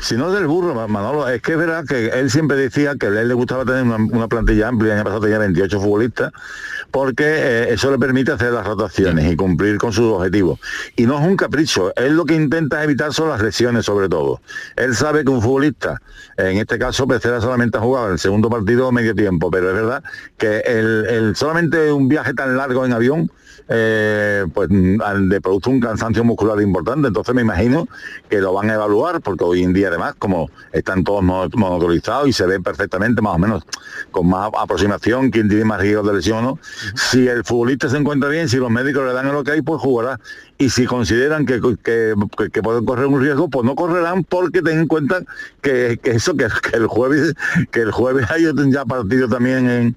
Si 0.00 0.14
no 0.14 0.30
del 0.30 0.46
burro, 0.46 0.76
Ma- 0.76 0.86
Manolo, 0.86 1.28
es 1.28 1.42
que 1.42 1.52
es 1.52 1.58
verdad 1.58 1.84
que 1.84 2.06
él 2.10 2.30
siempre 2.30 2.56
decía 2.56 2.94
que 2.94 3.06
a 3.06 3.20
él 3.20 3.26
le 3.26 3.34
gustaba 3.34 3.64
tener 3.64 3.82
una, 3.82 3.96
una 3.96 4.28
plantilla 4.28 4.68
amplia, 4.68 4.92
el 4.92 4.98
año 4.98 5.04
pasado 5.04 5.22
tenía 5.22 5.38
28 5.38 5.80
futbolistas, 5.80 6.30
porque 6.92 7.24
eh, 7.26 7.72
eso 7.72 7.90
le 7.90 7.98
permite 7.98 8.30
hacer 8.30 8.52
las 8.52 8.64
rotaciones 8.64 9.30
y 9.30 9.34
cumplir 9.34 9.76
con 9.76 9.92
sus 9.92 10.04
objetivos. 10.12 10.60
Y 10.94 11.02
no 11.06 11.18
es 11.20 11.26
un 11.26 11.36
capricho, 11.36 11.92
él 11.96 12.14
lo 12.14 12.24
que 12.26 12.36
intenta 12.36 12.84
evitar 12.84 13.12
son 13.12 13.28
las 13.28 13.42
lesiones 13.42 13.84
sobre 13.86 14.08
todo. 14.08 14.40
Él 14.76 14.94
sabe 14.94 15.24
que 15.24 15.30
un 15.32 15.42
futbolista, 15.42 16.00
en 16.36 16.58
este 16.58 16.78
caso 16.78 17.08
Pecera 17.08 17.40
solamente 17.40 17.76
ha 17.78 17.80
jugado 17.80 18.12
el 18.12 18.20
segundo 18.20 18.48
partido 18.48 18.92
medio 18.92 19.16
tiempo, 19.16 19.50
pero 19.50 19.68
es 19.70 19.74
verdad 19.74 20.04
que 20.36 20.60
el, 20.60 21.06
el- 21.08 21.36
solamente 21.36 21.90
un 21.90 22.06
viaje 22.06 22.34
tan 22.34 22.56
largo 22.56 22.86
en 22.86 22.92
avión 22.92 23.32
eh, 23.68 24.44
pues 24.54 24.68
mm, 24.70 25.00
le 25.28 25.40
produce 25.40 25.70
un 25.70 25.80
cansancio 25.80 26.24
muscular 26.24 26.60
importante. 26.60 27.08
Entonces 27.08 27.34
me 27.34 27.42
imagino 27.42 27.86
que 28.28 28.38
lo 28.40 28.52
van 28.52 28.70
a 28.70 28.74
evaluar, 28.74 29.20
porque 29.20 29.44
hoy 29.44 29.62
en 29.62 29.72
día 29.72 29.88
además, 29.88 30.14
como 30.18 30.50
están 30.72 31.04
todos 31.04 31.22
mo- 31.22 31.48
monotorizados 31.54 32.28
y 32.28 32.32
se 32.32 32.46
ve 32.46 32.60
perfectamente 32.60 33.20
más 33.22 33.34
o 33.34 33.38
menos 33.38 33.62
con 34.10 34.28
más 34.28 34.50
aproximación 34.58 35.30
quién 35.30 35.48
tiene 35.48 35.64
más 35.64 35.80
riesgo 35.80 36.02
de 36.02 36.14
lesión 36.14 36.38
o 36.38 36.42
no, 36.42 36.58
si 36.94 37.26
el 37.28 37.44
futbolista 37.44 37.88
se 37.88 37.96
encuentra 37.98 38.28
bien, 38.28 38.48
si 38.48 38.56
los 38.56 38.70
médicos 38.70 39.04
le 39.06 39.12
dan 39.12 39.26
el 39.26 39.34
ok, 39.36 39.50
pues 39.64 39.80
jugará. 39.80 40.18
Y 40.56 40.70
si 40.70 40.86
consideran 40.86 41.46
que, 41.46 41.60
que, 41.60 42.14
que- 42.36 42.50
que 42.50 42.62
pueden 42.62 42.84
correr 42.84 43.06
un 43.06 43.20
riesgo, 43.20 43.48
pues 43.48 43.64
no 43.64 43.74
correrán 43.74 44.24
porque 44.24 44.62
ten 44.62 44.80
en 44.80 44.86
cuenta 44.88 45.22
que, 45.60 45.98
que 46.02 46.12
eso, 46.12 46.34
que, 46.36 46.46
que 46.62 46.76
el 46.76 46.86
jueves, 46.86 47.34
que 47.70 47.80
el 47.82 47.92
jueves 47.92 48.30
hay 48.30 48.46
otro 48.46 48.64
ya 48.68 48.84
partido 48.84 49.28
también 49.28 49.68
en 49.68 49.96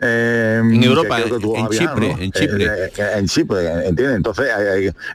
eh, 0.00 0.60
En 0.62 0.82
Europa, 0.82 1.16
que 1.22 1.34
en 1.34 1.68
viajar, 1.68 1.68
Chipre, 1.70 2.08
¿no? 2.08 2.18
en 2.18 2.32
Chipre. 2.32 2.64
Eh, 2.64 2.92
eh, 2.96 3.12
en 3.16 3.26
Chipre, 3.26 3.88
¿entiendes? 3.88 4.16
Entonces, 4.16 4.48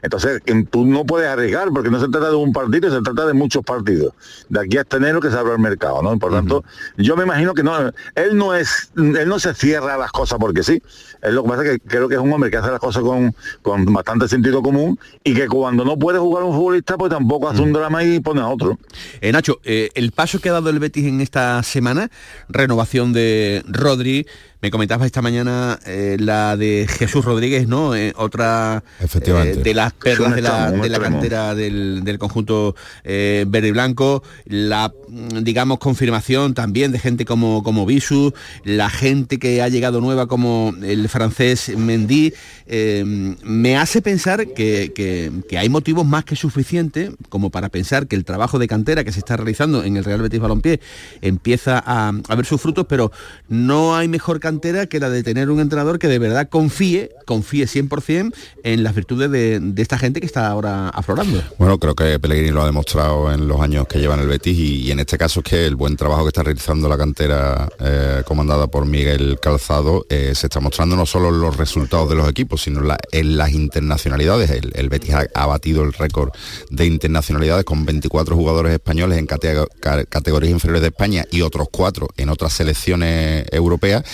entonces 0.02 0.42
em, 0.46 0.64
tú 0.66 0.86
no 0.86 1.04
puedes 1.04 1.28
arriesgar 1.28 1.70
porque 1.70 1.90
no 1.90 2.00
se 2.00 2.08
trata 2.08 2.30
de 2.30 2.36
un 2.36 2.52
partido, 2.52 2.90
se 2.90 3.02
trata 3.02 3.26
de 3.26 3.32
muchos 3.32 3.64
partidos. 3.64 4.12
De 4.48 4.60
aquí 4.60 4.78
hasta 4.78 4.98
enero 4.98 5.20
que 5.20 5.30
se 5.30 5.36
abre 5.36 5.54
el 5.54 5.58
mercado, 5.58 6.02
¿no? 6.02 6.18
Por 6.18 6.32
tanto, 6.32 6.64
yo 6.96 7.16
me 7.16 7.24
imagino 7.24 7.54
que 7.54 7.62
no, 7.62 7.76
él 8.14 8.36
no 8.36 8.54
es, 8.54 8.90
él 8.96 9.28
no 9.28 9.38
se 9.38 9.54
cierra 9.54 9.96
las 9.96 10.12
cosas 10.12 10.38
porque 10.38 10.62
sí. 10.62 10.82
Él 11.22 11.34
lo 11.34 11.42
que 11.42 11.48
pasa 11.48 11.64
es 11.64 11.70
que 11.70 11.78
creo 11.88 12.08
que 12.08 12.14
es 12.14 12.20
un 12.20 12.32
hombre 12.32 12.50
que 12.50 12.56
hace 12.56 12.70
las 12.70 12.80
cosas 12.80 13.02
con, 13.02 13.34
con 13.62 13.84
bastante 13.92 14.28
sentido 14.28 14.62
común 14.62 14.98
y 15.24 15.34
que 15.34 15.46
cuando 15.48 15.84
no 15.84 15.98
puede 15.98 16.18
jugar 16.18 16.44
un 16.44 16.54
futbolista, 16.54 16.96
pues 16.96 17.10
tampoco 17.10 17.48
hace 17.48 17.62
un 17.62 17.72
drama 17.72 18.04
y 18.04 18.20
pone 18.20 18.40
a 18.40 18.48
otro. 18.48 18.78
Eh, 19.20 19.32
Nacho, 19.32 19.58
eh, 19.64 19.90
el 19.94 20.12
paso 20.12 20.40
que 20.40 20.48
ha 20.48 20.52
dado 20.52 20.70
el 20.70 20.78
Betis 20.78 21.06
en 21.06 21.20
esta 21.20 21.62
semana, 21.62 22.10
renovación 22.48 23.12
de 23.12 23.62
Rodri, 23.66 24.26
me 24.62 24.70
comentabas 24.70 25.06
esta 25.06 25.20
mañana 25.22 25.78
eh, 25.86 26.16
la 26.18 26.56
de 26.56 26.86
Jesús 26.88 27.24
Rodríguez, 27.24 27.68
¿no? 27.68 27.94
Eh, 27.94 28.12
otra 28.16 28.82
Efectivamente. 29.00 29.60
eh, 29.60 29.62
de 29.62 29.74
las 29.74 29.92
perlas 29.92 30.34
de 30.34 30.42
la, 30.42 30.70
de 30.72 30.88
la 30.88 30.98
cantera 30.98 31.54
del, 31.54 32.02
del 32.04 32.18
conjunto 32.18 32.74
eh, 33.04 33.44
verde 33.46 33.68
y 33.68 33.72
blanco, 33.72 34.22
la 34.46 34.92
mm, 35.08 35.42
digamos 35.44 35.78
confirmación 35.78 36.54
también 36.54 36.90
de 36.90 36.98
gente 36.98 37.24
como, 37.24 37.62
como 37.62 37.84
Bisu, 37.86 38.32
la 38.64 38.88
gente 38.88 39.38
que 39.38 39.60
ha 39.62 39.68
llegado 39.68 40.00
nueva 40.00 40.26
como 40.26 40.72
el 40.82 41.05
francés 41.08 41.72
Mendy, 41.76 42.32
eh, 42.66 43.04
me 43.42 43.76
hace 43.76 44.02
pensar 44.02 44.46
que, 44.48 44.92
que- 44.94 45.56
hay 45.58 45.68
motivos 45.68 46.04
más 46.04 46.24
que 46.24 46.36
suficientes 46.36 47.10
como 47.28 47.50
para 47.50 47.68
pensar 47.70 48.06
que 48.08 48.16
el 48.16 48.24
trabajo 48.24 48.58
de 48.58 48.68
cantera 48.68 49.04
que 49.04 49.12
se 49.12 49.18
está 49.20 49.36
realizando 49.36 49.84
en 49.84 49.96
el 49.96 50.04
Real 50.04 50.20
Betis 50.20 50.40
Balompié 50.40 50.80
empieza 51.22 51.82
a, 51.84 52.08
a 52.28 52.34
ver 52.34 52.44
sus 52.46 52.60
frutos, 52.60 52.86
pero 52.88 53.10
no 53.48 53.96
hay 53.96 54.08
mejor 54.08 54.40
cantera 54.40 54.86
que 54.86 55.00
la 55.00 55.08
de 55.10 55.22
tener 55.22 55.50
un 55.50 55.60
entrenador 55.60 55.98
que 55.98 56.08
de 56.08 56.18
verdad 56.18 56.48
confíe, 56.48 57.10
confíe 57.24 57.66
100% 57.66 58.32
en 58.64 58.82
las 58.82 58.94
virtudes 58.94 59.30
de, 59.30 59.60
de 59.60 59.82
esta 59.82 59.98
gente 59.98 60.20
que 60.20 60.26
está 60.26 60.46
ahora 60.48 60.88
aflorando. 60.90 61.42
Bueno, 61.58 61.78
creo 61.78 61.94
que 61.94 62.18
Pellegrini 62.18 62.50
lo 62.50 62.62
ha 62.62 62.66
demostrado 62.66 63.32
en 63.32 63.48
los 63.48 63.60
años 63.60 63.86
que 63.88 63.98
lleva 63.98 64.14
en 64.14 64.20
el 64.20 64.28
Betis 64.28 64.56
y, 64.58 64.82
y 64.82 64.90
en 64.90 65.00
este 65.00 65.16
caso 65.18 65.40
es 65.40 65.44
que 65.44 65.66
el 65.66 65.76
buen 65.76 65.96
trabajo 65.96 66.22
que 66.24 66.28
está 66.28 66.42
realizando 66.42 66.88
la 66.88 66.98
cantera 66.98 67.68
eh, 67.80 68.22
comandada 68.26 68.66
por 68.66 68.86
Miguel 68.86 69.38
Calzado 69.40 70.04
eh, 70.10 70.32
se 70.34 70.46
está 70.48 70.60
mostrando 70.60 70.95
no 70.96 71.06
solo 71.06 71.30
los 71.30 71.56
resultados 71.56 72.08
de 72.08 72.14
los 72.16 72.28
equipos, 72.28 72.62
sino 72.62 72.80
en, 72.80 72.88
la- 72.88 72.98
en 73.12 73.36
las 73.36 73.52
internacionalidades. 73.52 74.50
El, 74.50 74.88
Betis 74.88 75.14
ha, 75.34 75.46
batido 75.46 75.82
el 75.84 75.92
récord 75.92 76.30
de 76.70 76.86
internacionalidades 76.86 77.64
con 77.64 77.84
24 77.84 78.34
jugadores 78.34 78.72
españoles 78.72 79.18
en 79.18 79.26
catego- 79.26 79.68
ca- 79.80 80.04
categorías 80.04 80.52
inferiores 80.52 80.82
de 80.82 80.88
España 80.88 81.24
y 81.30 81.42
otros 81.42 81.68
cuatro 81.70 82.08
en 82.16 82.28
otras 82.30 82.52
selecciones 82.52 83.46
europeas. 83.52 84.04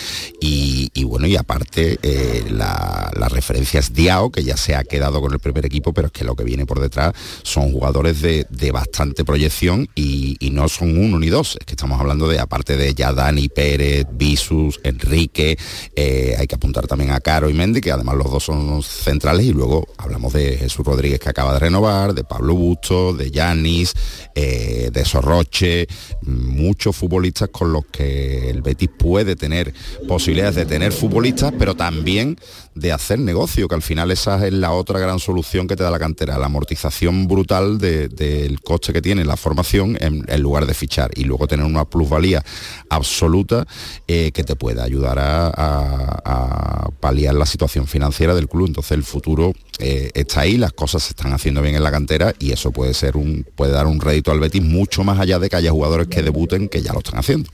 Y, 0.41 1.03
bueno, 1.05 1.27
y 1.27 1.35
aparte 1.37 1.97
eh, 2.01 2.45
la, 2.49 3.11
la 3.15 3.29
referencia 3.29 3.79
es 3.79 3.93
Diao, 3.93 4.31
que 4.31 4.43
ya 4.43 4.57
se 4.57 4.75
ha 4.75 4.83
quedado 4.83 5.21
con 5.21 5.31
el 5.33 5.39
primer 5.39 5.65
equipo, 5.65 5.93
pero 5.93 6.07
es 6.07 6.13
que 6.13 6.23
lo 6.25 6.35
que 6.35 6.43
viene 6.43 6.65
por 6.65 6.79
detrás 6.79 7.13
son 7.43 7.71
jugadores 7.71 8.21
de, 8.21 8.45
bastante 8.71 9.23
proyección 9.23 9.87
y, 9.93 10.35
y 10.39 10.49
no 10.49 10.67
son 10.67 10.97
uno 10.97 11.19
ni 11.19 11.29
dos. 11.29 11.57
Es 11.59 11.65
que 11.65 11.73
estamos 11.73 11.99
hablando 11.99 12.27
de, 12.27 12.39
aparte 12.39 12.75
de 12.75 12.93
ya 12.95 13.13
Dani 13.13 13.49
Pérez, 13.49 14.05
Visus, 14.11 14.79
Enrique, 14.83 15.57
eh, 15.95 16.35
hay 16.39 16.47
que 16.47 16.55
apuntar 16.55 16.72
también 16.81 17.11
a 17.11 17.19
Caro 17.19 17.49
y 17.49 17.53
Mendy, 17.53 17.79
que 17.81 17.91
además 17.91 18.15
los 18.15 18.31
dos 18.31 18.43
son 18.43 18.81
centrales, 18.83 19.45
y 19.45 19.53
luego 19.53 19.87
hablamos 19.97 20.33
de 20.33 20.57
Jesús 20.57 20.85
Rodríguez 20.85 21.19
que 21.19 21.29
acaba 21.29 21.53
de 21.53 21.59
renovar, 21.59 22.13
de 22.13 22.23
Pablo 22.23 22.55
Busto, 22.55 23.13
de 23.13 23.29
Yanis, 23.31 23.93
eh, 24.35 24.89
de 24.91 25.05
Sorroche, 25.05 25.87
muchos 26.23 26.95
futbolistas 26.95 27.49
con 27.49 27.71
los 27.71 27.85
que 27.85 28.49
el 28.49 28.61
Betis 28.61 28.89
puede 28.97 29.35
tener 29.35 29.73
posibilidades 30.07 30.55
de 30.55 30.65
tener 30.65 30.91
futbolistas, 30.91 31.53
pero 31.57 31.75
también 31.75 32.37
de 32.75 32.91
hacer 32.91 33.19
negocio, 33.19 33.67
que 33.67 33.75
al 33.75 33.81
final 33.83 34.09
esa 34.09 34.45
es 34.47 34.53
la 34.53 34.71
otra 34.71 34.99
gran 34.99 35.19
solución 35.19 35.67
que 35.67 35.75
te 35.75 35.83
da 35.83 35.91
la 35.91 35.99
cantera, 35.99 36.37
la 36.39 36.47
amortización 36.47 37.27
brutal 37.27 37.77
de- 37.77 38.07
del 38.07 38.61
coste 38.61 38.91
que 38.93 39.01
tiene 39.01 39.23
la 39.25 39.37
formación 39.37 39.97
en, 40.01 40.23
lugar 40.41 40.65
de 40.65 40.73
fichar 40.73 41.11
y 41.15 41.23
luego 41.25 41.47
tener 41.47 41.65
una 41.65 41.85
plusvalía 41.85 42.43
absoluta 42.89 43.65
eh, 44.07 44.31
que 44.33 44.43
te 44.43 44.55
pueda 44.55 44.83
ayudar 44.83 45.19
a 45.19 46.62
paliar 46.99 47.35
la 47.35 47.45
situación 47.45 47.87
financiera 47.87 48.35
del 48.35 48.47
club. 48.47 48.67
Entonces 48.67 48.91
el 48.91 49.03
futuro 49.03 49.53
eh, 49.79 50.11
está 50.13 50.41
ahí, 50.41 50.57
las 50.57 50.73
cosas 50.73 51.03
se 51.03 51.09
están 51.09 51.33
haciendo 51.33 51.61
bien 51.61 51.75
en 51.75 51.83
la 51.83 51.91
cantera 51.91 52.33
y 52.39 52.51
eso 52.51 52.71
puede 52.71 52.93
ser 52.93 53.17
un, 53.17 53.45
puede 53.55 53.71
dar 53.71 53.87
un 53.87 53.99
rédito 53.99 54.31
al 54.31 54.39
Betis 54.39 54.61
mucho 54.61 55.03
más 55.03 55.19
allá 55.19 55.39
de 55.39 55.49
que 55.49 55.55
haya 55.55 55.71
jugadores 55.71 56.07
que 56.07 56.21
debuten 56.21 56.69
que 56.69 56.81
ya 56.81 56.93
lo 56.93 56.99
están 56.99 57.19
haciendo. 57.19 57.49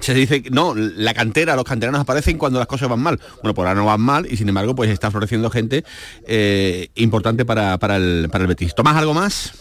Se 0.00 0.14
dice 0.14 0.44
no, 0.50 0.74
la 0.74 1.14
cantera, 1.14 1.56
los 1.56 1.64
canteranos 1.64 2.00
aparecen 2.00 2.38
cuando 2.38 2.58
las 2.58 2.68
cosas 2.68 2.88
van 2.88 3.00
mal. 3.00 3.20
Bueno, 3.42 3.54
por 3.54 3.66
ahora 3.66 3.80
no 3.80 3.86
van 3.86 4.00
mal 4.00 4.26
y 4.30 4.36
sin 4.36 4.48
embargo 4.48 4.74
pues 4.74 4.90
está 4.90 5.10
floreciendo 5.10 5.50
gente 5.50 5.84
eh, 6.26 6.88
importante 6.94 7.44
para, 7.44 7.78
para, 7.78 7.96
el, 7.96 8.28
para 8.30 8.42
el 8.44 8.48
Betis. 8.48 8.74
¿Tomás 8.74 8.96
algo 8.96 9.14
más? 9.14 9.52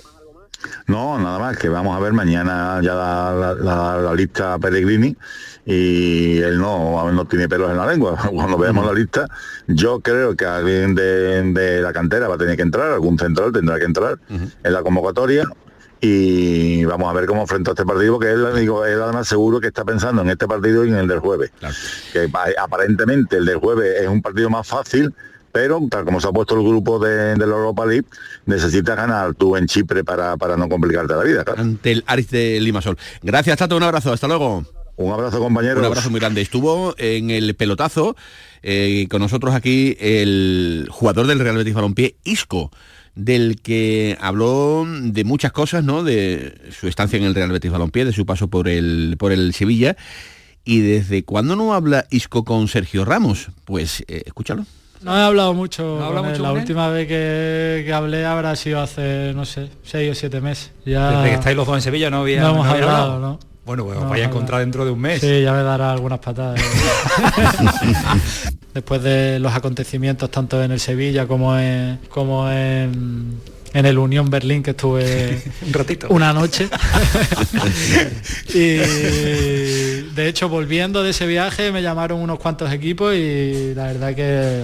No, 0.88 1.18
nada 1.20 1.40
más, 1.40 1.58
que 1.58 1.70
vamos 1.70 1.96
a 1.96 2.00
ver 2.00 2.14
mañana 2.14 2.80
ya 2.82 2.94
la, 2.94 3.34
la- 3.34 3.54
la- 3.56 3.98
la 4.02 4.14
lista 4.14 4.58
Pellegrini 4.60 5.16
y 5.66 6.38
él 6.40 6.60
no, 6.60 7.12
no 7.12 7.26
tiene 7.26 7.50
pelos 7.50 7.72
en 7.72 7.78
la 7.78 7.88
lengua. 7.88 8.18
Cuando 8.34 8.58
veamos 8.58 8.86
la 8.86 8.94
lista, 8.94 9.28
yo 9.68 10.00
creo 10.00 10.36
que 10.36 10.46
alguien 10.46 10.94
de, 10.96 11.42
de 11.54 11.82
la 11.82 11.92
cantera 11.94 12.28
va 12.28 12.36
a 12.36 12.38
tener 12.38 12.56
que 12.56 12.62
entrar, 12.64 12.92
algún 12.92 13.18
central 13.18 13.52
tendrá 13.52 13.80
que 13.80 13.86
entrar 13.86 14.20
en 14.30 14.74
la 14.74 14.82
convocatoria 14.84 15.46
y 16.02 16.86
vamos 16.86 17.10
a 17.10 17.14
ver 17.14 17.26
cómo 17.26 17.42
enfrenta 17.42 17.72
este 17.72 17.86
partido, 17.86 18.14
porque 18.14 18.32
él, 18.32 18.46
digo, 18.56 18.86
él 18.86 19.02
además 19.02 19.28
seguro 19.28 19.60
que 19.60 19.68
está 19.68 19.84
pensando 19.84 20.22
en 20.22 20.30
este 20.30 20.48
partido 20.48 20.86
y 20.86 20.90
en 20.90 20.96
el 20.98 21.08
del 21.08 21.20
jueves. 21.20 21.52
Que 22.14 22.28
pa- 22.30 22.46
aparentemente 22.60 23.38
el 23.38 23.46
del 23.46 23.58
jueves 23.58 24.02
es 24.02 24.08
un 24.08 24.22
partido 24.22 24.50
más 24.50 24.68
fácil, 24.68 25.14
pero 25.56 25.80
tal 25.90 26.04
como 26.04 26.20
se 26.20 26.28
ha 26.28 26.34
puesto 26.34 26.54
el 26.54 26.68
grupo 26.68 27.00
de, 27.00 27.36
de 27.36 27.48
la 27.48 27.56
Europa 27.56 27.86
League, 27.86 28.04
necesitas 28.46 28.98
ganar 28.98 29.36
tú 29.36 29.56
en 29.56 29.68
Chipre 29.68 30.04
para, 30.04 30.36
para 30.36 30.58
no 30.58 30.68
complicarte 30.68 31.14
la 31.16 31.24
vida. 31.24 31.46
claro. 31.46 31.62
Ante 31.62 31.94
el 31.94 32.04
Aris 32.08 32.30
de 32.30 32.60
Limasol. 32.60 32.98
Gracias, 33.24 33.58
Tato, 33.58 33.78
un 33.78 33.84
abrazo, 33.84 34.12
hasta 34.12 34.28
luego. 34.28 34.66
Un 34.98 35.14
abrazo, 35.14 35.40
compañeros. 35.40 35.80
Un 35.80 35.86
abrazo 35.86 36.10
muy 36.10 36.20
grande. 36.20 36.42
Estuvo 36.42 36.94
en 36.98 37.30
el 37.30 37.56
pelotazo 37.56 38.18
eh, 38.64 39.08
con 39.10 39.22
nosotros 39.22 39.56
aquí 39.56 39.96
el 40.02 40.90
jugador 40.92 41.26
del 41.26 41.40
Real 41.40 41.56
Betis 41.56 41.74
Balompié, 41.74 42.18
Isco, 42.26 42.70
del 43.16 43.62
que 43.62 44.18
habló 44.20 44.86
de 44.86 45.24
muchas 45.24 45.54
cosas, 45.54 45.86
¿no? 45.86 46.04
De 46.04 46.54
su 46.78 46.90
estancia 46.90 47.16
en 47.16 47.24
el 47.24 47.34
Real 47.34 47.54
Betis 47.54 47.72
Balompié, 47.72 48.04
de 48.04 48.12
su 48.12 48.26
paso 48.26 48.50
por 48.50 48.68
el, 48.68 49.16
por 49.18 49.32
el 49.32 49.54
Sevilla. 49.54 49.96
¿Y 50.66 50.82
desde 50.82 51.24
cuándo 51.24 51.56
no 51.56 51.74
habla 51.74 52.08
Isco 52.10 52.44
con 52.44 52.68
Sergio 52.68 53.06
Ramos? 53.06 53.52
Pues 53.64 54.04
eh, 54.10 54.24
escúchalo. 54.26 54.66
No 55.06 55.16
he 55.18 55.22
hablado 55.22 55.54
mucho. 55.54 55.98
¿No 56.00 56.06
habla 56.06 56.22
con 56.22 56.26
él. 56.26 56.32
mucho 56.34 56.44
La 56.44 56.50
él? 56.52 56.58
última 56.58 56.90
vez 56.90 57.08
que, 57.08 57.84
que 57.86 57.94
hablé 57.94 58.26
habrá 58.26 58.56
sido 58.56 58.82
hace, 58.82 59.34
no 59.36 59.46
sé, 59.46 59.70
seis 59.84 60.12
o 60.12 60.16
siete 60.16 60.42
meses. 60.42 60.72
Ya 60.86 61.12
Desde 61.12 61.30
que 61.30 61.36
estáis 61.36 61.56
los 61.56 61.66
dos 61.68 61.76
en 61.76 61.82
Sevilla 61.82 62.10
no 62.10 62.22
había, 62.22 62.42
no 62.42 62.50
hemos 62.50 62.66
no 62.66 62.72
había 62.72 62.84
hablado, 62.86 63.14
hablado. 63.14 63.20
¿no? 63.34 63.40
Bueno, 63.66 63.86
pues 63.86 63.98
os 63.98 64.10
vais 64.10 64.24
a 64.24 64.28
encontrar 64.28 64.60
dentro 64.62 64.86
de 64.86 64.92
un 64.92 65.00
mes. 65.00 65.22
Sí, 65.22 65.42
ya 65.42 65.54
me 65.54 65.64
dará 65.64 65.92
algunas 65.92 66.20
patadas. 66.20 66.62
Después 68.74 69.02
de 69.04 69.40
los 69.40 69.54
acontecimientos 69.54 70.30
tanto 70.30 70.62
en 70.64 70.72
el 70.72 70.80
Sevilla 70.80 71.28
como 71.28 71.58
en, 71.58 72.00
como 72.10 72.50
en, 72.52 73.40
en 73.74 73.86
el 73.86 73.98
Unión 73.98 74.30
Berlín 74.30 74.62
que 74.62 74.72
estuve 74.72 75.42
un 75.66 75.74
ratito. 75.74 76.08
una 76.10 76.34
noche. 76.34 76.68
y 78.54 78.76
de 80.14 80.28
hecho 80.28 80.50
volviendo 80.50 81.02
de 81.04 81.12
ese 81.12 81.26
viaje 81.26 81.72
me 81.72 81.82
llamaron 81.82 82.20
unos 82.22 82.38
cuantos 82.40 82.72
equipos 82.72 83.16
y 83.16 83.74
la 83.76 83.84
verdad 83.88 84.14
que, 84.14 84.64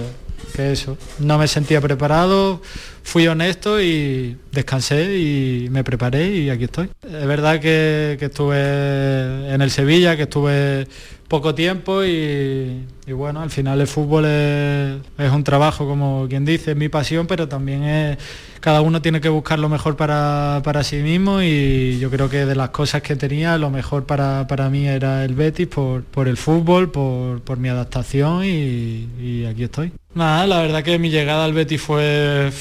que 0.54 0.72
eso, 0.72 0.96
no 1.18 1.38
me 1.38 1.48
sentía 1.48 1.80
preparado, 1.80 2.62
fui 3.02 3.26
honesto 3.26 3.80
y 3.80 4.36
descansé 4.50 5.16
y 5.18 5.68
me 5.70 5.84
preparé 5.84 6.28
y 6.28 6.50
aquí 6.50 6.64
estoy. 6.64 6.90
Es 7.02 7.26
verdad 7.26 7.60
que, 7.60 8.16
que 8.18 8.26
estuve 8.26 9.52
en 9.52 9.62
el 9.62 9.70
Sevilla, 9.70 10.16
que 10.16 10.22
estuve 10.22 10.86
poco 11.32 11.54
tiempo 11.54 12.04
y, 12.04 12.84
bueno, 13.08 13.40
al 13.40 13.48
final 13.48 13.80
el 13.80 13.86
fútbol 13.86 14.26
es, 14.26 15.00
es 15.16 15.32
un 15.32 15.42
trabajo, 15.42 15.88
como 15.88 16.26
quien 16.28 16.44
dice, 16.44 16.72
es 16.72 16.76
mi 16.76 16.90
pasión, 16.90 17.26
pero 17.26 17.48
también 17.48 17.84
es, 17.84 18.18
cada 18.60 18.82
uno 18.82 19.00
tiene 19.00 19.22
que 19.22 19.30
buscar 19.30 19.58
lo 19.58 19.70
mejor 19.70 19.96
para, 19.96 20.60
para 20.62 20.84
sí 20.84 20.96
mismo 20.96 21.40
y 21.40 21.98
yo 21.98 22.10
creo 22.10 22.28
que 22.28 22.44
de 22.44 22.54
las 22.54 22.68
cosas 22.68 23.00
que 23.00 23.16
tenía, 23.16 23.56
lo 23.56 23.70
mejor 23.70 24.04
para, 24.04 24.46
para 24.46 24.68
mí 24.68 24.86
era 24.86 25.24
el 25.24 25.34
Betis 25.34 25.68
por, 25.68 26.04
por 26.04 26.28
el 26.28 26.36
fútbol, 26.36 26.90
por, 26.90 27.40
por 27.40 27.56
mi 27.56 27.70
adaptación 27.70 28.44
y, 28.44 29.08
y 29.18 29.46
aquí 29.46 29.62
estoy. 29.62 29.90
Nada, 30.14 30.46
la 30.46 30.60
verdad 30.60 30.82
que 30.82 30.98
mi 30.98 31.08
llegada 31.08 31.46
al 31.46 31.54
Betis 31.54 31.80
fue 31.80 32.52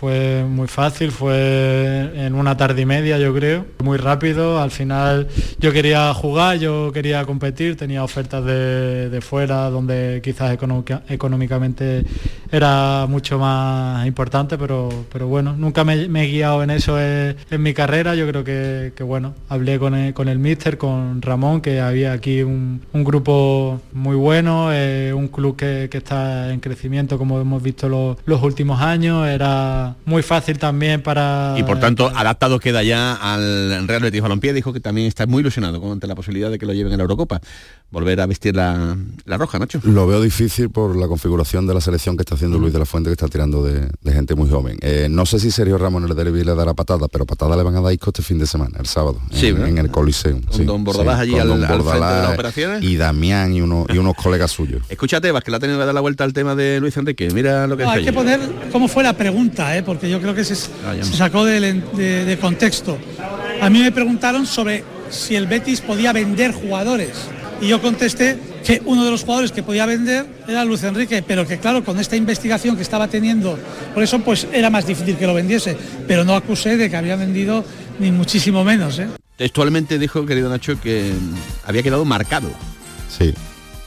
fue 0.00 0.44
muy 0.48 0.66
fácil, 0.66 1.10
fue 1.10 2.10
en 2.14 2.34
una 2.34 2.56
tarde 2.56 2.80
y 2.80 2.86
media 2.86 3.18
yo 3.18 3.34
creo, 3.34 3.66
muy 3.84 3.98
rápido, 3.98 4.58
al 4.58 4.70
final 4.70 5.28
yo 5.58 5.72
quería 5.72 6.14
jugar, 6.14 6.58
yo 6.58 6.90
quería 6.90 7.22
competir, 7.26 7.76
tenía 7.76 8.02
ofertas 8.02 8.42
de, 8.46 9.10
de 9.10 9.20
fuera 9.20 9.68
donde 9.68 10.22
quizás 10.24 10.52
económica- 10.54 11.02
económicamente 11.06 12.04
era 12.50 13.04
mucho 13.10 13.38
más 13.38 14.06
importante, 14.06 14.56
pero, 14.56 14.88
pero 15.12 15.26
bueno, 15.26 15.54
nunca 15.54 15.84
me, 15.84 15.94
he 16.04 16.26
guiado 16.28 16.62
en 16.62 16.70
eso 16.70 16.98
en, 16.98 17.36
en 17.50 17.62
mi 17.62 17.74
carrera, 17.74 18.14
yo 18.14 18.26
creo 18.26 18.42
que, 18.42 18.94
bueno, 19.02 19.34
hablé 19.50 19.78
con 19.78 19.94
el, 19.94 20.14
con 20.14 20.28
el 20.28 20.38
míster, 20.38 20.78
con 20.78 21.20
Ramón, 21.20 21.60
que 21.60 21.78
había 21.78 22.12
aquí 22.12 22.42
un, 22.42 22.80
un 22.94 23.04
grupo 23.04 23.80
muy 23.92 24.16
bueno, 24.16 24.72
eh, 24.72 25.12
un 25.12 25.28
club 25.28 25.56
que, 25.56 25.88
que 25.90 25.98
está 25.98 26.52
en 26.52 26.60
crecimiento 26.60 27.18
como 27.18 27.38
hemos 27.38 27.62
visto 27.62 27.86
los, 27.88 28.16
los 28.24 28.42
últimos 28.42 28.80
años, 28.80 29.28
era 29.28 29.89
muy 30.04 30.22
fácil 30.22 30.58
también 30.58 31.02
para... 31.02 31.54
Y 31.56 31.62
por 31.62 31.78
tanto, 31.80 32.10
adaptado 32.14 32.58
queda 32.58 32.82
ya 32.82 33.14
al 33.14 33.86
Real 33.86 34.02
Betis 34.02 34.20
Balompié, 34.20 34.52
dijo 34.52 34.72
que 34.72 34.80
también 34.80 35.06
está 35.06 35.26
muy 35.26 35.40
ilusionado 35.40 35.80
con 35.80 35.92
ante 35.92 36.06
la 36.06 36.14
posibilidad 36.14 36.50
de 36.50 36.58
que 36.58 36.66
lo 36.66 36.72
lleven 36.72 36.92
a 36.92 36.96
la 36.96 37.02
Eurocopa. 37.02 37.40
Volver 37.92 38.20
a 38.20 38.26
vestir 38.26 38.54
la, 38.54 38.96
la 39.24 39.36
roja, 39.36 39.58
Nacho. 39.58 39.80
Lo 39.82 40.06
veo 40.06 40.22
difícil 40.22 40.70
por 40.70 40.94
la 40.96 41.08
configuración 41.08 41.66
de 41.66 41.74
la 41.74 41.80
selección 41.80 42.16
que 42.16 42.22
está 42.22 42.36
haciendo 42.36 42.56
Luis 42.58 42.72
de 42.72 42.78
la 42.78 42.84
Fuente, 42.86 43.10
que 43.10 43.14
está 43.14 43.26
tirando 43.26 43.64
de, 43.64 43.88
de 44.00 44.12
gente 44.12 44.36
muy 44.36 44.48
joven. 44.48 44.78
Eh, 44.80 45.08
no 45.10 45.26
sé 45.26 45.40
si 45.40 45.50
Sergio 45.50 45.76
Ramos 45.76 46.04
en 46.04 46.08
el 46.10 46.14
derbi 46.16 46.44
le 46.44 46.54
dará 46.54 46.72
patada, 46.72 47.08
pero 47.08 47.26
patada 47.26 47.56
le 47.56 47.64
van 47.64 47.74
a 47.74 47.80
dar 47.80 47.92
Isco 47.92 48.10
este 48.10 48.22
fin 48.22 48.38
de 48.38 48.46
semana, 48.46 48.76
el 48.78 48.86
sábado, 48.86 49.18
Sí, 49.32 49.48
en, 49.48 49.76
el 49.78 49.90
Coliseo. 49.90 50.38
Con 50.50 50.66
don 50.66 50.84
Bordalás 50.84 51.18
allí 51.18 51.32
con 51.32 51.40
al- 51.40 51.48
don 51.48 51.62
al 51.64 51.66
frente 51.66 51.82
de 51.82 51.90
Bordalás 51.90 52.22
las 52.22 52.32
operaciones. 52.34 52.82
Y 52.84 52.96
Damián 52.96 53.52
y, 53.54 53.60
uno, 53.60 53.86
y 53.92 53.98
unos 53.98 54.14
colegas 54.14 54.52
suyos. 54.52 54.82
Escucha, 54.88 55.20
Tebas, 55.20 55.42
que 55.42 55.50
la 55.50 55.56
ha 55.56 55.60
tenido 55.60 55.78
que 55.80 55.84
dar 55.86 55.94
la 55.94 56.00
vuelta 56.00 56.22
al 56.22 56.32
tema 56.32 56.54
de 56.54 56.78
Luis 56.78 56.96
Enrique. 56.96 57.28
Mira 57.34 57.66
lo 57.66 57.76
que 57.76 57.82
No, 57.82 57.90
hay 57.90 58.04
que 58.04 58.12
poner 58.12 58.38
cómo 58.70 58.86
fue 58.86 59.02
la 59.02 59.14
pregunta, 59.14 59.76
¿eh? 59.76 59.82
porque 59.82 60.08
yo 60.08 60.20
creo 60.20 60.34
que 60.34 60.44
se, 60.44 60.54
Ah, 60.86 60.94
se 61.02 61.16
sacó 61.16 61.44
del- 61.44 61.82
de, 61.96 62.24
de 62.24 62.38
contexto. 62.38 62.96
A 63.60 63.68
mí 63.68 63.80
me 63.80 63.90
preguntaron 63.90 64.46
sobre 64.46 64.84
si 65.10 65.34
el 65.34 65.48
Betis 65.48 65.80
podía 65.80 66.12
vender 66.12 66.52
jugadores 66.52 67.10
y 67.60 67.68
yo 67.68 67.80
contesté 67.80 68.38
que 68.64 68.82
uno 68.84 69.04
de 69.04 69.10
los 69.10 69.22
jugadores 69.22 69.52
que 69.52 69.62
podía 69.62 69.86
vender 69.86 70.26
era 70.48 70.64
Luis 70.64 70.82
Enrique, 70.82 71.22
pero 71.26 71.46
que 71.46 71.58
claro, 71.58 71.84
con 71.84 71.98
esta 71.98 72.16
investigación 72.16 72.76
que 72.76 72.82
estaba 72.82 73.08
teniendo, 73.08 73.58
por 73.94 74.02
eso 74.02 74.18
pues 74.20 74.46
era 74.52 74.70
más 74.70 74.86
difícil 74.86 75.16
que 75.16 75.26
lo 75.26 75.34
vendiese, 75.34 75.76
pero 76.06 76.24
no 76.24 76.34
acusé 76.34 76.76
de 76.76 76.88
que 76.88 76.96
había 76.96 77.16
vendido 77.16 77.64
ni 77.98 78.10
muchísimo 78.10 78.64
menos. 78.64 78.98
¿eh? 78.98 79.08
Textualmente 79.36 79.98
dijo, 79.98 80.24
querido 80.26 80.48
Nacho, 80.48 80.80
que 80.80 81.12
había 81.64 81.82
quedado 81.82 82.04
marcado. 82.04 82.50
Sí. 83.08 83.34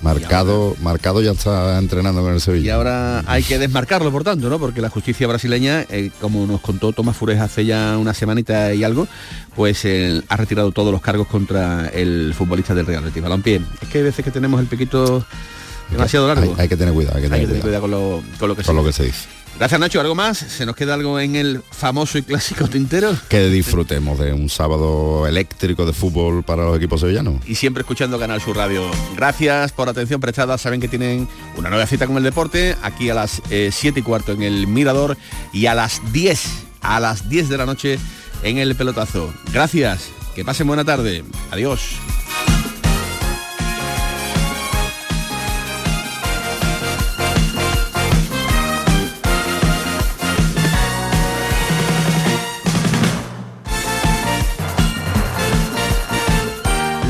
Marcado, 0.03 0.75
marcado 0.81 1.21
ya 1.21 1.31
está 1.31 1.77
entrenando 1.79 2.21
con 2.21 2.31
el 2.31 2.37
Y 2.37 2.41
Sevilla. 2.41 2.75
ahora 2.75 3.23
hay 3.25 3.41
que 3.43 3.57
desmarcarlo, 3.57 4.11
por 4.11 4.23
tanto, 4.23 4.49
¿no? 4.49 4.59
Porque 4.59 4.81
la 4.81 4.89
justicia 4.89 5.25
brasileña, 5.27 5.85
eh, 5.89 6.11
como 6.19 6.45
nos 6.45 6.61
contó 6.61 6.91
Tomás 6.91 7.15
Fures 7.15 7.39
hace 7.39 7.65
ya 7.65 7.97
una 7.97 8.13
semanita 8.13 8.73
y 8.73 8.83
algo, 8.83 9.07
pues 9.55 9.85
eh, 9.85 10.21
ha 10.27 10.37
retirado 10.37 10.71
todos 10.71 10.91
los 10.91 11.01
cargos 11.01 11.27
contra 11.27 11.87
el 11.89 12.33
futbolista 12.37 12.75
del 12.75 12.85
Real 12.85 13.03
Betis 13.03 13.23
Balompié. 13.23 13.61
Es 13.81 13.87
que 13.87 13.99
hay 13.99 14.03
veces 14.03 14.23
que 14.25 14.31
tenemos 14.31 14.59
el 14.59 14.67
piquito 14.67 15.25
demasiado 15.89 16.27
largo. 16.27 16.53
Hay, 16.55 16.61
hay 16.63 16.67
que 16.69 16.77
tener 16.77 16.93
cuidado, 16.93 17.15
hay 17.17 17.21
que 17.23 17.29
tener, 17.29 17.39
Hay 17.41 17.45
que 17.47 17.53
tener 17.61 17.61
cuidado, 17.63 17.81
cuidado 17.81 18.21
con 18.21 18.21
lo, 18.31 18.37
con 18.39 18.49
lo 18.49 18.55
que 18.55 18.63
con 18.63 18.65
se 18.65 18.73
lo 18.73 18.81
que 18.83 18.87
dice. 18.87 18.97
se 19.03 19.05
dice. 19.05 19.42
Gracias 19.59 19.79
Nacho, 19.79 20.01
¿algo 20.01 20.15
más? 20.15 20.37
¿Se 20.39 20.65
nos 20.65 20.75
queda 20.75 20.95
algo 20.95 21.19
en 21.19 21.35
el 21.35 21.61
famoso 21.71 22.17
y 22.17 22.23
clásico 22.23 22.67
tintero? 22.67 23.15
Que 23.29 23.47
disfrutemos 23.49 24.17
de 24.19 24.33
un 24.33 24.49
sábado 24.49 25.25
eléctrico 25.27 25.85
de 25.85 25.93
fútbol 25.93 26.43
para 26.43 26.63
los 26.63 26.75
equipos 26.77 27.01
sevillanos. 27.01 27.35
y 27.47 27.55
siempre 27.55 27.81
escuchando 27.81 28.19
Canal 28.19 28.41
Sur 28.41 28.57
Radio. 28.57 28.83
Gracias 29.15 29.71
por 29.71 29.87
atención 29.89 30.19
prestada. 30.19 30.57
Saben 30.57 30.81
que 30.81 30.87
tienen 30.87 31.27
una 31.55 31.69
nueva 31.69 31.85
cita 31.85 32.07
con 32.07 32.17
el 32.17 32.23
deporte 32.23 32.75
aquí 32.81 33.09
a 33.09 33.13
las 33.13 33.41
7 33.49 33.99
y 33.99 34.03
cuarto 34.03 34.31
en 34.33 34.41
el 34.41 34.67
Mirador 34.67 35.17
y 35.53 35.67
a 35.67 35.75
las 35.75 36.01
10, 36.11 36.41
a 36.81 36.99
las 36.99 37.29
10 37.29 37.47
de 37.49 37.57
la 37.57 37.65
noche 37.65 37.99
en 38.41 38.57
el 38.57 38.75
pelotazo. 38.75 39.33
Gracias. 39.53 40.09
Que 40.35 40.43
pasen 40.43 40.65
buena 40.65 40.83
tarde. 40.83 41.23
Adiós. 41.51 41.91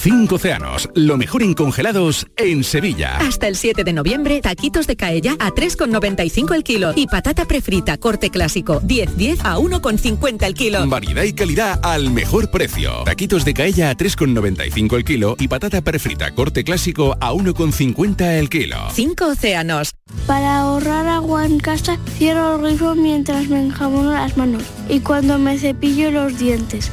Cinco 0.00 0.36
océanos, 0.36 0.88
lo 0.94 1.16
mejor 1.16 1.42
en 1.42 1.54
congelados 1.54 2.28
en 2.36 2.62
Sevilla. 2.62 3.16
Hasta 3.16 3.48
el 3.48 3.56
7 3.56 3.82
de 3.82 3.92
noviembre, 3.92 4.40
taquitos 4.40 4.86
de 4.86 4.94
caella 4.94 5.34
a 5.40 5.50
3,95 5.50 6.54
el 6.54 6.62
kilo 6.62 6.92
y 6.94 7.08
patata 7.08 7.46
prefrita 7.46 7.98
corte 7.98 8.30
clásico 8.30 8.80
10-10 8.82 9.40
a 9.42 9.58
1,50 9.58 10.46
el 10.46 10.54
kilo. 10.54 10.86
Variedad 10.86 11.24
y 11.24 11.32
calidad 11.32 11.80
al 11.82 12.12
mejor 12.12 12.48
precio. 12.52 13.02
Taquitos 13.04 13.44
de 13.44 13.54
caella 13.54 13.90
a 13.90 13.96
3,95 13.96 14.96
el 14.96 15.04
kilo 15.04 15.34
y 15.36 15.48
patata 15.48 15.80
prefrita 15.80 16.32
corte 16.32 16.62
clásico 16.62 17.16
a 17.20 17.32
1,50 17.32 18.38
el 18.38 18.48
kilo. 18.48 18.76
Cinco 18.92 19.26
océanos. 19.26 19.96
Para 20.28 20.60
ahorrar 20.60 21.08
agua 21.08 21.44
en 21.44 21.58
casa, 21.58 21.98
cierro 22.16 22.54
el 22.54 22.62
grifo 22.62 22.94
mientras 22.94 23.48
me 23.48 23.60
enjabono 23.60 24.12
las 24.12 24.36
manos 24.36 24.62
y 24.88 25.00
cuando 25.00 25.40
me 25.40 25.58
cepillo 25.58 26.12
los 26.12 26.38
dientes. 26.38 26.92